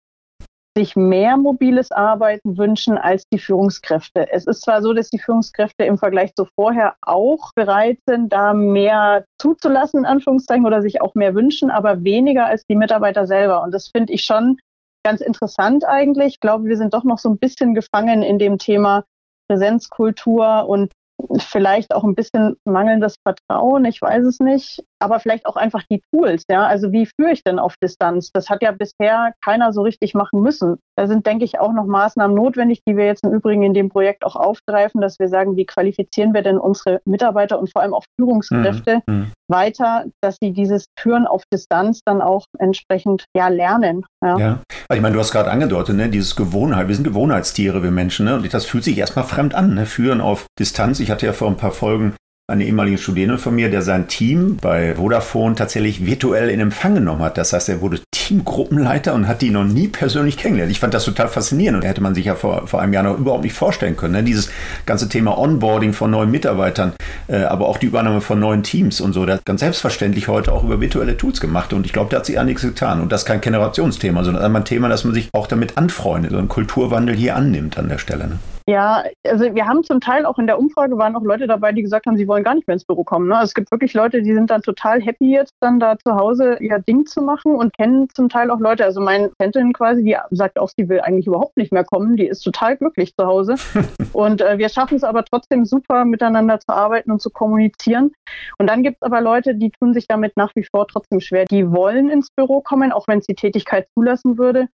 sich 0.77 0.97
mehr 0.97 1.37
mobiles 1.37 1.93
Arbeiten 1.93 2.59
wünschen 2.59 2.99
als 2.99 3.29
die 3.33 3.39
Führungskräfte. 3.39 4.31
Es 4.33 4.47
ist 4.47 4.63
zwar 4.63 4.83
so, 4.83 4.93
dass 4.93 5.09
die 5.09 5.21
Führungskräfte 5.21 5.85
im 5.85 5.99
Vergleich 5.99 6.35
zu 6.35 6.47
vorher 6.57 6.97
auch 7.01 7.53
bereit 7.55 7.99
sind, 8.09 8.33
da 8.33 8.53
mehr 8.55 9.25
zuzulassen, 9.41 10.01
in 10.01 10.07
Anführungszeichen, 10.07 10.67
oder 10.67 10.83
sich 10.83 11.01
auch 11.01 11.15
mehr 11.15 11.35
wünschen, 11.35 11.71
aber 11.71 12.03
weniger 12.03 12.47
als 12.47 12.65
die 12.67 12.75
Mitarbeiter 12.75 13.27
selber. 13.27 13.63
Und 13.63 13.73
das 13.73 13.89
finde 13.89 14.13
ich 14.13 14.25
schon 14.25 14.59
ganz 15.05 15.21
interessant 15.21 15.85
eigentlich. 15.85 16.35
Ich 16.35 16.41
glaube, 16.41 16.65
wir 16.65 16.77
sind 16.77 16.93
doch 16.93 17.05
noch 17.05 17.19
so 17.19 17.31
ein 17.31 17.39
bisschen 17.39 17.75
gefangen 17.75 18.23
in 18.23 18.41
dem 18.41 18.59
Thema 18.59 19.05
Präsenzkultur 19.49 20.67
und 20.69 20.93
vielleicht 21.39 21.95
auch 21.95 22.05
ein 22.05 22.15
bisschen 22.15 22.57
mangelndes 22.65 23.17
Vertrauen, 23.23 23.85
ich 23.85 24.01
weiß 24.01 24.25
es 24.25 24.41
nicht, 24.41 24.83
aber 24.99 25.21
vielleicht 25.21 25.47
auch 25.47 25.57
einfach 25.57 25.83
die 25.91 26.03
Tools, 26.11 26.45
ja. 26.49 26.67
Also 26.67 26.93
wie 26.93 27.07
führe 27.07 27.33
ich 27.33 27.43
denn 27.43 27.59
auf 27.59 27.75
Distanz? 27.83 28.31
Das 28.33 28.51
hat 28.51 28.63
ja 28.63 28.73
bisher 28.73 29.33
keiner 29.43 29.73
so 29.73 29.83
richtig 29.83 30.15
machen 30.15 30.41
müssen. 30.41 30.79
Da 30.97 31.07
sind, 31.07 31.27
denke 31.27 31.45
ich, 31.45 31.59
auch 31.59 31.73
noch 31.73 31.87
Maßnahmen 31.87 32.37
notwendig, 32.37 32.83
die 32.87 32.97
wir 32.97 33.07
jetzt 33.07 33.25
im 33.25 33.33
Übrigen 33.33 33.63
in 33.63 33.75
dem 33.75 33.89
Projekt 33.89 34.25
auch 34.25 34.37
aufgreifen, 34.37 35.01
dass 35.01 35.19
wir 35.19 35.29
sagen, 35.29 35.57
wie 35.57 35.67
qualifizieren 35.67 36.35
wir 36.35 36.43
denn 36.43 36.59
unsere 36.59 37.01
Mitarbeiter 37.05 37.59
und 37.59 37.71
vor 37.73 37.83
allem 37.83 37.95
auch 37.95 38.05
Führungskräfte 38.19 39.01
mhm. 39.07 39.15
mhm. 39.15 39.33
weiter, 39.49 40.05
dass 40.21 40.37
sie 40.41 40.53
dieses 40.53 40.87
Führen 40.99 41.27
auf 41.27 41.43
Distanz 41.53 42.01
dann 42.05 42.23
auch 42.23 42.47
entsprechend 42.59 43.25
ja, 43.37 43.49
lernen. 43.49 44.05
Ja, 44.23 44.39
ja. 44.39 44.59
ich 44.93 45.01
meine, 45.01 45.15
du 45.15 45.21
hast 45.21 45.33
gerade 45.33 45.51
angedeutet, 45.51 45.97
ne, 45.97 46.09
dieses 46.09 46.37
Gewohnheit, 46.37 46.89
wir 46.89 46.95
sind 46.95 47.05
Gewohnheitstiere, 47.05 47.83
wir 47.83 47.91
Menschen, 47.91 48.27
ne, 48.27 48.37
und 48.37 48.55
das 48.55 48.65
fühlt 48.65 48.85
sich 48.85 48.97
erstmal 48.97 49.25
fremd 49.25 49.55
an, 49.55 49.75
ne, 49.75 49.87
Führen 49.87 50.21
auf 50.21 50.47
Distanz. 50.59 51.01
Ich 51.01 51.11
hatte 51.11 51.27
ja 51.27 51.33
vor 51.33 51.49
ein 51.49 51.57
paar 51.57 51.73
Folgen 51.73 52.15
eine 52.47 52.67
ehemalige 52.67 52.99
Studierende 52.99 53.39
von 53.39 53.55
mir, 53.55 53.71
der 53.71 53.81
sein 53.81 54.07
Team 54.07 54.59
bei 54.61 54.97
Vodafone 54.97 55.55
tatsächlich 55.55 56.05
virtuell 56.05 56.51
in 56.51 56.61
Empfang 56.61 56.95
genommen 56.95 57.23
hat. 57.23 57.39
Das 57.39 57.55
heißt, 57.55 57.71
er 57.71 57.81
wurde 57.81 58.01
Teamgruppenleiter 58.11 59.15
und 59.15 59.27
hat 59.27 59.41
die 59.41 59.49
noch 59.49 59.65
nie 59.65 59.89
persönlich 59.89 60.37
kennengelernt. 60.37 60.71
Ich 60.71 60.79
fand 60.79 60.93
das 60.93 61.07
total 61.07 61.29
faszinierend 61.29 61.83
und 61.83 61.89
hätte 61.89 62.03
man 62.03 62.15
sich 62.15 62.27
ja 62.27 62.35
vor, 62.35 62.67
vor 62.67 62.83
einem 62.83 62.93
Jahr 62.93 63.03
noch 63.03 63.19
überhaupt 63.19 63.45
nicht 63.45 63.55
vorstellen 63.55 63.97
können. 63.97 64.13
Ne? 64.13 64.23
Dieses 64.23 64.51
ganze 64.85 65.09
Thema 65.09 65.39
Onboarding 65.39 65.95
von 65.95 66.11
neuen 66.11 66.31
Mitarbeitern, 66.31 66.93
äh, 67.29 67.45
aber 67.45 67.67
auch 67.67 67.79
die 67.79 67.87
Übernahme 67.87 68.21
von 68.21 68.39
neuen 68.41 68.63
Teams 68.63 69.01
und 69.01 69.15
so, 69.15 69.27
hat 69.27 69.47
ganz 69.47 69.61
selbstverständlich 69.61 70.29
heute 70.29 70.53
auch 70.53 70.65
über 70.65 70.83
virtuelle 70.83 71.17
Tools 71.17 71.41
gemacht 71.41 71.73
und 71.73 71.87
ich 71.87 71.95
glaube, 71.95 72.11
da 72.11 72.19
hat 72.19 72.27
sich 72.27 72.43
nichts 72.43 72.61
getan. 72.61 73.01
Und 73.01 73.11
das 73.11 73.23
ist 73.23 73.27
kein 73.27 73.41
Generationsthema, 73.41 74.23
sondern 74.23 74.45
einmal 74.45 74.61
ein 74.61 74.67
Thema, 74.67 74.91
dass 74.91 75.05
man 75.05 75.15
sich 75.15 75.31
auch 75.33 75.47
damit 75.47 75.79
anfreundet, 75.79 76.33
so 76.33 76.39
einen 76.39 76.49
Kulturwandel 76.49 77.17
hier 77.17 77.37
annimmt 77.37 77.79
an 77.79 77.89
der 77.89 77.99
Stelle. 77.99 78.29
Ne? 78.29 78.39
Ja, 78.67 79.05
also 79.27 79.55
wir 79.55 79.67
haben 79.67 79.85
zum 79.85 80.01
Teil 80.01 80.25
auch 80.25 80.39
in 80.39 80.47
der 80.47 80.59
Umfrage 80.59 80.97
waren 80.97 81.15
auch 81.17 81.23
Leute 81.23 81.47
dabei, 81.47 81.73
die 81.73 81.83
gesagt 81.83 82.07
haben, 82.07 82.17
sie 82.17 82.27
wollen 82.27 82.43
gar 82.43 82.55
nicht 82.55 82.67
mehr 82.67 82.73
ins 82.73 82.87
Büro 82.87 83.05
kommen. 83.05 83.29
Ne? 83.29 83.35
Also 83.35 83.51
es 83.51 83.55
gibt 83.55 83.71
wirklich 83.71 83.93
Leute, 83.93 84.23
die 84.23 84.33
sind 84.33 84.51
dann 84.51 84.63
total 84.63 85.03
happy 85.03 85.31
jetzt 85.31 85.53
dann 85.61 85.79
da 85.79 85.99
zu 85.99 86.15
Hause 86.15 86.57
ihr 86.61 86.79
Ding 86.79 87.05
zu 87.05 87.21
machen 87.21 87.57
und 87.57 87.77
kennen 87.77 88.09
zum 88.15 88.31
Teil 88.31 88.51
auch 88.51 88.61
Leute. 88.61 88.87
Also 88.87 89.03
meine 89.03 89.29
Patentin 89.29 89.75
quasi, 89.75 90.03
die 90.03 90.17
sagt 90.31 90.59
auch, 90.59 90.71
sie 90.75 90.89
will 90.89 91.01
eigentlich 91.01 91.27
überhaupt 91.27 91.59
nicht 91.59 91.73
mehr 91.73 91.85
kommen. 91.85 92.17
Die 92.17 92.27
ist 92.27 92.41
total 92.41 92.79
glücklich 92.79 93.15
zu 93.15 93.27
Hause. 93.27 93.57
und 94.15 94.41
äh, 94.41 94.57
wir 94.57 94.71
schaffen 94.71 94.97
es 94.97 95.05
aber 95.05 95.27
trotzdem 95.27 95.67
super 95.67 96.07
miteinander 96.07 96.59
zu 96.59 96.71
arbeiten 96.71 97.13
und 97.13 97.21
zu 97.21 97.29
kommunizieren. 97.29 98.13
Und 98.57 98.71
dann 98.71 98.83
gibt 98.83 98.97
es 99.01 99.03
aber 99.03 99.21
Leute, 99.21 99.55
die 99.55 99.73
tun 99.73 99.93
sich 99.93 100.07
damit 100.07 100.39
nach 100.39 100.53
wie 100.55 100.65
vor 100.65 100.89
trotzdem 100.89 101.21
schwer. 101.21 101.45
Die 101.45 101.71
wollen 101.71 102.09
ins 102.09 102.31
Büro 102.31 102.63
kommen, 102.63 102.93
auch 102.93 103.09
wenn 103.09 103.19
es 103.19 103.27
die 103.27 103.35
Tätigkeit 103.35 103.89
zulassen 103.95 104.39
würde. 104.39 104.69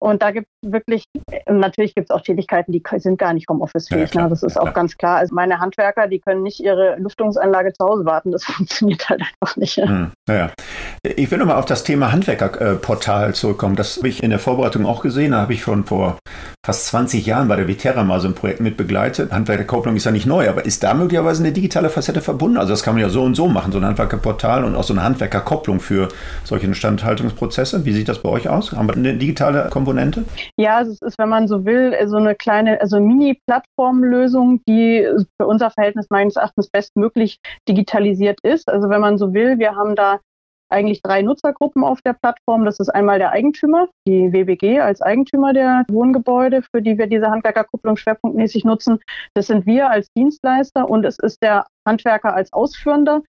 Und 0.00 0.22
da 0.22 0.30
gibt 0.30 0.46
es 0.62 0.72
wirklich, 0.72 1.04
natürlich 1.48 1.94
gibt 1.94 2.10
es 2.10 2.14
auch 2.14 2.20
Tätigkeiten, 2.20 2.70
die 2.72 2.82
sind 2.98 3.18
gar 3.18 3.32
nicht 3.32 3.48
Homeoffice-fähig. 3.48 4.14
Ja, 4.14 4.22
ne? 4.22 4.28
Das 4.28 4.42
ist 4.42 4.54
ja, 4.54 4.62
auch 4.62 4.72
ganz 4.72 4.96
klar. 4.96 5.16
Also 5.18 5.34
meine 5.34 5.58
Handwerker, 5.58 6.06
die 6.06 6.20
können 6.20 6.42
nicht 6.42 6.60
ihre 6.60 6.96
Lüftungsanlage 6.96 7.72
zu 7.72 7.84
Hause 7.84 8.04
warten. 8.04 8.30
Das 8.30 8.44
funktioniert 8.44 9.08
halt 9.08 9.22
einfach 9.22 9.56
nicht. 9.56 9.76
Hm, 9.76 10.12
ja. 10.28 10.50
Ich 11.02 11.30
will 11.30 11.38
nochmal 11.38 11.56
auf 11.56 11.66
das 11.66 11.82
Thema 11.82 12.12
Handwerkerportal 12.12 13.34
zurückkommen. 13.34 13.76
Das 13.76 13.96
habe 13.96 14.08
ich 14.08 14.22
in 14.22 14.30
der 14.30 14.38
Vorbereitung 14.38 14.86
auch 14.86 15.02
gesehen. 15.02 15.32
Da 15.32 15.40
habe 15.40 15.52
ich 15.52 15.62
schon 15.62 15.84
vor 15.84 16.18
fast 16.68 16.88
20 16.88 17.24
Jahren 17.24 17.48
bei 17.48 17.56
der 17.56 17.66
Viterra 17.66 18.04
mal 18.04 18.20
so 18.20 18.28
ein 18.28 18.34
Projekt 18.34 18.60
mit 18.60 18.76
begleitet. 18.76 19.32
Handwerkerkopplung 19.32 19.96
ist 19.96 20.04
ja 20.04 20.10
nicht 20.10 20.26
neu, 20.26 20.50
aber 20.50 20.66
ist 20.66 20.82
da 20.82 20.92
möglicherweise 20.92 21.42
eine 21.42 21.50
digitale 21.50 21.88
Facette 21.88 22.20
verbunden? 22.20 22.58
Also 22.58 22.74
das 22.74 22.82
kann 22.82 22.92
man 22.92 23.00
ja 23.00 23.08
so 23.08 23.22
und 23.22 23.36
so 23.36 23.48
machen, 23.48 23.72
so 23.72 23.78
ein 23.78 23.86
Handwerkerportal 23.86 24.64
und 24.64 24.76
auch 24.76 24.82
so 24.82 24.92
eine 24.92 25.02
Handwerkerkopplung 25.02 25.80
für 25.80 26.08
solche 26.44 26.66
Instandhaltungsprozesse. 26.66 27.86
Wie 27.86 27.92
sieht 27.92 28.10
das 28.10 28.18
bei 28.18 28.28
euch 28.28 28.50
aus? 28.50 28.72
Haben 28.72 28.86
wir 28.86 28.96
eine 28.96 29.14
digitale 29.14 29.70
Komponente? 29.70 30.24
Ja, 30.58 30.82
es 30.82 31.00
ist, 31.00 31.18
wenn 31.18 31.30
man 31.30 31.48
so 31.48 31.64
will, 31.64 31.96
so 32.04 32.18
eine 32.18 32.34
kleine, 32.34 32.78
also 32.82 33.00
Mini-Plattformlösung, 33.00 34.60
die 34.68 35.08
für 35.40 35.46
unser 35.46 35.70
Verhältnis 35.70 36.08
meines 36.10 36.36
Erachtens 36.36 36.68
bestmöglich 36.68 37.38
digitalisiert 37.66 38.40
ist. 38.42 38.68
Also 38.68 38.90
wenn 38.90 39.00
man 39.00 39.16
so 39.16 39.32
will, 39.32 39.58
wir 39.58 39.74
haben 39.74 39.96
da 39.96 40.18
eigentlich 40.68 41.02
drei 41.02 41.22
Nutzergruppen 41.22 41.84
auf 41.84 42.00
der 42.02 42.12
Plattform. 42.12 42.64
Das 42.64 42.78
ist 42.78 42.88
einmal 42.88 43.18
der 43.18 43.32
Eigentümer, 43.32 43.88
die 44.06 44.32
WBG 44.32 44.80
als 44.80 45.00
Eigentümer 45.02 45.52
der 45.52 45.84
Wohngebäude, 45.90 46.62
für 46.62 46.82
die 46.82 46.98
wir 46.98 47.06
diese 47.06 47.30
Handwerkerkupplung 47.30 47.96
schwerpunktmäßig 47.96 48.64
nutzen. 48.64 48.98
Das 49.34 49.46
sind 49.46 49.66
wir 49.66 49.90
als 49.90 50.12
Dienstleister 50.12 50.88
und 50.88 51.04
es 51.04 51.18
ist 51.18 51.42
der 51.42 51.66
Handwerker 51.88 52.34
als 52.34 52.52
Ausführender. 52.52 53.22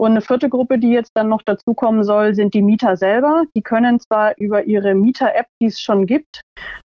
Und 0.00 0.12
eine 0.12 0.22
vierte 0.22 0.48
Gruppe, 0.48 0.78
die 0.78 0.90
jetzt 0.90 1.12
dann 1.14 1.28
noch 1.28 1.42
dazukommen 1.42 2.04
soll, 2.04 2.34
sind 2.34 2.54
die 2.54 2.62
Mieter 2.62 2.96
selber. 2.96 3.44
Die 3.56 3.62
können 3.62 4.00
zwar 4.00 4.36
über 4.38 4.64
ihre 4.64 4.94
Mieter-App, 4.94 5.46
die 5.60 5.66
es 5.66 5.80
schon 5.80 6.06
gibt, 6.06 6.40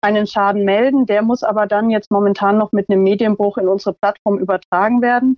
einen 0.02 0.28
Schaden 0.28 0.64
melden. 0.64 1.06
Der 1.06 1.22
muss 1.22 1.44
aber 1.44 1.68
dann 1.68 1.90
jetzt 1.90 2.12
momentan 2.12 2.58
noch 2.58 2.72
mit 2.72 2.90
einem 2.90 3.04
Medienbruch 3.04 3.58
in 3.58 3.68
unsere 3.68 3.96
Plattform 4.02 4.40
übertragen 4.40 5.02
werden. 5.02 5.38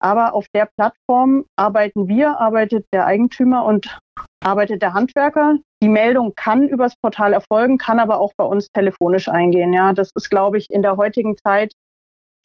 Aber 0.00 0.34
auf 0.34 0.46
der 0.54 0.68
Plattform 0.76 1.44
arbeiten 1.56 2.08
wir, 2.08 2.40
arbeitet 2.40 2.86
der 2.92 3.06
Eigentümer 3.06 3.64
und 3.64 3.98
arbeitet 4.42 4.82
der 4.82 4.94
Handwerker. 4.94 5.56
Die 5.82 5.88
Meldung 5.88 6.32
kann 6.34 6.68
übers 6.68 6.94
Portal 7.02 7.32
erfolgen, 7.32 7.78
kann 7.78 7.98
aber 7.98 8.20
auch 8.20 8.32
bei 8.36 8.44
uns 8.44 8.68
telefonisch 8.72 9.28
eingehen. 9.28 9.72
Ja, 9.72 9.92
das 9.92 10.10
ist, 10.14 10.30
glaube 10.30 10.58
ich, 10.58 10.66
in 10.70 10.82
der 10.82 10.96
heutigen 10.96 11.36
Zeit 11.36 11.72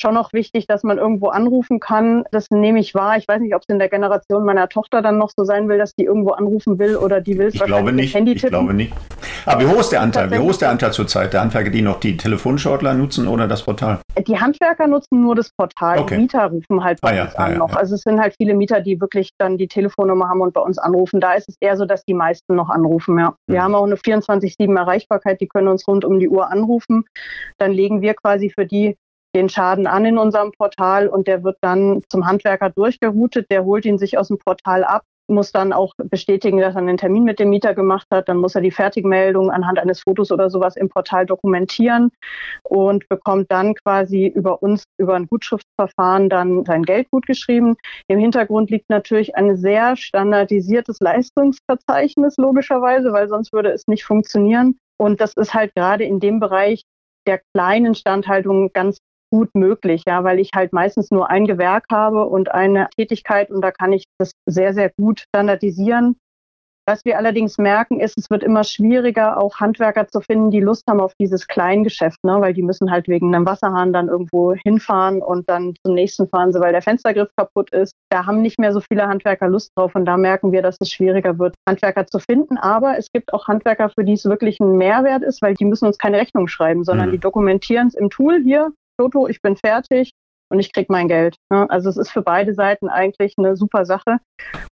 schon 0.01 0.13
noch 0.13 0.33
wichtig, 0.33 0.67
dass 0.67 0.83
man 0.83 0.97
irgendwo 0.97 1.29
anrufen 1.29 1.79
kann. 1.79 2.23
Das 2.31 2.49
nehme 2.51 2.79
ich 2.79 2.93
wahr. 2.95 3.17
Ich 3.17 3.27
weiß 3.27 3.39
nicht, 3.41 3.55
ob 3.55 3.61
es 3.61 3.69
in 3.69 3.79
der 3.79 3.89
Generation 3.89 4.45
meiner 4.45 4.69
Tochter 4.69 5.01
dann 5.01 5.17
noch 5.17 5.31
so 5.35 5.43
sein 5.43 5.69
will, 5.69 5.77
dass 5.77 5.95
die 5.95 6.03
irgendwo 6.03 6.31
anrufen 6.31 6.79
will 6.79 6.95
oder 6.97 7.21
die 7.21 7.37
will 7.37 7.47
es 7.47 7.59
wahrscheinlich 7.59 7.95
nicht, 7.95 8.15
Handy 8.15 8.33
tippen. 8.33 8.47
Ich 8.47 8.51
glaube 8.51 8.73
nicht. 8.73 8.93
Aber 9.45 9.61
wie 9.61 9.67
hoch 9.67 9.79
ist 9.79 9.91
der 9.91 10.01
Anteil? 10.01 10.31
Wie 10.31 10.37
hoch 10.37 10.49
ist 10.49 10.61
der 10.61 10.69
Anteil 10.69 10.91
zurzeit? 10.91 11.33
Der 11.33 11.41
Handwerker, 11.41 11.69
die 11.69 11.81
noch 11.81 11.99
die 11.99 12.17
Telefonshortler 12.17 12.93
nutzen 12.93 13.27
oder 13.27 13.47
das 13.47 13.63
Portal? 13.63 13.99
Die 14.27 14.39
Handwerker 14.39 14.87
nutzen 14.87 15.21
nur 15.21 15.35
das 15.35 15.51
Portal. 15.51 15.99
Okay. 15.99 16.15
Die 16.15 16.21
Mieter 16.21 16.45
rufen 16.45 16.83
halt 16.83 16.99
bei 17.01 17.19
ah, 17.19 17.23
uns 17.23 17.33
ja, 17.33 17.39
an 17.39 17.51
ja, 17.53 17.57
noch. 17.57 17.71
Ja. 17.71 17.77
Also 17.77 17.95
es 17.95 18.01
sind 18.01 18.19
halt 18.19 18.35
viele 18.37 18.53
Mieter, 18.55 18.81
die 18.81 18.99
wirklich 18.99 19.31
dann 19.37 19.57
die 19.57 19.67
Telefonnummer 19.67 20.29
haben 20.29 20.41
und 20.41 20.53
bei 20.53 20.61
uns 20.61 20.77
anrufen. 20.77 21.19
Da 21.19 21.33
ist 21.33 21.49
es 21.49 21.55
eher 21.59 21.77
so, 21.77 21.85
dass 21.85 22.03
die 22.05 22.13
meisten 22.13 22.55
noch 22.55 22.69
anrufen. 22.69 23.17
Ja. 23.19 23.35
Wir 23.47 23.59
mhm. 23.59 23.63
haben 23.63 23.75
auch 23.75 23.85
eine 23.85 23.95
24-7 23.95 24.77
Erreichbarkeit. 24.77 25.41
Die 25.41 25.47
können 25.47 25.67
uns 25.67 25.87
rund 25.87 26.05
um 26.05 26.19
die 26.19 26.29
Uhr 26.29 26.51
anrufen. 26.51 27.05
Dann 27.57 27.71
legen 27.71 28.01
wir 28.01 28.13
quasi 28.13 28.49
für 28.49 28.65
die 28.65 28.95
den 29.35 29.49
Schaden 29.49 29.85
an 29.85 30.05
in 30.05 30.17
unserem 30.17 30.51
Portal 30.53 31.07
und 31.07 31.27
der 31.27 31.43
wird 31.43 31.57
dann 31.61 32.01
zum 32.09 32.25
Handwerker 32.25 32.69
durchgeroutet. 32.69 33.51
Der 33.51 33.65
holt 33.65 33.85
ihn 33.85 33.97
sich 33.97 34.17
aus 34.17 34.29
dem 34.29 34.39
Portal 34.39 34.83
ab, 34.83 35.03
muss 35.27 35.51
dann 35.51 35.73
auch 35.73 35.93
bestätigen, 35.97 36.59
dass 36.59 36.75
er 36.75 36.79
einen 36.79 36.97
Termin 36.97 37.23
mit 37.23 37.39
dem 37.39 37.49
Mieter 37.49 37.73
gemacht 37.73 38.07
hat. 38.11 38.29
Dann 38.29 38.37
muss 38.37 38.55
er 38.55 38.61
die 38.61 38.71
Fertigmeldung 38.71 39.51
anhand 39.51 39.77
eines 39.77 40.01
Fotos 40.01 40.31
oder 40.31 40.49
sowas 40.49 40.77
im 40.77 40.89
Portal 40.89 41.25
dokumentieren 41.25 42.11
und 42.63 43.07
bekommt 43.09 43.51
dann 43.51 43.75
quasi 43.75 44.27
über 44.27 44.61
uns, 44.61 44.85
über 44.97 45.15
ein 45.15 45.27
Gutschriftsverfahren 45.27 46.29
dann 46.29 46.63
sein 46.65 46.83
Geld 46.83 47.09
gut 47.11 47.25
geschrieben. 47.25 47.75
Im 48.07 48.19
Hintergrund 48.19 48.69
liegt 48.69 48.89
natürlich 48.89 49.35
ein 49.35 49.57
sehr 49.57 49.97
standardisiertes 49.97 50.99
Leistungsverzeichnis, 51.01 52.37
logischerweise, 52.37 53.11
weil 53.11 53.27
sonst 53.27 53.51
würde 53.51 53.71
es 53.71 53.87
nicht 53.87 54.05
funktionieren. 54.05 54.77
Und 54.97 55.19
das 55.19 55.33
ist 55.33 55.53
halt 55.53 55.75
gerade 55.75 56.05
in 56.05 56.21
dem 56.21 56.39
Bereich 56.39 56.83
der 57.27 57.41
kleinen 57.53 57.95
Standhaltung 57.95 58.71
ganz 58.71 58.99
gut 59.35 59.53
möglich, 59.53 60.03
ja, 60.07 60.23
weil 60.23 60.39
ich 60.39 60.51
halt 60.55 60.71
meistens 60.71 61.11
nur 61.11 61.29
ein 61.29 61.45
Gewerk 61.45 61.87
habe 61.91 62.25
und 62.25 62.53
eine 62.53 62.87
Tätigkeit 62.95 63.51
und 63.51 63.61
da 63.61 63.71
kann 63.71 63.91
ich 63.91 64.05
das 64.17 64.31
sehr, 64.45 64.73
sehr 64.73 64.91
gut 64.97 65.19
standardisieren. 65.19 66.15
Was 66.87 67.03
wir 67.03 67.17
allerdings 67.17 67.57
merken, 67.57 67.99
ist, 67.99 68.15
es 68.15 68.29
wird 68.29 68.43
immer 68.43 68.63
schwieriger, 68.63 69.41
auch 69.41 69.59
Handwerker 69.59 70.07
zu 70.07 70.21
finden, 70.21 70.51
die 70.51 70.59
Lust 70.59 70.83
haben 70.87 71.01
auf 71.01 71.13
dieses 71.19 71.47
Kleingeschäft, 71.47 72.23
ne? 72.23 72.39
weil 72.39 72.53
die 72.53 72.61
müssen 72.61 72.91
halt 72.91 73.07
wegen 73.07 73.33
einem 73.33 73.47
Wasserhahn 73.47 73.91
dann 73.91 74.07
irgendwo 74.07 74.53
hinfahren 74.53 75.23
und 75.23 75.49
dann 75.49 75.73
zum 75.83 75.95
nächsten 75.95 76.29
fahren 76.29 76.53
sie, 76.53 76.59
weil 76.59 76.73
der 76.73 76.83
Fenstergriff 76.83 77.29
kaputt 77.35 77.71
ist. 77.71 77.93
Da 78.11 78.27
haben 78.27 78.43
nicht 78.43 78.59
mehr 78.59 78.71
so 78.71 78.81
viele 78.81 79.07
Handwerker 79.07 79.47
Lust 79.47 79.71
drauf 79.75 79.95
und 79.95 80.05
da 80.05 80.15
merken 80.15 80.51
wir, 80.51 80.61
dass 80.61 80.77
es 80.79 80.91
schwieriger 80.91 81.39
wird, 81.39 81.55
Handwerker 81.67 82.05
zu 82.05 82.19
finden. 82.19 82.57
Aber 82.57 82.99
es 82.99 83.11
gibt 83.11 83.33
auch 83.33 83.47
Handwerker, 83.47 83.89
für 83.89 84.03
die 84.05 84.13
es 84.13 84.25
wirklich 84.25 84.59
ein 84.59 84.77
Mehrwert 84.77 85.23
ist, 85.23 85.41
weil 85.41 85.55
die 85.55 85.65
müssen 85.65 85.87
uns 85.87 85.97
keine 85.97 86.17
Rechnung 86.17 86.47
schreiben, 86.47 86.83
sondern 86.83 87.07
mhm. 87.07 87.13
die 87.13 87.19
dokumentieren 87.19 87.87
es 87.87 87.95
im 87.95 88.11
Tool 88.11 88.43
hier, 88.43 88.71
Toto, 88.97 89.27
ich 89.27 89.41
bin 89.41 89.55
fertig 89.55 90.11
und 90.49 90.59
ich 90.59 90.71
kriege 90.71 90.91
mein 90.91 91.07
Geld. 91.07 91.37
Ne? 91.51 91.69
Also 91.69 91.89
es 91.89 91.97
ist 91.97 92.11
für 92.11 92.21
beide 92.21 92.53
Seiten 92.53 92.87
eigentlich 92.87 93.35
eine 93.37 93.55
super 93.55 93.85
Sache. 93.85 94.19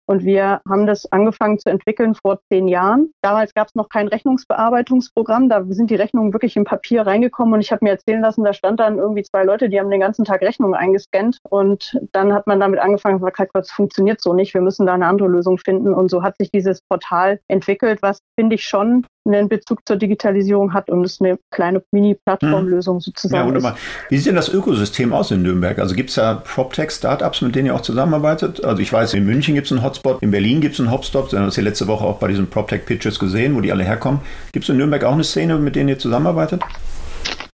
Und 0.07 0.25
wir 0.25 0.61
haben 0.69 0.87
das 0.87 1.11
angefangen 1.13 1.59
zu 1.59 1.71
entwickeln 1.71 2.15
vor 2.15 2.41
zehn 2.51 2.69
Jahren. 2.69 3.13
Damals 3.23 3.55
gab 3.55 3.69
es 3.69 3.75
noch 3.75 3.89
kein 3.89 4.09
Rechnungsbearbeitungsprogramm. 4.09 5.49
Da 5.49 5.65
sind 5.69 5.91
die 5.91 5.95
Rechnungen 5.95 6.33
wirklich 6.33 6.57
im 6.57 6.65
Papier 6.65 7.07
reingekommen 7.07 7.55
und 7.55 7.61
ich 7.61 7.73
habe 7.73 7.85
mir 7.85 7.93
erzählen 7.93 8.21
lassen, 8.21 8.45
da 8.45 8.53
stand 8.53 8.81
dann 8.81 8.99
irgendwie 8.99 9.23
zwei 9.23 9.45
Leute, 9.45 9.69
die 9.69 9.79
haben 9.79 9.91
den 9.91 10.01
ganzen 10.01 10.25
Tag 10.25 10.43
Rechnungen 10.43 10.75
eingescannt 10.75 11.39
und 11.49 11.99
dann 12.13 12.33
hat 12.33 12.47
man 12.47 12.61
damit 12.61 12.81
angefangen, 12.81 13.21
gesagt, 13.21 13.51
das 13.55 13.71
funktioniert 13.71 14.21
so 14.21 14.35
nicht. 14.35 14.55
Wir 14.55 14.61
müssen 14.61 14.87
da 14.87 14.95
eine 14.95 15.07
andere 15.07 15.29
Lösung 15.29 15.59
finden. 15.59 15.95
Und 15.95 16.11
so 16.11 16.23
hat 16.23 16.37
sich 16.39 16.51
dieses 16.51 16.81
Portal 16.89 17.41
entwickelt, 17.49 18.03
was 18.03 18.19
finde 18.39 18.57
ich 18.57 18.65
schon 18.65 19.05
einen 19.25 19.49
Bezug 19.49 19.87
zur 19.87 19.97
Digitalisierung 19.97 20.75
hat 20.75 20.91
und 20.91 21.05
es 21.05 21.21
eine 21.21 21.39
kleine 21.51 21.83
Mini-Plattformlösung 21.93 22.97
hm. 22.97 23.01
sozusagen 23.01 23.43
ja, 23.43 23.47
wunderbar. 23.47 23.77
Wie 24.09 24.17
sieht 24.17 24.27
denn 24.27 24.35
das 24.35 24.49
Ökosystem 24.49 25.13
aus 25.13 25.31
in 25.31 25.43
Nürnberg? 25.43 25.79
Also 25.79 25.95
gibt 25.95 26.11
es 26.11 26.17
da 26.17 26.35
PropTech-Startups, 26.35 27.43
mit 27.43 27.55
denen 27.55 27.67
ihr 27.67 27.75
auch 27.75 27.83
zusammenarbeitet? 27.83 28.65
Also 28.65 28.83
ich 28.83 28.93
weiß, 28.93 29.15
in 29.15 29.25
München 29.25 29.55
gibt 29.55 29.67
es 29.67 29.73
einen 29.73 29.83
Hotspot, 29.93 30.23
in 30.23 30.31
Berlin 30.31 30.63
gibt 30.63 30.75
es 30.75 30.81
einen 30.81 30.91
Hotspot, 30.91 31.33
wir 31.33 31.39
haben 31.39 31.47
das 31.47 31.55
hier 31.55 31.65
letzte 31.65 31.87
Woche 31.87 32.05
auch 32.05 32.19
bei 32.19 32.29
diesen 32.29 32.49
PropTech-Pitches 32.49 33.19
gesehen, 33.19 33.55
wo 33.55 33.61
die 33.61 33.73
alle 33.73 33.85
herkommen. 33.85 34.23
Gibt 34.53 34.65
es 34.65 34.71
in 34.71 34.79
Nürnberg 34.79 35.05
auch 35.05 35.13
eine 35.13 35.23
Szene, 35.23 35.59
mit 35.59 35.77
denen 35.77 35.91
ihr 35.91 35.99
zusammenarbeitet? 35.99 36.63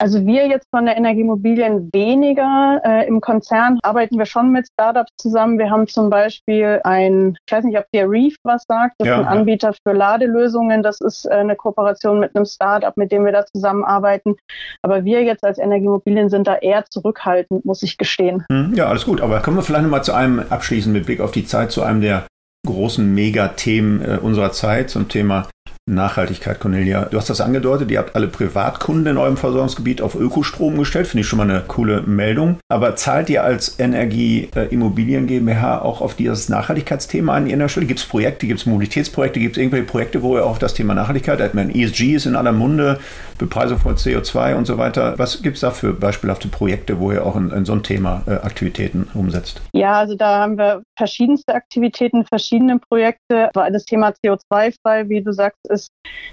Also 0.03 0.25
wir 0.25 0.49
jetzt 0.49 0.67
von 0.69 0.85
der 0.85 0.97
Energiemobilien 0.97 1.89
weniger. 1.93 2.81
Äh, 2.83 3.07
Im 3.07 3.21
Konzern 3.21 3.79
arbeiten 3.83 4.17
wir 4.17 4.25
schon 4.25 4.51
mit 4.51 4.67
Startups 4.67 5.11
zusammen. 5.17 5.57
Wir 5.57 5.69
haben 5.69 5.87
zum 5.87 6.09
Beispiel 6.09 6.81
ein, 6.83 7.37
ich 7.47 7.53
weiß 7.53 7.63
nicht, 7.63 7.77
ob 7.77 7.85
der 7.93 8.09
Reef 8.09 8.35
was 8.43 8.65
sagt, 8.67 8.95
das 8.97 9.07
ja. 9.07 9.13
ist 9.13 9.19
ein 9.21 9.27
Anbieter 9.27 9.71
für 9.71 9.93
Ladelösungen. 9.93 10.83
Das 10.83 10.99
ist 10.99 11.23
äh, 11.23 11.35
eine 11.35 11.55
Kooperation 11.55 12.19
mit 12.19 12.35
einem 12.35 12.43
Startup, 12.43 12.97
mit 12.97 13.13
dem 13.13 13.23
wir 13.23 13.31
da 13.31 13.45
zusammenarbeiten. 13.45 14.35
Aber 14.81 15.05
wir 15.05 15.23
jetzt 15.23 15.45
als 15.45 15.57
Energiemobilien 15.57 16.29
sind 16.29 16.47
da 16.47 16.55
eher 16.55 16.83
zurückhaltend, 16.83 17.63
muss 17.63 17.81
ich 17.81 17.97
gestehen. 17.97 18.43
Hm, 18.51 18.73
ja, 18.75 18.87
alles 18.87 19.05
gut. 19.05 19.21
Aber 19.21 19.39
kommen 19.39 19.55
wir 19.55 19.63
vielleicht 19.63 19.83
nochmal 19.83 20.03
zu 20.03 20.11
einem 20.11 20.43
abschließend 20.49 20.93
mit 20.93 21.05
Blick 21.05 21.21
auf 21.21 21.31
die 21.31 21.45
Zeit, 21.45 21.71
zu 21.71 21.81
einem 21.81 22.01
der 22.01 22.25
großen 22.67 23.13
Megathemen 23.13 24.01
äh, 24.01 24.17
unserer 24.21 24.51
Zeit 24.51 24.89
zum 24.89 25.07
Thema 25.07 25.47
Nachhaltigkeit, 25.85 26.61
Cornelia. 26.61 27.05
Du 27.11 27.17
hast 27.17 27.29
das 27.29 27.41
angedeutet, 27.41 27.91
ihr 27.91 27.99
habt 27.99 28.15
alle 28.15 28.29
Privatkunden 28.29 29.07
in 29.07 29.17
eurem 29.17 29.35
Versorgungsgebiet 29.35 30.01
auf 30.01 30.15
Ökostrom 30.15 30.77
gestellt. 30.77 31.07
Finde 31.07 31.21
ich 31.21 31.27
schon 31.27 31.37
mal 31.37 31.49
eine 31.49 31.59
coole 31.67 32.03
Meldung. 32.03 32.57
Aber 32.69 32.95
zahlt 32.95 33.29
ihr 33.29 33.43
als 33.43 33.79
Energie 33.81 34.47
äh, 34.55 34.67
Immobilien 34.67 35.27
GmbH 35.27 35.81
auch 35.81 35.99
auf 35.99 36.15
dieses 36.15 36.47
Nachhaltigkeitsthema 36.47 37.33
an 37.35 37.47
Ihrer 37.47 37.67
Stelle? 37.67 37.85
Gibt 37.85 37.99
es 37.99 38.05
Projekte, 38.05 38.47
gibt 38.47 38.61
es 38.61 38.65
Mobilitätsprojekte, 38.65 39.41
gibt 39.41 39.57
es 39.57 39.61
irgendwelche 39.61 39.85
Projekte, 39.85 40.21
wo 40.21 40.37
ihr 40.37 40.45
auf 40.45 40.57
das 40.57 40.73
Thema 40.73 40.93
Nachhaltigkeit, 40.93 41.41
ich 41.41 41.53
meine, 41.53 41.75
ESG 41.75 42.15
ist 42.15 42.27
in 42.27 42.37
aller 42.37 42.53
Munde, 42.53 42.99
Bepreisung 43.37 43.77
von 43.77 43.95
CO2 43.95 44.55
und 44.55 44.65
so 44.65 44.77
weiter. 44.77 45.17
Was 45.17 45.41
gibt 45.41 45.55
es 45.55 45.61
da 45.61 45.71
für 45.71 45.93
beispielhafte 45.93 46.47
Projekte, 46.47 46.99
wo 46.99 47.11
ihr 47.11 47.25
auch 47.25 47.35
in, 47.35 47.49
in 47.51 47.65
so 47.65 47.73
ein 47.73 47.83
Thema 47.83 48.23
äh, 48.27 48.31
Aktivitäten 48.31 49.07
umsetzt? 49.13 49.61
Ja, 49.73 49.93
also 49.93 50.15
da 50.15 50.39
haben 50.39 50.57
wir 50.57 50.83
verschiedenste 50.97 51.53
Aktivitäten, 51.53 52.25
verschiedene 52.25 52.79
Projekte. 52.79 53.49
Das 53.53 53.85
Thema 53.85 54.13
CO2-frei, 54.23 55.09
wie 55.09 55.21
du 55.21 55.31
sagst, 55.31 55.59
ist, 55.69 55.89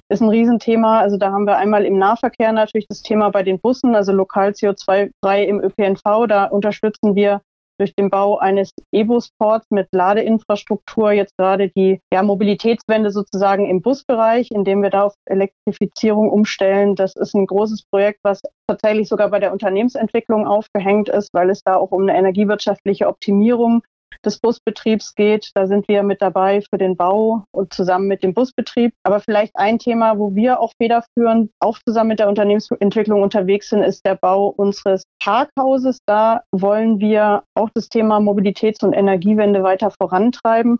ist 0.08 0.20
ein 0.20 0.28
Riesenthema. 0.28 1.00
Also 1.00 1.16
da 1.16 1.32
haben 1.32 1.46
wir 1.46 1.56
einmal 1.56 1.84
im 1.84 1.98
Nahverkehr 1.98 2.52
natürlich 2.52 2.86
das 2.88 3.02
Thema 3.02 3.30
bei 3.30 3.42
den 3.42 3.58
Bussen, 3.60 3.94
also 3.94 4.12
lokal 4.12 4.50
CO2-frei 4.50 5.44
im 5.44 5.60
ÖPNV. 5.60 6.26
Da 6.28 6.44
unterstützen 6.44 7.14
wir 7.14 7.40
durch 7.80 7.94
den 7.94 8.10
Bau 8.10 8.38
eines 8.38 8.72
E-Bus-Ports 8.92 9.66
mit 9.70 9.88
Ladeinfrastruktur 9.92 11.12
jetzt 11.12 11.36
gerade 11.38 11.70
die 11.70 12.00
ja, 12.12 12.22
Mobilitätswende 12.22 13.10
sozusagen 13.10 13.66
im 13.68 13.80
Busbereich, 13.80 14.50
indem 14.50 14.82
wir 14.82 14.90
da 14.90 15.04
auf 15.04 15.14
Elektrifizierung 15.24 16.30
umstellen. 16.30 16.94
Das 16.94 17.16
ist 17.16 17.34
ein 17.34 17.46
großes 17.46 17.84
Projekt, 17.90 18.20
was 18.22 18.42
tatsächlich 18.68 19.08
sogar 19.08 19.30
bei 19.30 19.40
der 19.40 19.52
Unternehmensentwicklung 19.52 20.46
aufgehängt 20.46 21.08
ist, 21.08 21.32
weil 21.32 21.48
es 21.48 21.62
da 21.64 21.76
auch 21.76 21.90
um 21.90 22.02
eine 22.02 22.16
energiewirtschaftliche 22.16 23.08
Optimierung 23.08 23.82
des 24.24 24.38
Busbetriebs 24.38 25.14
geht. 25.14 25.50
Da 25.54 25.66
sind 25.66 25.88
wir 25.88 26.02
mit 26.02 26.20
dabei 26.22 26.62
für 26.62 26.78
den 26.78 26.96
Bau 26.96 27.44
und 27.52 27.72
zusammen 27.72 28.06
mit 28.06 28.22
dem 28.22 28.34
Busbetrieb. 28.34 28.92
Aber 29.02 29.20
vielleicht 29.20 29.56
ein 29.56 29.78
Thema, 29.78 30.18
wo 30.18 30.34
wir 30.34 30.60
auch 30.60 30.72
federführend 30.80 31.50
auch 31.60 31.78
zusammen 31.86 32.08
mit 32.08 32.18
der 32.18 32.28
Unternehmensentwicklung 32.28 33.22
unterwegs 33.22 33.70
sind, 33.70 33.82
ist 33.82 34.04
der 34.04 34.16
Bau 34.16 34.48
unseres 34.48 35.04
Parkhauses. 35.22 35.98
Da 36.06 36.42
wollen 36.52 37.00
wir 37.00 37.44
auch 37.54 37.70
das 37.74 37.88
Thema 37.88 38.20
Mobilitäts- 38.20 38.84
und 38.84 38.92
Energiewende 38.92 39.62
weiter 39.62 39.90
vorantreiben. 39.90 40.78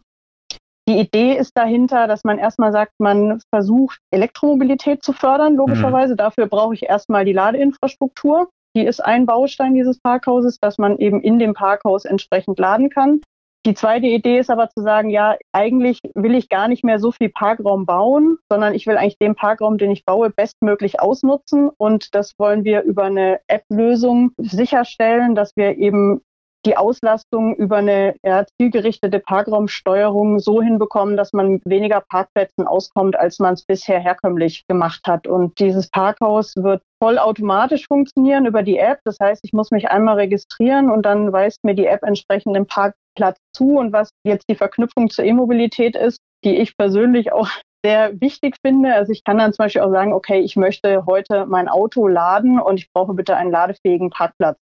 Die 0.89 0.99
Idee 0.99 1.37
ist 1.37 1.57
dahinter, 1.57 2.09
dass 2.09 2.25
man 2.25 2.39
erstmal 2.39 2.73
sagt, 2.73 2.95
man 2.99 3.41
versucht, 3.55 4.01
Elektromobilität 4.11 5.05
zu 5.05 5.13
fördern, 5.13 5.55
logischerweise. 5.55 6.15
Mhm. 6.15 6.19
Dafür 6.19 6.47
brauche 6.47 6.75
ich 6.75 6.83
erstmal 6.83 7.25
die 7.25 7.33
Ladeinfrastruktur. 7.33 8.49
Die 8.77 8.85
ist 8.85 9.05
ein 9.05 9.27
Baustein 9.27 9.75
dieses 9.75 10.01
Parkhauses, 10.01 10.59
dass 10.61 10.79
man 10.79 10.99
eben 10.99 11.21
in 11.21 11.39
dem 11.39 11.55
Parkhaus 11.55 12.05
entsprechend 12.05 12.59
laden 12.59 12.89
kann. 12.91 13.21
Die 13.67 13.75
zweite 13.75 14.07
Idee 14.07 14.39
ist 14.39 14.49
aber 14.49 14.71
zu 14.71 14.81
sagen, 14.81 15.11
ja, 15.11 15.37
eigentlich 15.53 16.01
will 16.15 16.35
ich 16.35 16.49
gar 16.49 16.67
nicht 16.67 16.83
mehr 16.83 16.99
so 16.99 17.13
viel 17.13 17.29
Parkraum 17.29 17.85
bauen, 17.85 18.39
sondern 18.49 18.75
ich 18.75 18.87
will 18.87 18.97
eigentlich 18.97 19.19
den 19.19 19.35
Parkraum, 19.35 19.77
den 19.77 19.91
ich 19.91 20.07
baue, 20.07 20.31
bestmöglich 20.31 21.01
ausnutzen. 21.01 21.69
Und 21.77 22.15
das 22.15 22.39
wollen 22.39 22.65
wir 22.65 22.83
über 22.83 23.05
eine 23.05 23.41
App-Lösung 23.49 24.33
sicherstellen, 24.39 25.35
dass 25.35 25.57
wir 25.57 25.77
eben 25.77 26.23
die 26.67 26.77
Auslastung 26.77 27.55
über 27.57 27.77
eine 27.77 28.15
ja, 28.23 28.45
zielgerichtete 28.59 29.19
Parkraumsteuerung 29.21 30.39
so 30.39 30.61
hinbekommen, 30.61 31.17
dass 31.17 31.33
man 31.33 31.61
weniger 31.65 32.01
Parkplätzen 32.01 32.67
auskommt, 32.67 33.17
als 33.17 33.39
man 33.39 33.55
es 33.55 33.65
bisher 33.65 33.99
herkömmlich 33.99 34.67
gemacht 34.69 35.07
hat. 35.07 35.27
Und 35.27 35.59
dieses 35.59 35.89
Parkhaus 35.89 36.55
wird 36.57 36.83
vollautomatisch 37.03 37.87
funktionieren 37.87 38.47
über 38.47 38.63
die 38.63 38.79
App. 38.79 39.01
Das 39.05 39.17
heißt, 39.21 39.41
ich 39.45 39.53
muss 39.53 39.71
mich 39.71 39.91
einmal 39.91 40.17
registrieren 40.17 40.91
und 40.91 41.03
dann 41.03 41.33
weist 41.33 41.65
mir 41.65 41.75
die 41.75 41.87
App 41.87 42.03
entsprechend 42.03 42.55
den 42.55 42.67
Parkplatz 42.67 43.39
zu. 43.55 43.79
Und 43.79 43.93
was 43.93 44.11
jetzt 44.25 44.49
die 44.51 44.57
Verknüpfung 44.57 45.09
zur 45.09 45.25
E-Mobilität 45.25 45.97
ist, 45.97 46.19
die 46.45 46.57
ich 46.57 46.77
persönlich 46.77 47.33
auch 47.33 47.49
sehr 47.83 48.21
wichtig 48.21 48.57
finde. 48.65 48.95
Also 48.95 49.13
ich 49.13 49.25
kann 49.25 49.39
dann 49.39 49.53
zum 49.53 49.65
Beispiel 49.65 49.83
auch 49.83 49.91
sagen, 49.91 50.13
okay, 50.13 50.41
ich 50.41 50.57
möchte 50.57 51.07
heute 51.07 51.47
mein 51.47 51.69
Auto 51.69 52.07
laden 52.09 52.61
und 52.61 52.79
ich 52.79 52.93
brauche 52.93 53.15
bitte 53.15 53.37
einen 53.37 53.51
ladefähigen 53.51 54.11
Parkplatz. 54.11 54.59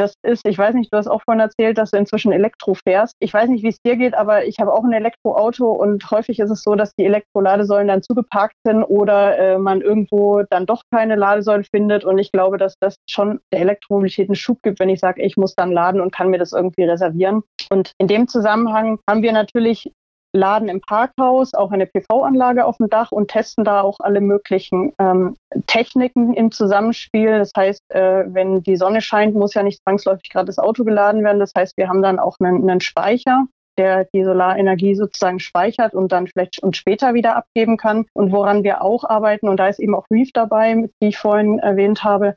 Das 0.00 0.14
ist, 0.22 0.46
ich 0.48 0.56
weiß 0.56 0.74
nicht, 0.76 0.90
du 0.90 0.96
hast 0.96 1.08
auch 1.08 1.20
vorhin 1.20 1.40
erzählt, 1.40 1.76
dass 1.76 1.90
du 1.90 1.98
inzwischen 1.98 2.32
Elektro 2.32 2.72
fährst. 2.72 3.16
Ich 3.18 3.34
weiß 3.34 3.50
nicht, 3.50 3.62
wie 3.62 3.68
es 3.68 3.82
dir 3.82 3.96
geht, 3.96 4.14
aber 4.14 4.46
ich 4.46 4.58
habe 4.58 4.72
auch 4.72 4.82
ein 4.82 4.94
Elektroauto 4.94 5.70
und 5.70 6.10
häufig 6.10 6.38
ist 6.38 6.48
es 6.48 6.62
so, 6.62 6.74
dass 6.74 6.94
die 6.94 7.04
Elektroladesäulen 7.04 7.88
dann 7.88 8.02
zugeparkt 8.02 8.54
sind 8.64 8.82
oder 8.82 9.36
äh, 9.36 9.58
man 9.58 9.82
irgendwo 9.82 10.42
dann 10.48 10.64
doch 10.64 10.84
keine 10.90 11.16
Ladesäule 11.16 11.64
findet. 11.64 12.06
Und 12.06 12.16
ich 12.16 12.32
glaube, 12.32 12.56
dass 12.56 12.76
das 12.80 12.94
schon 13.10 13.40
der 13.52 13.60
Elektromobilität 13.60 14.30
einen 14.30 14.36
Schub 14.36 14.62
gibt, 14.62 14.80
wenn 14.80 14.88
ich 14.88 15.00
sage, 15.00 15.20
ich 15.20 15.36
muss 15.36 15.54
dann 15.54 15.70
laden 15.70 16.00
und 16.00 16.14
kann 16.14 16.30
mir 16.30 16.38
das 16.38 16.54
irgendwie 16.54 16.84
reservieren. 16.84 17.42
Und 17.70 17.92
in 17.98 18.06
dem 18.06 18.26
Zusammenhang 18.26 19.00
haben 19.06 19.22
wir 19.22 19.32
natürlich 19.32 19.92
laden 20.32 20.68
im 20.68 20.80
Parkhaus 20.80 21.54
auch 21.54 21.72
eine 21.72 21.86
PV-Anlage 21.86 22.64
auf 22.64 22.76
dem 22.76 22.88
Dach 22.88 23.12
und 23.12 23.30
testen 23.30 23.64
da 23.64 23.80
auch 23.80 23.96
alle 24.00 24.20
möglichen 24.20 24.92
ähm, 24.98 25.36
Techniken 25.66 26.34
im 26.34 26.52
Zusammenspiel. 26.52 27.38
Das 27.38 27.52
heißt, 27.56 27.82
äh, 27.90 28.24
wenn 28.26 28.62
die 28.62 28.76
Sonne 28.76 29.00
scheint, 29.00 29.34
muss 29.34 29.54
ja 29.54 29.62
nicht 29.62 29.82
zwangsläufig 29.82 30.30
gerade 30.30 30.46
das 30.46 30.58
Auto 30.58 30.84
geladen 30.84 31.24
werden. 31.24 31.40
Das 31.40 31.52
heißt, 31.56 31.76
wir 31.76 31.88
haben 31.88 32.02
dann 32.02 32.18
auch 32.18 32.36
einen, 32.40 32.68
einen 32.68 32.80
Speicher, 32.80 33.46
der 33.78 34.06
die 34.12 34.24
Solarenergie 34.24 34.94
sozusagen 34.94 35.40
speichert 35.40 35.94
und 35.94 36.12
dann 36.12 36.26
vielleicht 36.26 36.62
und 36.62 36.76
später 36.76 37.14
wieder 37.14 37.36
abgeben 37.36 37.76
kann. 37.76 38.06
Und 38.12 38.32
woran 38.32 38.62
wir 38.62 38.82
auch 38.82 39.04
arbeiten, 39.04 39.48
und 39.48 39.56
da 39.56 39.68
ist 39.68 39.80
eben 39.80 39.94
auch 39.94 40.06
Reef 40.10 40.30
dabei, 40.32 40.88
die 41.02 41.08
ich 41.08 41.18
vorhin 41.18 41.58
erwähnt 41.58 42.04
habe, 42.04 42.36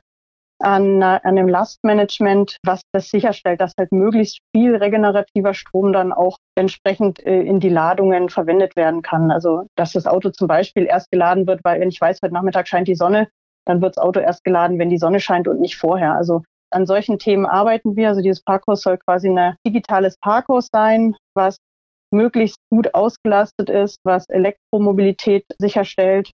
an, 0.64 1.02
an 1.02 1.20
einem 1.22 1.48
Lastmanagement, 1.48 2.58
was 2.64 2.80
das 2.92 3.08
sicherstellt, 3.08 3.60
dass 3.60 3.72
halt 3.78 3.92
möglichst 3.92 4.38
viel 4.54 4.74
regenerativer 4.74 5.54
Strom 5.54 5.92
dann 5.92 6.12
auch 6.12 6.38
entsprechend 6.56 7.24
äh, 7.24 7.42
in 7.42 7.60
die 7.60 7.68
Ladungen 7.68 8.30
verwendet 8.30 8.74
werden 8.74 9.02
kann. 9.02 9.30
Also 9.30 9.66
dass 9.76 9.92
das 9.92 10.06
Auto 10.06 10.30
zum 10.30 10.48
Beispiel 10.48 10.86
erst 10.86 11.10
geladen 11.10 11.46
wird, 11.46 11.60
weil 11.64 11.80
wenn 11.80 11.90
ich 11.90 12.00
weiß, 12.00 12.20
heute 12.22 12.34
Nachmittag 12.34 12.66
scheint 12.66 12.88
die 12.88 12.94
Sonne, 12.94 13.28
dann 13.66 13.82
wird 13.82 13.96
das 13.96 14.02
Auto 14.02 14.20
erst 14.20 14.44
geladen, 14.44 14.78
wenn 14.78 14.90
die 14.90 14.98
Sonne 14.98 15.20
scheint 15.20 15.48
und 15.48 15.60
nicht 15.60 15.76
vorher. 15.76 16.14
Also 16.14 16.42
an 16.70 16.86
solchen 16.86 17.18
Themen 17.18 17.46
arbeiten 17.46 17.96
wir. 17.96 18.08
Also 18.08 18.22
dieses 18.22 18.42
Parkhaus 18.42 18.82
soll 18.82 18.98
quasi 18.98 19.28
ein 19.28 19.56
digitales 19.66 20.16
Parkhaus 20.18 20.68
sein, 20.72 21.14
was 21.34 21.58
möglichst 22.10 22.58
gut 22.70 22.94
ausgelastet 22.94 23.68
ist, 23.68 23.98
was 24.04 24.28
Elektromobilität 24.28 25.44
sicherstellt 25.58 26.30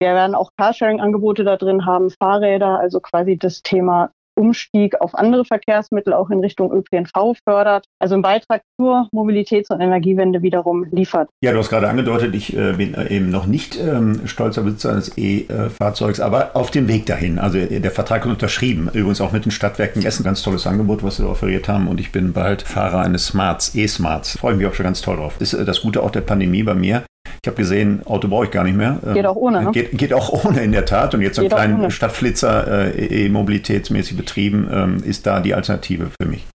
wir 0.00 0.14
werden 0.14 0.34
auch 0.34 0.50
Carsharing-Angebote 0.56 1.44
da 1.44 1.56
drin 1.56 1.86
haben, 1.86 2.10
Fahrräder, 2.10 2.78
also 2.78 3.00
quasi 3.00 3.36
das 3.36 3.62
Thema 3.62 4.10
Umstieg 4.38 5.00
auf 5.00 5.14
andere 5.14 5.44
Verkehrsmittel 5.44 6.12
auch 6.14 6.30
in 6.30 6.40
Richtung 6.40 6.72
ÖPNV 6.72 7.36
fördert, 7.44 7.86
also 7.98 8.14
einen 8.14 8.22
Beitrag 8.22 8.62
zur 8.80 9.08
Mobilitäts- 9.12 9.70
und 9.72 9.80
Energiewende 9.80 10.42
wiederum 10.42 10.84
liefert. 10.92 11.28
Ja, 11.42 11.52
du 11.52 11.58
hast 11.58 11.70
gerade 11.70 11.88
angedeutet, 11.88 12.34
ich 12.34 12.56
äh, 12.56 12.74
bin 12.74 12.94
äh, 12.94 13.08
eben 13.08 13.30
noch 13.30 13.46
nicht 13.46 13.78
ähm, 13.78 14.26
stolzer 14.26 14.62
Besitzer 14.62 14.92
eines 14.92 15.18
E-Fahrzeugs, 15.18 16.20
aber 16.20 16.52
auf 16.54 16.70
dem 16.70 16.88
Weg 16.88 17.06
dahin. 17.06 17.38
Also 17.38 17.58
äh, 17.58 17.80
der 17.80 17.90
Vertrag 17.90 18.24
ist 18.24 18.30
unterschrieben, 18.30 18.88
übrigens 18.92 19.20
auch 19.20 19.32
mit 19.32 19.44
den 19.44 19.50
Stadtwerken 19.50 20.04
Essen, 20.04 20.22
ganz 20.22 20.42
tolles 20.42 20.66
Angebot, 20.66 21.02
was 21.02 21.16
sie 21.16 21.24
da 21.24 21.28
offeriert 21.28 21.68
haben 21.68 21.88
und 21.88 21.98
ich 21.98 22.12
bin 22.12 22.32
bald 22.32 22.62
Fahrer 22.62 23.00
eines 23.00 23.26
Smarts, 23.26 23.74
E-Smarts. 23.74 24.38
Freue 24.38 24.54
mich 24.54 24.66
auch 24.66 24.74
schon 24.74 24.84
ganz 24.84 25.02
toll 25.02 25.16
drauf. 25.16 25.34
Ist 25.40 25.54
äh, 25.54 25.64
das 25.64 25.82
Gute 25.82 26.02
auch 26.02 26.12
der 26.12 26.20
Pandemie 26.20 26.62
bei 26.62 26.74
mir. 26.74 27.02
Ich 27.48 27.50
habe 27.50 27.62
gesehen, 27.62 28.02
Auto 28.04 28.28
brauche 28.28 28.44
ich 28.44 28.50
gar 28.50 28.62
nicht 28.62 28.76
mehr. 28.76 28.98
Geht 29.14 29.24
auch 29.24 29.36
ohne. 29.36 29.64
Ne? 29.64 29.70
Geht, 29.72 29.96
geht, 29.96 30.12
auch 30.12 30.44
ohne 30.44 30.60
in 30.60 30.70
der 30.70 30.84
Tat. 30.84 31.14
Und 31.14 31.22
jetzt 31.22 31.36
so 31.36 31.40
einen 31.40 31.48
kleinen 31.48 31.90
Stadtflitzer 31.90 32.94
äh, 32.94 33.24
e-mobilitätsmäßig 33.24 34.18
betrieben 34.18 34.68
ähm, 34.70 35.02
ist 35.02 35.26
da 35.26 35.40
die 35.40 35.54
Alternative 35.54 36.10
für 36.20 36.28
mich. 36.28 36.46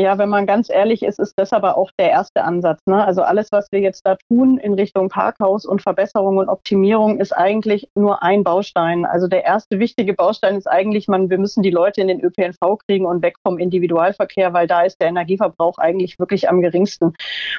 Ja, 0.00 0.16
wenn 0.16 0.28
man 0.28 0.46
ganz 0.46 0.70
ehrlich 0.70 1.02
ist, 1.02 1.18
ist 1.18 1.34
das 1.36 1.52
aber 1.52 1.76
auch 1.76 1.90
der 1.98 2.10
erste 2.10 2.44
Ansatz. 2.44 2.78
Ne? 2.86 3.04
Also 3.04 3.22
alles, 3.22 3.50
was 3.50 3.66
wir 3.72 3.80
jetzt 3.80 4.06
da 4.06 4.16
tun 4.28 4.56
in 4.56 4.74
Richtung 4.74 5.08
Parkhaus 5.08 5.64
und 5.64 5.82
Verbesserung 5.82 6.36
und 6.36 6.48
Optimierung, 6.48 7.18
ist 7.18 7.32
eigentlich 7.32 7.90
nur 7.96 8.22
ein 8.22 8.44
Baustein. 8.44 9.04
Also 9.04 9.26
der 9.26 9.42
erste 9.42 9.80
wichtige 9.80 10.14
Baustein 10.14 10.54
ist 10.54 10.68
eigentlich, 10.68 11.08
man, 11.08 11.30
wir 11.30 11.38
müssen 11.38 11.64
die 11.64 11.72
Leute 11.72 12.00
in 12.00 12.06
den 12.06 12.20
ÖPNV 12.20 12.78
kriegen 12.86 13.06
und 13.06 13.24
weg 13.24 13.38
vom 13.42 13.58
Individualverkehr, 13.58 14.52
weil 14.52 14.68
da 14.68 14.82
ist 14.82 15.00
der 15.00 15.08
Energieverbrauch 15.08 15.78
eigentlich 15.78 16.16
wirklich 16.20 16.48
am 16.48 16.60
geringsten. 16.60 17.14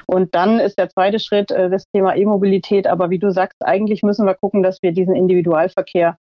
Und 0.06 0.34
dann 0.34 0.60
ist 0.60 0.78
der 0.78 0.88
zweite 0.88 1.18
Schritt 1.18 1.50
äh, 1.50 1.68
das 1.68 1.84
Thema 1.92 2.16
E-Mobilität. 2.16 2.86
Aber 2.86 3.10
wie 3.10 3.18
du 3.18 3.30
sagst, 3.30 3.58
eigentlich 3.62 4.02
müssen 4.02 4.24
wir 4.24 4.34
gucken, 4.34 4.62
dass 4.62 4.80
wir 4.80 4.92
diesen 4.92 5.14
Individualverkehr 5.14 6.16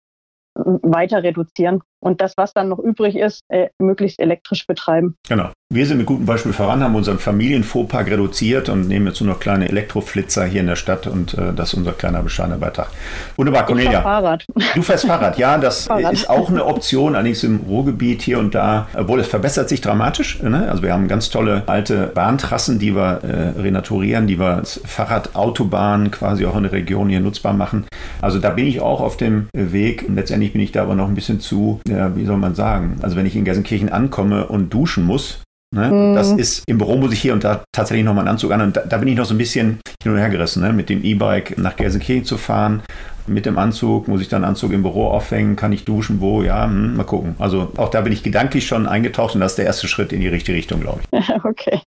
weiter 0.53 1.23
reduzieren. 1.23 1.81
Und 1.99 2.21
das, 2.21 2.33
was 2.37 2.53
dann 2.53 2.69
noch 2.69 2.79
übrig 2.79 3.15
ist, 3.15 3.41
äh, 3.49 3.69
möglichst 3.79 4.19
elektrisch 4.19 4.65
betreiben. 4.67 5.15
Genau. 5.27 5.51
Wir 5.71 5.85
sind 5.85 5.97
mit 5.97 6.07
gutem 6.07 6.25
Beispiel 6.25 6.51
voran, 6.51 6.83
haben 6.83 6.95
unseren 6.95 7.19
Familienfuhrpark 7.19 8.09
reduziert 8.09 8.69
und 8.69 8.87
nehmen 8.87 9.05
jetzt 9.05 9.21
nur 9.21 9.31
noch 9.31 9.39
kleine 9.39 9.69
Elektroflitzer 9.69 10.45
hier 10.45 10.61
in 10.61 10.67
der 10.67 10.75
Stadt 10.75 11.05
und 11.05 11.35
äh, 11.35 11.53
das 11.53 11.69
ist 11.69 11.73
unser 11.75 11.91
kleiner 11.91 12.23
bescheidener 12.23 12.57
Beitrag. 12.57 12.89
Wunderbar, 13.35 13.67
Cornelia. 13.67 13.99
Ich 13.99 14.03
fahr 14.03 14.21
Fahrrad. 14.21 14.45
Du 14.75 14.81
fährst 14.81 15.05
Fahrrad, 15.05 15.37
ja, 15.37 15.57
das 15.57 15.85
Fahrrad. 15.87 16.13
ist 16.13 16.29
auch 16.29 16.49
eine 16.49 16.65
Option, 16.65 17.15
allerdings 17.15 17.43
im 17.43 17.57
Ruhrgebiet 17.57 18.23
hier 18.23 18.39
und 18.39 18.55
da, 18.55 18.87
obwohl 18.95 19.19
es 19.19 19.27
verbessert 19.27 19.69
sich 19.69 19.81
dramatisch. 19.81 20.41
Ne? 20.41 20.67
Also 20.69 20.81
wir 20.83 20.91
haben 20.91 21.07
ganz 21.07 21.29
tolle 21.29 21.63
alte 21.67 22.07
Bahntrassen, 22.07 22.79
die 22.79 22.95
wir 22.95 23.23
äh, 23.23 23.59
renaturieren, 23.59 24.25
die 24.25 24.39
wir 24.39 24.55
als 24.55 24.81
Fahrradautobahn 24.85 26.11
quasi 26.11 26.45
auch 26.45 26.55
in 26.55 26.63
der 26.63 26.71
Region 26.71 27.09
hier 27.09 27.19
nutzbar 27.19 27.53
machen. 27.53 27.85
Also 28.21 28.39
da 28.39 28.49
bin 28.49 28.67
ich 28.67 28.81
auch 28.81 29.01
auf 29.01 29.17
dem 29.17 29.47
Weg. 29.53 30.05
Letztendlich 30.09 30.53
bin 30.53 30.61
ich 30.61 30.71
da 30.71 30.81
aber 30.81 30.95
noch 30.95 31.07
ein 31.07 31.15
bisschen 31.15 31.39
zu, 31.39 31.79
ja, 31.89 32.15
wie 32.15 32.25
soll 32.25 32.37
man 32.37 32.55
sagen, 32.55 32.97
also 33.01 33.15
wenn 33.15 33.25
ich 33.25 33.35
in 33.35 33.45
Gelsenkirchen 33.45 33.89
ankomme 33.89 34.47
und 34.47 34.73
duschen 34.73 35.05
muss, 35.05 35.41
Ne? 35.71 35.91
Mm. 35.91 36.15
Das 36.15 36.31
ist, 36.31 36.63
im 36.67 36.79
Büro 36.79 36.97
muss 36.97 37.13
ich 37.13 37.21
hier 37.21 37.33
und 37.33 37.43
da 37.43 37.63
tatsächlich 37.71 38.03
nochmal 38.03 38.23
einen 38.23 38.33
Anzug 38.33 38.51
an. 38.51 38.61
Und 38.61 38.77
da, 38.77 38.81
da, 38.81 38.97
bin 38.97 39.07
ich 39.07 39.15
noch 39.15 39.25
so 39.25 39.35
ein 39.35 39.37
bisschen 39.37 39.79
hin 40.01 40.11
und 40.11 40.17
her 40.17 40.29
gerissen, 40.29 40.63
ne? 40.63 40.73
mit 40.73 40.89
dem 40.89 41.03
E-Bike 41.03 41.57
nach 41.57 41.75
Gelsenkirchen 41.75 42.25
zu 42.25 42.37
fahren. 42.37 42.81
Mit 43.27 43.45
dem 43.45 43.59
Anzug, 43.59 44.07
muss 44.07 44.21
ich 44.21 44.29
dann 44.29 44.43
Anzug 44.43 44.71
im 44.71 44.81
Büro 44.81 45.07
aufhängen, 45.07 45.55
kann 45.55 45.71
ich 45.71 45.85
duschen, 45.85 46.19
wo, 46.19 46.41
ja, 46.41 46.65
hm, 46.65 46.97
mal 46.97 47.03
gucken. 47.03 47.35
Also 47.37 47.71
auch 47.77 47.89
da 47.89 48.01
bin 48.01 48.11
ich 48.11 48.23
gedanklich 48.23 48.65
schon 48.65 48.87
eingetaucht 48.87 49.35
und 49.35 49.41
das 49.41 49.51
ist 49.51 49.57
der 49.57 49.65
erste 49.65 49.87
Schritt 49.87 50.11
in 50.11 50.21
die 50.21 50.27
richtige 50.27 50.57
Richtung, 50.57 50.81
glaube 50.81 51.01
ich. 51.11 51.29
Okay. 51.43 51.81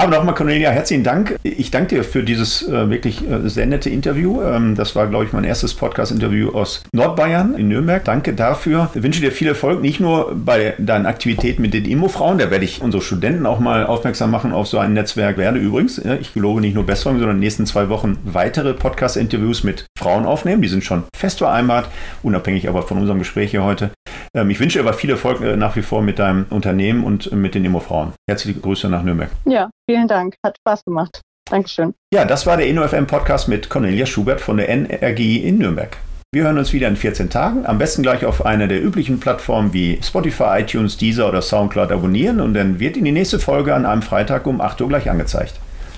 Aber 0.00 0.16
nochmal, 0.16 0.34
Cornelia, 0.34 0.70
herzlichen 0.70 1.04
Dank. 1.04 1.38
Ich 1.42 1.70
danke 1.70 1.96
dir 1.96 2.04
für 2.04 2.22
dieses 2.22 2.66
äh, 2.66 2.88
wirklich 2.88 3.20
äh, 3.28 3.46
sehr 3.50 3.66
nette 3.66 3.90
Interview. 3.90 4.40
Ähm, 4.40 4.74
das 4.74 4.96
war, 4.96 5.06
glaube 5.08 5.26
ich, 5.26 5.34
mein 5.34 5.44
erstes 5.44 5.74
Podcast-Interview 5.74 6.52
aus 6.54 6.82
Nordbayern 6.94 7.54
in 7.54 7.68
Nürnberg. 7.68 8.02
Danke 8.02 8.32
dafür. 8.32 8.88
Ich 8.94 9.02
wünsche 9.02 9.20
dir 9.20 9.30
viel 9.30 9.48
Erfolg, 9.48 9.82
nicht 9.82 10.00
nur 10.00 10.34
bei 10.34 10.72
deinen 10.78 11.04
Aktivitäten 11.04 11.60
mit 11.60 11.74
den 11.74 11.84
Immofrauen. 11.84 12.38
Da 12.38 12.50
werde 12.50 12.64
ich 12.64 12.80
unsere 12.80 13.02
Studenten 13.02 13.44
auch 13.44 13.58
mal 13.60 13.84
aufmerksam 13.84 14.30
machen 14.30 14.54
auf 14.54 14.68
so 14.68 14.78
ein 14.78 14.94
Netzwerk. 14.94 15.36
Werde 15.36 15.58
übrigens, 15.58 15.98
äh, 15.98 16.16
ich 16.16 16.32
gelobe 16.32 16.62
nicht 16.62 16.74
nur 16.74 16.86
Besserung, 16.86 17.18
sondern 17.18 17.36
in 17.36 17.36
den 17.36 17.44
nächsten 17.44 17.66
zwei 17.66 17.90
Wochen 17.90 18.16
weitere 18.24 18.72
Podcast-Interviews 18.72 19.64
mit 19.64 19.84
Frauen 19.98 20.24
aufnehmen. 20.24 20.62
Die 20.62 20.68
sind 20.68 20.82
schon 20.82 21.02
fest 21.14 21.40
vereinbart, 21.40 21.90
unabhängig 22.22 22.70
aber 22.70 22.84
von 22.84 22.96
unserem 22.96 23.18
Gespräch 23.18 23.50
hier 23.50 23.64
heute. 23.64 23.90
Ähm, 24.34 24.50
ich 24.50 24.60
wünsche 24.60 24.78
dir 24.78 24.84
aber 24.84 24.94
viel 24.96 25.10
Erfolg 25.10 25.40
äh, 25.40 25.56
nach 25.56 25.76
wie 25.76 25.82
vor 25.82 26.02
mit 26.02 26.18
deinem 26.18 26.46
Unternehmen 26.50 27.04
und 27.04 27.32
mit 27.32 27.54
den 27.54 27.64
Immofrauen. 27.64 28.12
Herzliche 28.28 28.60
Grüße 28.60 28.88
nach 28.88 29.02
Nürnberg. 29.02 29.30
Ja, 29.44 29.70
Vielen 29.90 30.06
Dank, 30.06 30.36
hat 30.46 30.56
Spaß 30.60 30.84
gemacht. 30.84 31.20
Dankeschön. 31.50 31.94
Ja, 32.14 32.24
das 32.24 32.46
war 32.46 32.56
der 32.56 32.68
InnoFM 32.68 33.08
Podcast 33.08 33.48
mit 33.48 33.68
Cornelia 33.68 34.06
Schubert 34.06 34.40
von 34.40 34.56
der 34.56 34.68
NRG 34.68 35.38
in 35.42 35.58
Nürnberg. 35.58 35.96
Wir 36.32 36.44
hören 36.44 36.58
uns 36.58 36.72
wieder 36.72 36.86
in 36.86 36.94
14 36.94 37.28
Tagen. 37.28 37.66
Am 37.66 37.78
besten 37.78 38.04
gleich 38.04 38.24
auf 38.24 38.46
einer 38.46 38.68
der 38.68 38.80
üblichen 38.80 39.18
Plattformen 39.18 39.72
wie 39.72 39.98
Spotify, 40.00 40.60
iTunes, 40.60 40.96
Deezer 40.96 41.28
oder 41.28 41.42
Soundcloud 41.42 41.90
abonnieren 41.90 42.40
und 42.40 42.54
dann 42.54 42.78
wird 42.78 42.96
Ihnen 42.96 43.06
die 43.06 43.10
nächste 43.10 43.40
Folge 43.40 43.74
an 43.74 43.84
einem 43.84 44.02
Freitag 44.02 44.46
um 44.46 44.60
8 44.60 44.80
Uhr 44.80 44.88
gleich 44.88 45.10
angezeigt. 45.10 45.54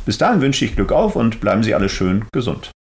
Bis 0.07 0.17
dahin 0.17 0.41
wünsche 0.41 0.65
ich 0.65 0.75
Glück 0.75 0.91
auf 0.91 1.17
und 1.17 1.39
bleiben 1.41 1.63
Sie 1.63 1.75
alle 1.75 1.91
schön 1.91 2.25
gesund. 2.33 2.71